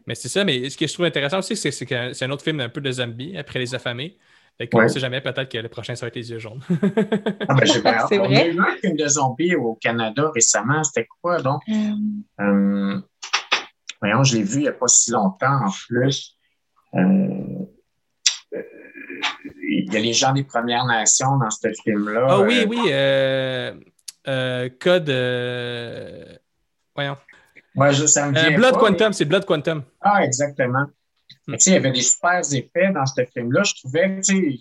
[0.07, 2.29] Mais c'est ça, mais ce que je trouve intéressant aussi, c'est c'est que c'est un
[2.31, 4.17] autre film un peu de zombies après Les Affamés.
[4.59, 4.83] Fait qu'on Ouais.
[4.85, 6.59] ne sait jamais, peut-être que le prochain, ça va être Les Yeux jaunes.
[7.47, 8.05] Ah, ben, j'ai bien hâte.
[8.09, 10.83] C'est On a eu un film de zombies au Canada récemment.
[10.83, 11.61] C'était quoi donc?
[11.69, 11.93] Euh,
[12.41, 12.99] Euh,
[14.01, 16.35] voyons, je l'ai vu il n'y a pas si longtemps en plus.
[16.95, 16.99] Euh,
[18.53, 18.61] euh,
[19.63, 22.25] il y a les gens des Premières Nations dans ce film-là.
[22.29, 22.79] Ah oui, Euh, oui.
[22.91, 23.73] euh,
[24.27, 25.09] euh, code.
[25.09, 26.25] euh,
[26.95, 27.15] Voyons.
[27.75, 29.83] ouais, je- ça me Euh, vient Blood pas, Quantum, c'est Blood Quantum.
[30.01, 30.85] Ah, exactement.
[31.65, 33.63] Il y avait des super effets dans ce film-là.
[33.63, 34.57] Je trouvais, tu sais,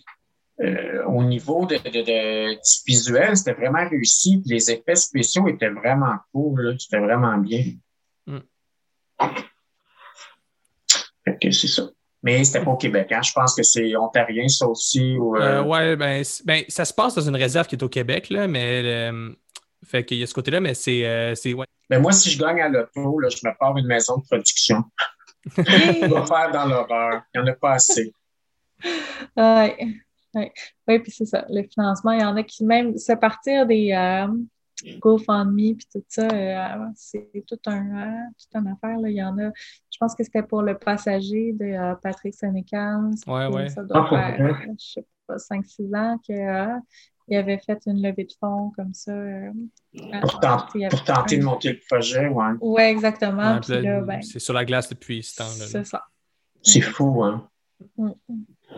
[0.64, 4.42] euh, au niveau de, de, de- du visuel, c'était vraiment réussi.
[4.46, 6.76] Les effets spéciaux étaient vraiment cool.
[6.78, 7.64] C'était vraiment bien.
[8.26, 8.38] Hmm.
[11.24, 11.88] Fait que c'est ça.
[12.22, 13.12] Mais c'était pas au Québec.
[13.12, 13.22] Hein?
[13.22, 15.16] Je pense que c'est ontarien, ça aussi.
[15.16, 17.88] Ou, euh, Euh, ouais, ben, ben, ça se passe dans une réserve qui est au
[17.88, 18.82] Québec, là, mais.
[18.84, 19.30] euh,
[19.86, 21.04] fait qu'il y a ce côté-là, mais c'est.
[21.54, 21.66] ouais.
[21.88, 24.82] Mais moi, si je gagne à l'auto, je me pars une maison de production.
[25.44, 27.22] Je vais faire dans l'horreur.
[27.34, 28.12] Il n'y en a pas assez.
[29.36, 29.76] Ouais.
[30.34, 30.52] Ouais.
[30.86, 31.44] Oui, puis c'est ça.
[31.48, 34.26] Le financement, il y en a qui même se partir des euh,
[35.00, 38.98] GoFundMe puis tout ça, euh, c'est tout un euh, toute une affaire.
[38.98, 39.08] Là.
[39.08, 39.50] Il y en a.
[39.90, 43.10] Je pense que c'était pour le passager de euh, Patrick Sénécal.
[43.26, 43.68] Ouais, ouais.
[43.70, 46.78] Ça doit Ah, faire, euh, je sais pas, 5-6 ans que euh,
[47.28, 49.12] il avait fait une levée de fonds comme ça.
[49.12, 49.50] euh,
[50.20, 52.44] Pour, euh, tenter un- de monter le projet, ouais.
[52.60, 53.60] Ouais, exactement.
[53.68, 55.58] Ouais, ben, c'est sur la glace depuis ce temps-là.
[55.58, 55.66] là.
[55.66, 56.04] c'est ça.
[56.62, 57.48] C'est fou, hein?
[57.96, 58.34] Mm, mm.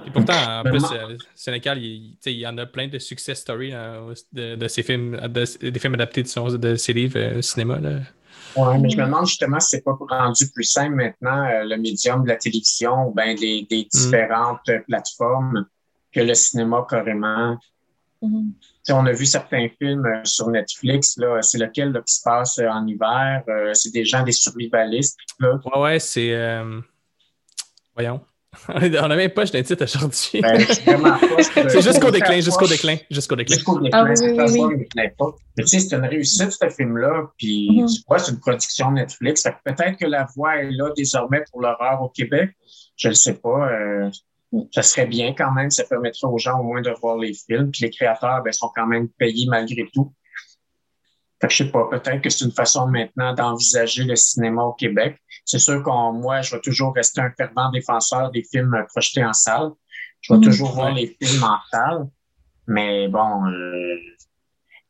[0.06, 3.40] Et pourtant, en Mais plus, moi- euh, Sénécal, il, y en a plein de success
[3.40, 7.18] stories euh, de, de ces films, de- des films adaptés de, son- de ses livres
[7.18, 7.78] euh, au cinéma.
[7.80, 8.00] Là.
[8.56, 11.76] Ouais, mais je me demande justement si c'est pas rendu plus simple maintenant, euh, le
[11.76, 15.66] médium de la télévision ou bien des, des différentes plateformes
[16.12, 17.56] que le cinéma carrément.
[18.82, 22.22] Sais, on a vu certains films euh, sur Netflix, là, c'est lequel là, qui se
[22.22, 25.58] passe euh, en hiver, euh, c'est des gens, des survivalistes, là.
[25.74, 26.32] Ouais, ouais, c'est.
[26.34, 26.80] euh,
[27.94, 28.20] Voyons.
[28.68, 30.40] On n'a même pas un titre aujourd'hui.
[30.40, 33.54] Ben, c'est vraiment pas- c'est jusqu'au déclin, jusqu'au déclin, jusqu'au déclin.
[33.56, 34.88] Jusqu'au déclin, Ah c'est oui, oui, oui.
[34.96, 35.14] Mais
[35.58, 37.30] tu sais, c'est une réussite, ce film-là.
[37.38, 37.86] Puis, Mhm.
[37.86, 39.44] tu vois, c'est une production Netflix.
[39.64, 42.50] Peut-être que la voix est là désormais pour l'horreur au Québec.
[42.96, 43.70] Je ne sais pas.
[43.70, 44.10] euh.
[44.72, 45.70] Ça serait bien quand même.
[45.70, 47.70] Ça permettrait aux gens au moins de voir les films.
[47.70, 50.12] Puis les créateurs ben, sont quand même payés malgré tout.
[51.40, 54.74] Fait que je sais pas, peut-être que c'est une façon maintenant d'envisager le cinéma au
[54.74, 55.16] Québec.
[55.46, 59.32] C'est sûr qu'on, moi, je vais toujours rester un fervent défenseur des films projetés en
[59.32, 59.70] salle.
[60.20, 60.44] Je vais Mhm.
[60.44, 62.06] toujours voir les films en salle.
[62.66, 63.96] Mais bon, euh,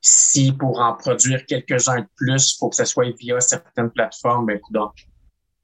[0.01, 4.47] si pour en produire quelques-uns de plus, il faut que ce soit via certaines plateformes,
[4.47, 4.93] ben, donc.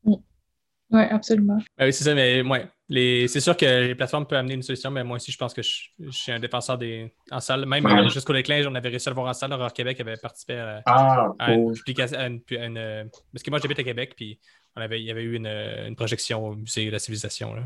[0.04, 1.58] Oui, absolument.
[1.76, 2.68] Ben oui, c'est ça, mais ouais.
[2.88, 3.26] Les...
[3.26, 5.62] C'est sûr que les plateformes peuvent amener une solution, mais moi aussi, je pense que
[5.62, 7.12] je, je suis un défenseur des...
[7.32, 7.66] en salle.
[7.66, 8.08] Même Ouais.
[8.08, 9.52] jusqu'au déclin, on avait réussi à le voir en salle.
[9.52, 11.74] Horreur Québec avait participé à, Ah, à une cool.
[11.74, 12.18] publication.
[12.18, 14.38] à une- à une, euh, Parce que moi, j'habite à Québec, puis
[14.76, 15.00] on avait...
[15.00, 17.54] il y avait eu une, une projection au musée de la civilisation.
[17.54, 17.62] Là.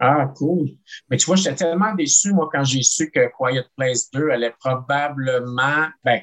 [0.00, 0.70] Ah, cool.
[1.10, 4.54] Mais tu vois, j'étais tellement déçu, moi, quand j'ai su que Quiet Place 2 allait
[4.58, 5.88] probablement.
[6.04, 6.20] Ben,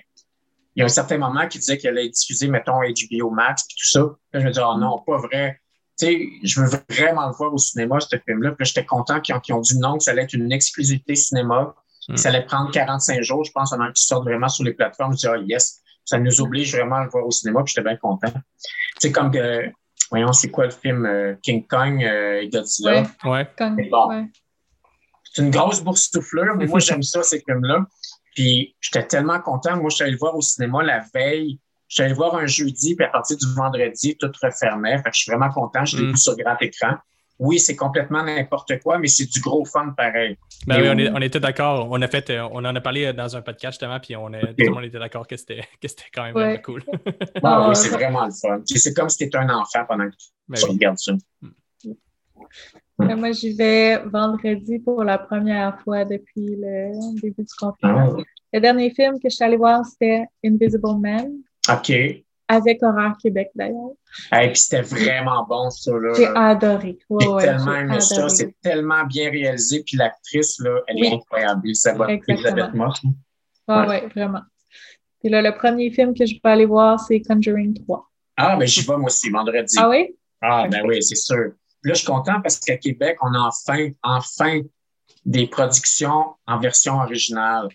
[0.75, 3.67] il y a un certain moment qui disait qu'elle allait diffuser, mettons, HBO Max et
[3.77, 3.99] tout ça.
[4.33, 5.59] Là, je me dis, oh non, pas vrai.
[5.99, 8.51] Tu sais, je veux vraiment le voir au cinéma, ce film-là.
[8.53, 11.15] Puis j'étais content qu'ils ont, qu'ils ont dit non, que ça allait être une exclusivité
[11.15, 11.75] cinéma.
[12.07, 12.15] Mm.
[12.17, 15.13] Ça allait prendre 45 jours, je pense, avant qu'il sorte vraiment sur les plateformes.
[15.13, 17.87] Je dis, ah, yes, ça nous oblige vraiment à le voir au cinéma, puis j'étais
[17.87, 18.31] bien content.
[18.31, 18.39] Tu
[18.99, 19.69] sais, comme que,
[20.09, 23.03] voyons, c'est quoi le film euh, King Kong euh, et Godzilla?
[23.23, 23.29] Ouais.
[23.29, 23.47] Ouais.
[23.57, 24.07] Comme- Mais bon.
[24.09, 24.25] ouais.
[25.31, 27.85] C'est une grosse boursouflure, mais moi, j'aime ça, ces films-là.
[28.33, 29.75] Puis, j'étais tellement content.
[29.77, 31.59] Moi, je suis allé le voir au cinéma la veille.
[31.89, 34.97] Je suis allé le voir un jeudi, puis à partir du vendredi, tout refermait.
[34.97, 35.83] Fait que je suis vraiment content.
[35.85, 36.11] Je l'ai Mm.
[36.11, 36.93] vu sur grand écran.
[37.39, 40.37] Oui, c'est complètement n'importe quoi, mais c'est du gros fun pareil.
[40.67, 41.87] Ben oui, on, où- est- on était d'accord.
[41.89, 44.27] On a fait, euh, on en a parlé euh, dans un podcast justement, puis on
[44.33, 46.61] a, tout le monde était d'accord que c'était, que c'était quand même Ouais.
[46.61, 46.83] cool.
[46.91, 46.91] Ah,
[47.43, 48.61] Ah, oui, c'est vraiment le fun.
[48.65, 50.15] C'est comme si tu étais un enfant pendant que
[50.49, 50.71] Ben tu oui.
[50.73, 51.13] regardes ça.
[53.01, 58.15] Euh, Moi, j'y vais vendredi pour la première fois depuis le début du confinement.
[58.19, 58.23] Ah,
[58.53, 61.31] Le dernier film que je suis allée voir, c'était Invisible Man,
[61.73, 61.91] OK.
[62.51, 63.91] Avec Horreur Québec d'ailleurs.
[64.31, 65.91] puis c'était vraiment bon, ça.
[65.91, 66.13] Là.
[66.17, 66.97] J'ai adoré.
[67.09, 68.29] Ouais, J'ai ouais, tellement j'ai aimé ça.
[68.29, 69.83] C'est tellement bien réalisé.
[69.85, 71.75] Puis l'actrice, là, elle est incroyable.
[71.75, 72.07] Ça va.
[72.27, 72.99] Elisabeth Moss.
[73.67, 73.87] Ah Ouais.
[73.87, 74.41] ouais, vraiment.
[75.19, 78.09] Puis là, le premier film que je peux aller voir, c'est Conjuring 3.
[78.37, 79.75] Ah, ben j'y vais moi aussi, vendredi.
[79.77, 80.15] Ah oui?
[80.41, 81.51] Ah, ben oui, c'est sûr.
[81.81, 84.61] Puis là, je suis content parce qu'à Québec, on a enfin, enfin
[85.25, 87.67] des productions en version originale.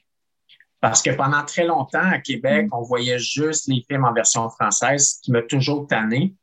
[0.85, 5.15] Parce que pendant très longtemps, à Québec, on voyait juste les films en version française,
[5.15, 6.35] ce qui m'a toujours tanné.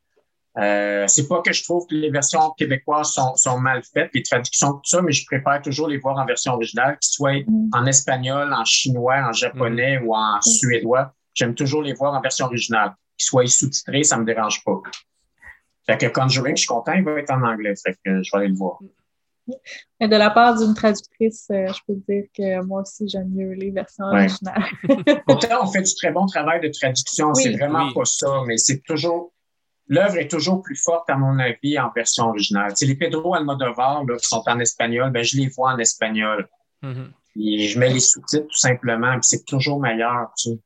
[0.58, 4.24] Euh, c'est pas que je trouve que les versions québécoises sont, sont mal faites, les
[4.24, 7.70] traductions, tout ça, mais je préfère toujours les voir en version originale, qu'ils soient Mm.
[7.72, 11.14] en espagnol, en chinois, en japonais ou en suédois.
[11.36, 12.96] J'aime toujours les voir en version originale.
[13.20, 14.82] Qu'ils soient sous-titrés, ça me dérange pas.
[15.86, 17.76] Fait que Conjuring, je suis content, il va être en anglais.
[17.76, 18.80] Fait que je vais aller le voir.
[20.00, 23.54] Mais de la part d'une traductrice, euh, je peux dire que moi aussi, j'aime mieux
[23.54, 24.20] les versions Ouais.
[24.26, 24.64] originales.
[25.28, 27.32] Pourtant, on fait du très bon travail de traduction.
[27.36, 27.44] Oui.
[27.44, 27.94] c'est vraiment Oui.
[27.94, 29.34] pas ça, mais c'est toujours.
[29.88, 32.70] L'œuvre est toujours plus forte, à mon avis, en version originale.
[32.70, 35.78] Tu sais, les Pedro Almodovar, là, qui sont en espagnol, ben, je les vois en
[35.80, 36.48] espagnol.
[36.82, 37.12] Mhm.
[37.40, 40.30] Et je mets les sous-titres tout simplement, puis c'est toujours meilleur.
[40.38, 40.60] Tu sais.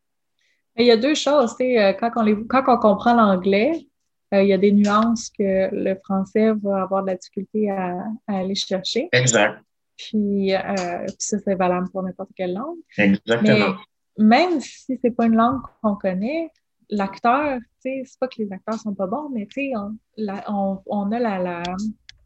[0.75, 3.13] Mais il y a deux choses, tu sais, euh, quand on, les, quand on comprend
[3.15, 3.87] l'anglais,
[4.33, 8.03] euh, il y a des nuances que le français va avoir de la difficulté à,
[8.27, 9.09] à aller chercher.
[9.11, 9.61] Exact.
[9.97, 12.77] Puis, euh, puis ça, c'est valable pour n'importe quelle langue.
[12.97, 13.75] Mais Exactement.
[14.17, 16.49] même si c'est pas une langue qu'on connaît,
[16.89, 19.97] l'acteur, tu sais, c'est pas que les acteurs sont pas bons, mais tu sais, on,
[20.47, 21.63] on, on a la, la,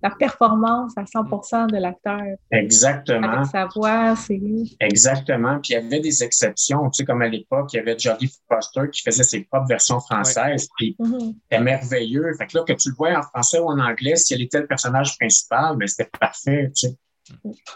[0.01, 2.21] la performance à 100% de l'acteur.
[2.51, 3.27] Exactement.
[3.27, 4.39] Avec sa voix, c'est...
[4.79, 5.59] Exactement.
[5.59, 6.89] Puis il y avait des exceptions.
[6.89, 9.99] Tu sais, comme à l'époque, il y avait Jodie Foster qui faisait ses propres versions
[9.99, 10.69] françaises.
[10.77, 11.33] Puis Mhm.
[11.43, 12.33] c'était merveilleux.
[12.37, 14.59] Fait que là, que tu le vois en français ou en anglais, si elle était
[14.61, 16.97] le personnage principal, ben c'était parfait, tu sais.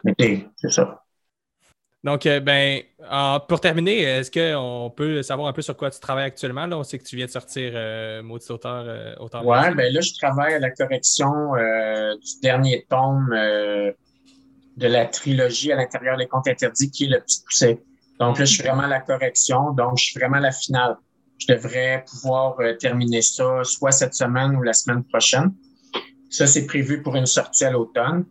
[0.03, 1.02] Mais t'es- c'est ça.
[2.03, 5.99] Donc, euh, ben, en- pour terminer, est-ce qu'on peut savoir un peu sur quoi tu
[6.01, 6.65] travailles actuellement?
[6.65, 8.83] Là, on sait que tu viens de sortir euh, Maudit auteur.
[8.87, 9.75] euh, auteur Maudit.
[9.77, 13.29] ben là, je travaille à la correction euh, du dernier tome
[14.75, 17.81] de la trilogie à l'intérieur des contes interdits, qui est le petit pousset.
[18.19, 20.97] Donc là, je suis vraiment à la correction, donc je suis vraiment à la finale.
[21.37, 25.53] Je devrais pouvoir terminer ça soit cette semaine ou la semaine prochaine.
[26.29, 28.25] Ça, c'est prévu pour une sortie à l'automne.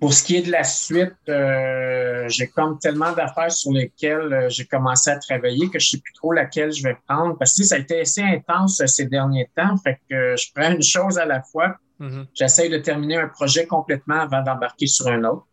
[0.00, 4.48] Pour ce qui est de la suite, euh, j'ai comme tellement d'affaires sur lesquelles euh,
[4.48, 7.64] j'ai commencé à travailler que je sais plus trop laquelle je vais prendre parce que
[7.64, 9.76] ça a été assez intense euh, ces derniers temps.
[9.76, 11.76] Fait que je prends une chose à la fois.
[11.98, 12.26] Mhm.
[12.32, 15.46] J'essaye de terminer un projet complètement avant d'embarquer sur un autre.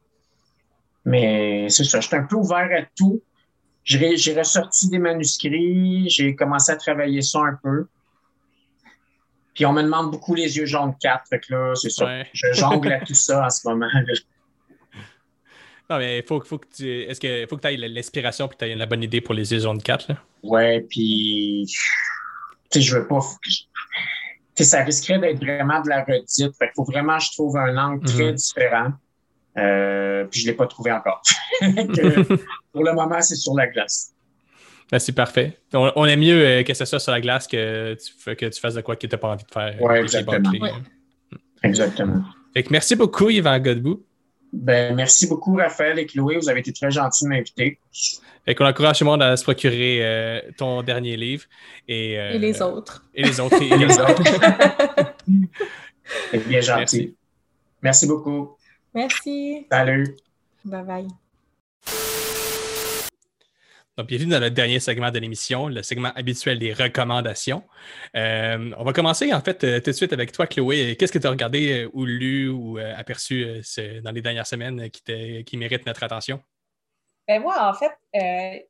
[1.03, 3.21] Mais c'est ça, je suis un peu ouvert à tout.
[3.83, 7.87] J'ai j'ai ressorti des manuscrits, j'ai commencé à travailler ça un peu.
[9.53, 11.27] Puis on me demande beaucoup les yeux jaunes 4.
[11.29, 12.05] Fait que là, c'est ça.
[12.05, 12.27] Ouais.
[12.31, 13.87] Je jongle à tout ça en ce moment.
[15.89, 16.85] Non, mais il faut, faut que tu.
[17.03, 19.33] Est-ce que faut que tu aies l'inspiration et que tu aies la bonne idée pour
[19.33, 20.09] les yeux jaunes 4?
[20.09, 20.17] Là?
[20.43, 21.79] Ouais, puis tu
[22.71, 23.19] sais, je veux pas.
[23.43, 23.67] Tu
[24.55, 26.27] sais, ça risquerait d'être vraiment de la redite.
[26.57, 28.35] Fait qu'il faut vraiment que je trouve un angle très Mhm.
[28.35, 28.91] différent.
[29.57, 31.21] Euh, puis je l'ai pas trouvé encore.
[32.73, 34.13] Pour le moment, c'est sur la glace.
[34.91, 35.57] Ben, c'est parfait.
[35.73, 38.59] On, on aime mieux euh, que ce soit sur la glace que tu, que tu
[38.59, 39.81] fasses de quoi que tu n'as pas envie de faire.
[39.81, 40.49] Ouais, chez exactement.
[40.51, 40.71] Ouais.
[41.63, 42.23] Exactement.
[42.53, 44.05] Fait que merci beaucoup, Yvan Godbout.
[44.57, 46.37] Ben, merci beaucoup, Raphaël et Chloé.
[46.37, 47.79] Vous avez été très gentils de m'inviter.
[48.45, 51.43] Fait qu'on encourage tout le monde à se procurer euh, ton dernier livre.
[51.87, 53.03] Et, euh, Et les autres.
[53.13, 53.61] Et les autres.
[53.61, 54.23] Et les autres.
[56.31, 57.15] C'est bien gentil.
[57.81, 58.07] Merci.
[58.07, 58.55] beaucoup.
[58.93, 59.67] Merci.
[59.71, 60.15] Salut.
[60.65, 62.16] Bye bye.
[63.97, 67.63] Donc, bienvenue dans le dernier segment de l'émission, le segment habituel des recommandations.
[68.15, 70.95] Euh, on va commencer en fait euh, tout de suite avec toi, Chloé.
[70.95, 73.47] Qu'est-ce que tu as regardé euh, ou lu ou aperçu
[74.03, 76.39] dans les dernières semaines qui, qui mérite notre attention?
[77.27, 77.91] Ben moi, en fait,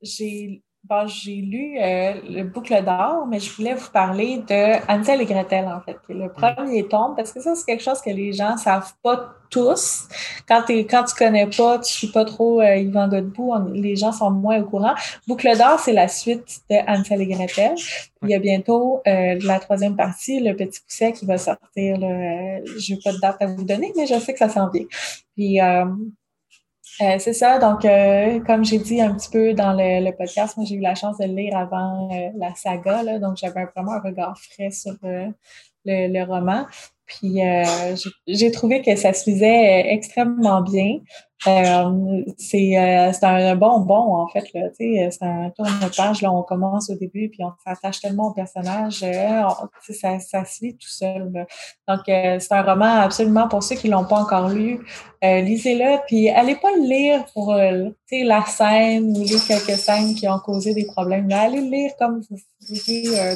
[0.01, 5.21] j'ai bon, j'ai lu euh, le Boucle d'or, mais je voulais vous parler de Hansel
[5.21, 8.01] et Gretel, en fait, qui est le premier tome, parce que ça, c'est quelque chose
[8.01, 10.07] que les gens ne savent pas tous.
[10.47, 13.95] Quand, t'es- quand tu connais pas, tu suis pas trop euh, Yvan Godbout, on- les
[13.95, 14.93] gens sont moins au courant.
[15.27, 17.73] Boucle d'or, c'est la suite de Hansel et Gretel.
[18.23, 21.97] Il y a bientôt euh, la troisième partie, Le Petit Pousset, qui va sortir.
[22.01, 24.69] Euh, Je n'ai pas de date à vous donner, mais je sais que ça s'en
[24.69, 24.85] vient.
[25.35, 25.61] Puis,
[27.02, 30.58] euh, c'est ça, donc euh, comme j'ai dit un petit peu dans le, le podcast,
[30.58, 33.66] moi j'ai eu la chance de le lire avant euh, la saga, là, donc j'avais
[33.76, 35.28] vraiment un regard frais sur euh,
[35.86, 36.66] le, le roman.
[37.08, 37.64] Puis euh,
[38.28, 40.97] j'ai- trouvé que ça se faisait euh, extrêmement bien.
[41.45, 44.43] Euh, c'est euh, un bonbon, en fait.
[44.78, 46.24] C'est un tourne-page.
[46.24, 48.99] On commence au début, puis on s'attache tellement au personnage.
[48.99, 51.45] ça, se lit tout seul.
[51.88, 54.80] Donc, c'est un roman absolument pour ceux qui l'ont pas encore lu.
[55.22, 60.39] Lisez-le, puis allez pas le lire pour la scène ou les quelques scènes qui ont
[60.39, 61.30] causé des problèmes.
[61.30, 62.38] Là, allez le lire comme vous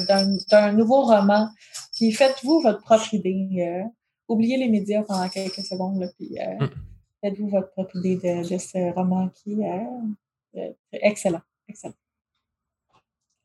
[0.08, 1.46] d'un- d'un nouveau roman.
[1.94, 3.48] Puis faites-vous votre propre idée.
[3.60, 3.82] euh,
[4.28, 6.70] oubliez les médias pendant quelques secondes, là, puis euh, Mm.
[7.22, 11.42] faites-vous votre propre idée de, de ce roman qui est euh, excellent.
[11.68, 11.94] excellent.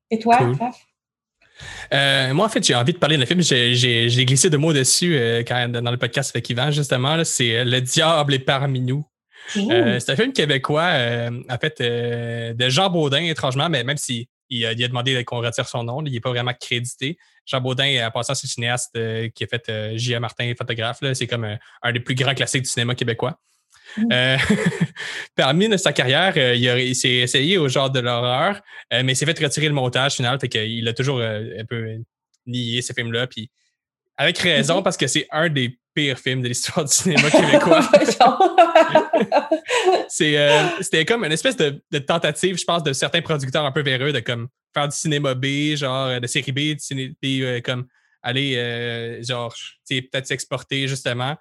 [0.10, 0.56] Et toi, Cool.
[1.92, 3.42] Euh, moi, en fait, j'ai envie de parler d'un film.
[3.42, 7.24] J'ai- glissé deux mots dessus euh, quand, dans le podcast avec Yvan, justement.
[7.24, 9.04] C'est Le Diable est parmi nous.
[9.56, 10.92] Euh, c'est un film québécois,
[11.50, 15.40] en fait, de Jean Baudin, étrangement, mais même s'il il a, il a demandé qu'on
[15.40, 17.18] retire son nom, là, il n'est pas vraiment crédité.
[17.46, 20.20] Jean Baudin, en passant, c'est le cinéaste euh, qui a fait euh, J.A.
[20.20, 21.00] Martin, photographe.
[21.14, 23.40] C'est comme un, un des plus grands classiques du cinéma québécois.
[23.96, 24.06] Mm.
[24.12, 24.38] Euh,
[25.36, 28.62] parmi de sa carrière, euh, il, s'est essayé au genre de l'horreur,
[28.94, 31.66] euh, mais il s'est fait retirer le montage final, fait qu'il a toujours euh, un
[31.66, 31.98] peu
[32.46, 33.28] nié ces films-là.
[33.28, 33.50] Puis
[34.18, 34.84] avec raison, Mhm.
[34.84, 37.82] parce que c'est un des pires films de l'histoire du cinéma québécois.
[40.10, 43.72] C'est, euh, c'était comme une espèce de, de tentative, je pense, de certains producteurs un
[43.72, 47.14] peu véreux de comme faire du cinéma B, genre euh, de série B, de ciné,
[47.22, 47.88] puis, euh, comme
[48.22, 49.54] aller, euh, genre,
[49.90, 51.36] peut-être s'exporter, justement.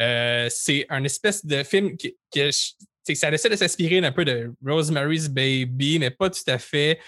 [0.00, 4.52] Euh, c'est un espèce de film qui, sais, ça essaie de s'inspirer un peu de
[4.64, 6.98] Rosemary's Baby, mais pas tout à fait.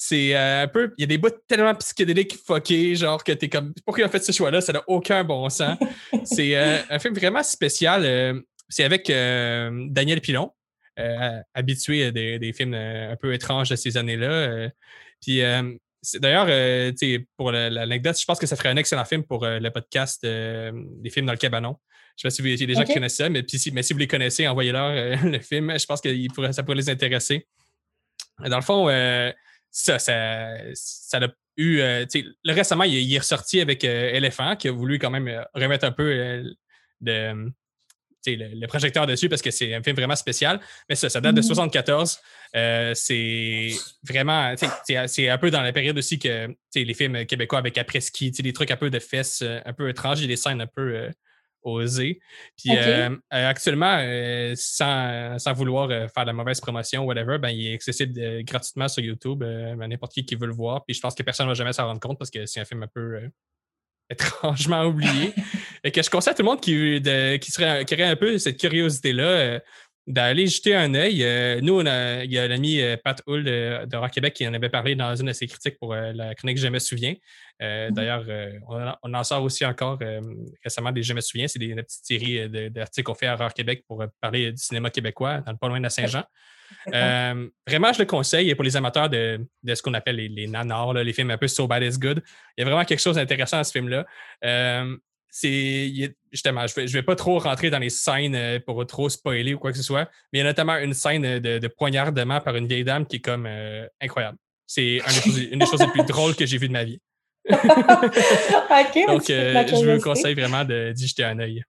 [0.00, 0.94] C'est euh, un peu.
[0.96, 3.74] Il y a des bouts tellement psychédéliques fuckés, genre que t'es comme.
[3.84, 4.60] Pourquoi ils ont fait ce choix-là?
[4.60, 5.76] Ça n'a aucun bon sens.
[6.24, 8.04] c'est euh, un film vraiment spécial.
[8.04, 10.52] euh, c'est avec Daniel Pilon,
[11.54, 14.68] habitué des, des films un peu étranges de ces années-là.
[15.20, 15.40] puis
[16.20, 16.92] d'ailleurs, euh,
[17.36, 20.22] pour la- l'anecdote, je pense que ça ferait un excellent film pour euh, le podcast
[20.24, 20.70] euh,
[21.02, 21.76] des films dans le cabanon.
[22.16, 23.70] Je sais pas si vous- il y a des gens qui connaissent ça, mais, si,
[23.72, 24.92] mais si vous les connaissez, envoyez-leur
[25.24, 25.76] le film.
[25.78, 27.46] Je pense que il pourrait- ça pourrait les intéresser.
[28.46, 28.88] Dans le fond,
[29.70, 31.78] ça, ça, ça a eu.
[31.80, 32.04] euh,
[32.44, 35.28] le récemment, il, est- il est ressorti avec euh, Elephant, qui a voulu quand même
[35.28, 36.42] euh, remettre un peu
[37.00, 37.50] de,
[38.26, 40.60] le, le projecteur dessus parce que c'est un film vraiment spécial.
[40.88, 41.46] Mais ça, ça date de Mhm.
[41.46, 42.18] 74.
[42.56, 43.70] Euh, c'est
[44.06, 44.54] vraiment.
[45.06, 48.70] C'est un peu dans la période aussi que les films québécois avec après-ski, des trucs
[48.70, 51.10] un peu de fesses un peu étranges, des scènes un peu euh,
[51.62, 52.20] osées.
[52.56, 53.16] Puis euh, euh,
[53.48, 57.74] actuellement, euh, sans, sans vouloir euh, faire de la mauvaise promotion, whatever, ben, il est
[57.74, 60.84] accessible gratuitement sur YouTube à n'importe qui qui veut le voir.
[60.84, 62.64] Puis je pense que personne ne va jamais s'en rendre compte parce que c'est un
[62.64, 63.20] film un peu
[64.10, 65.34] étrangement oublié.
[65.84, 68.16] Et que je conseille à tout le monde qui, de- qui, serait, qui aurait un
[68.16, 69.60] peu cette curiosité-là
[70.08, 71.22] d'aller jeter un œil.
[71.22, 74.34] Euh, nous, on a- il y a l'ami euh, Pat Hull de, de Rock Québec
[74.34, 76.78] qui en avait parlé dans une de ses critiques pour euh, la chronique Je me
[76.80, 77.14] souviens.
[77.62, 77.94] Euh, Mhm.
[77.94, 78.24] D'ailleurs,
[78.68, 79.98] on, en- on en sort aussi encore
[80.64, 81.46] récemment des Je me souviens.
[81.46, 84.50] C'est des, une petite série euh, de- d'articles qu'on fait à Rock Québec pour parler
[84.52, 86.24] du cinéma québécois, dans le pas loin de Saint-Jean.
[86.86, 90.92] Vraiment, je le conseille pour les amateurs de, de ce qu'on appelle les, les nanars,
[90.92, 92.22] là, les films un peu So Bad Is Good.
[92.56, 94.06] Il y a vraiment quelque chose d'intéressant dans ce film-là.
[95.28, 98.58] Euh, c'est justement, je ne vais, je vais pas trop rentrer dans les scènes euh,
[98.60, 101.38] pour trop spoiler ou quoi que ce soit, mais il y a notamment une scène
[101.38, 104.38] de, de poignardement par une vieille dame qui est comme euh, incroyable.
[104.66, 105.00] C'est
[105.50, 107.00] une des choses les plus drôles que j'ai vues de ma vie.
[109.06, 111.62] Donc, euh, je vous conseille vraiment de- d'y jeter un œil.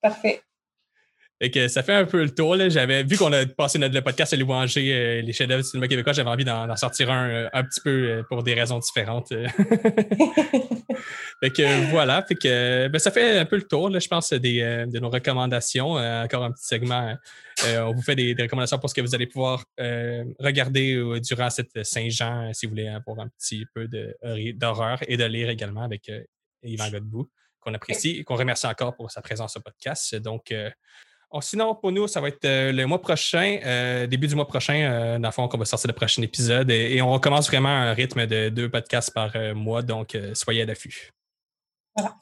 [0.00, 0.40] Parfait.
[1.40, 2.56] Et que ça fait un peu le tour.
[2.68, 5.86] J'avais vu qu'on a passé notre le podcast à louanger euh, les chefs-d'œuvre du cinéma
[5.86, 9.28] québécois, j'avais envie d'en sortir un euh, un petit peu euh, pour des raisons différentes.
[11.40, 14.32] fait que voilà, fait que ben, ça fait un peu le tour, là, je pense,
[14.32, 15.92] des, de nos recommandations.
[15.92, 17.16] encore un petit segment.
[17.64, 19.64] on vous fait des, recommandations pour ce que vous allez pouvoir
[20.40, 23.88] regarder durant cette Saint-Jean, si vous voulez avoir un petit peu
[24.54, 26.10] d'horreur et de lire également avec
[26.64, 30.16] Yvan Godbout qu'on apprécie et qu'on remercie encore pour sa présence au podcast.
[30.16, 30.52] Donc,
[31.30, 34.46] Oh, sinon, pour nous, ça va être euh, le mois prochain, euh, début du mois
[34.46, 36.70] prochain, euh, dans le fond, qu'on va sortir le prochain épisode.
[36.70, 41.10] Et, on recommence vraiment un rythme de deux podcasts par mois, donc soyez à l'affût.
[41.94, 42.14] Voilà.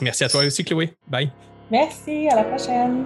[0.00, 0.92] merci à toi aussi, Chloé.
[1.06, 1.30] Bye.
[1.70, 3.04] Merci, à la prochaine.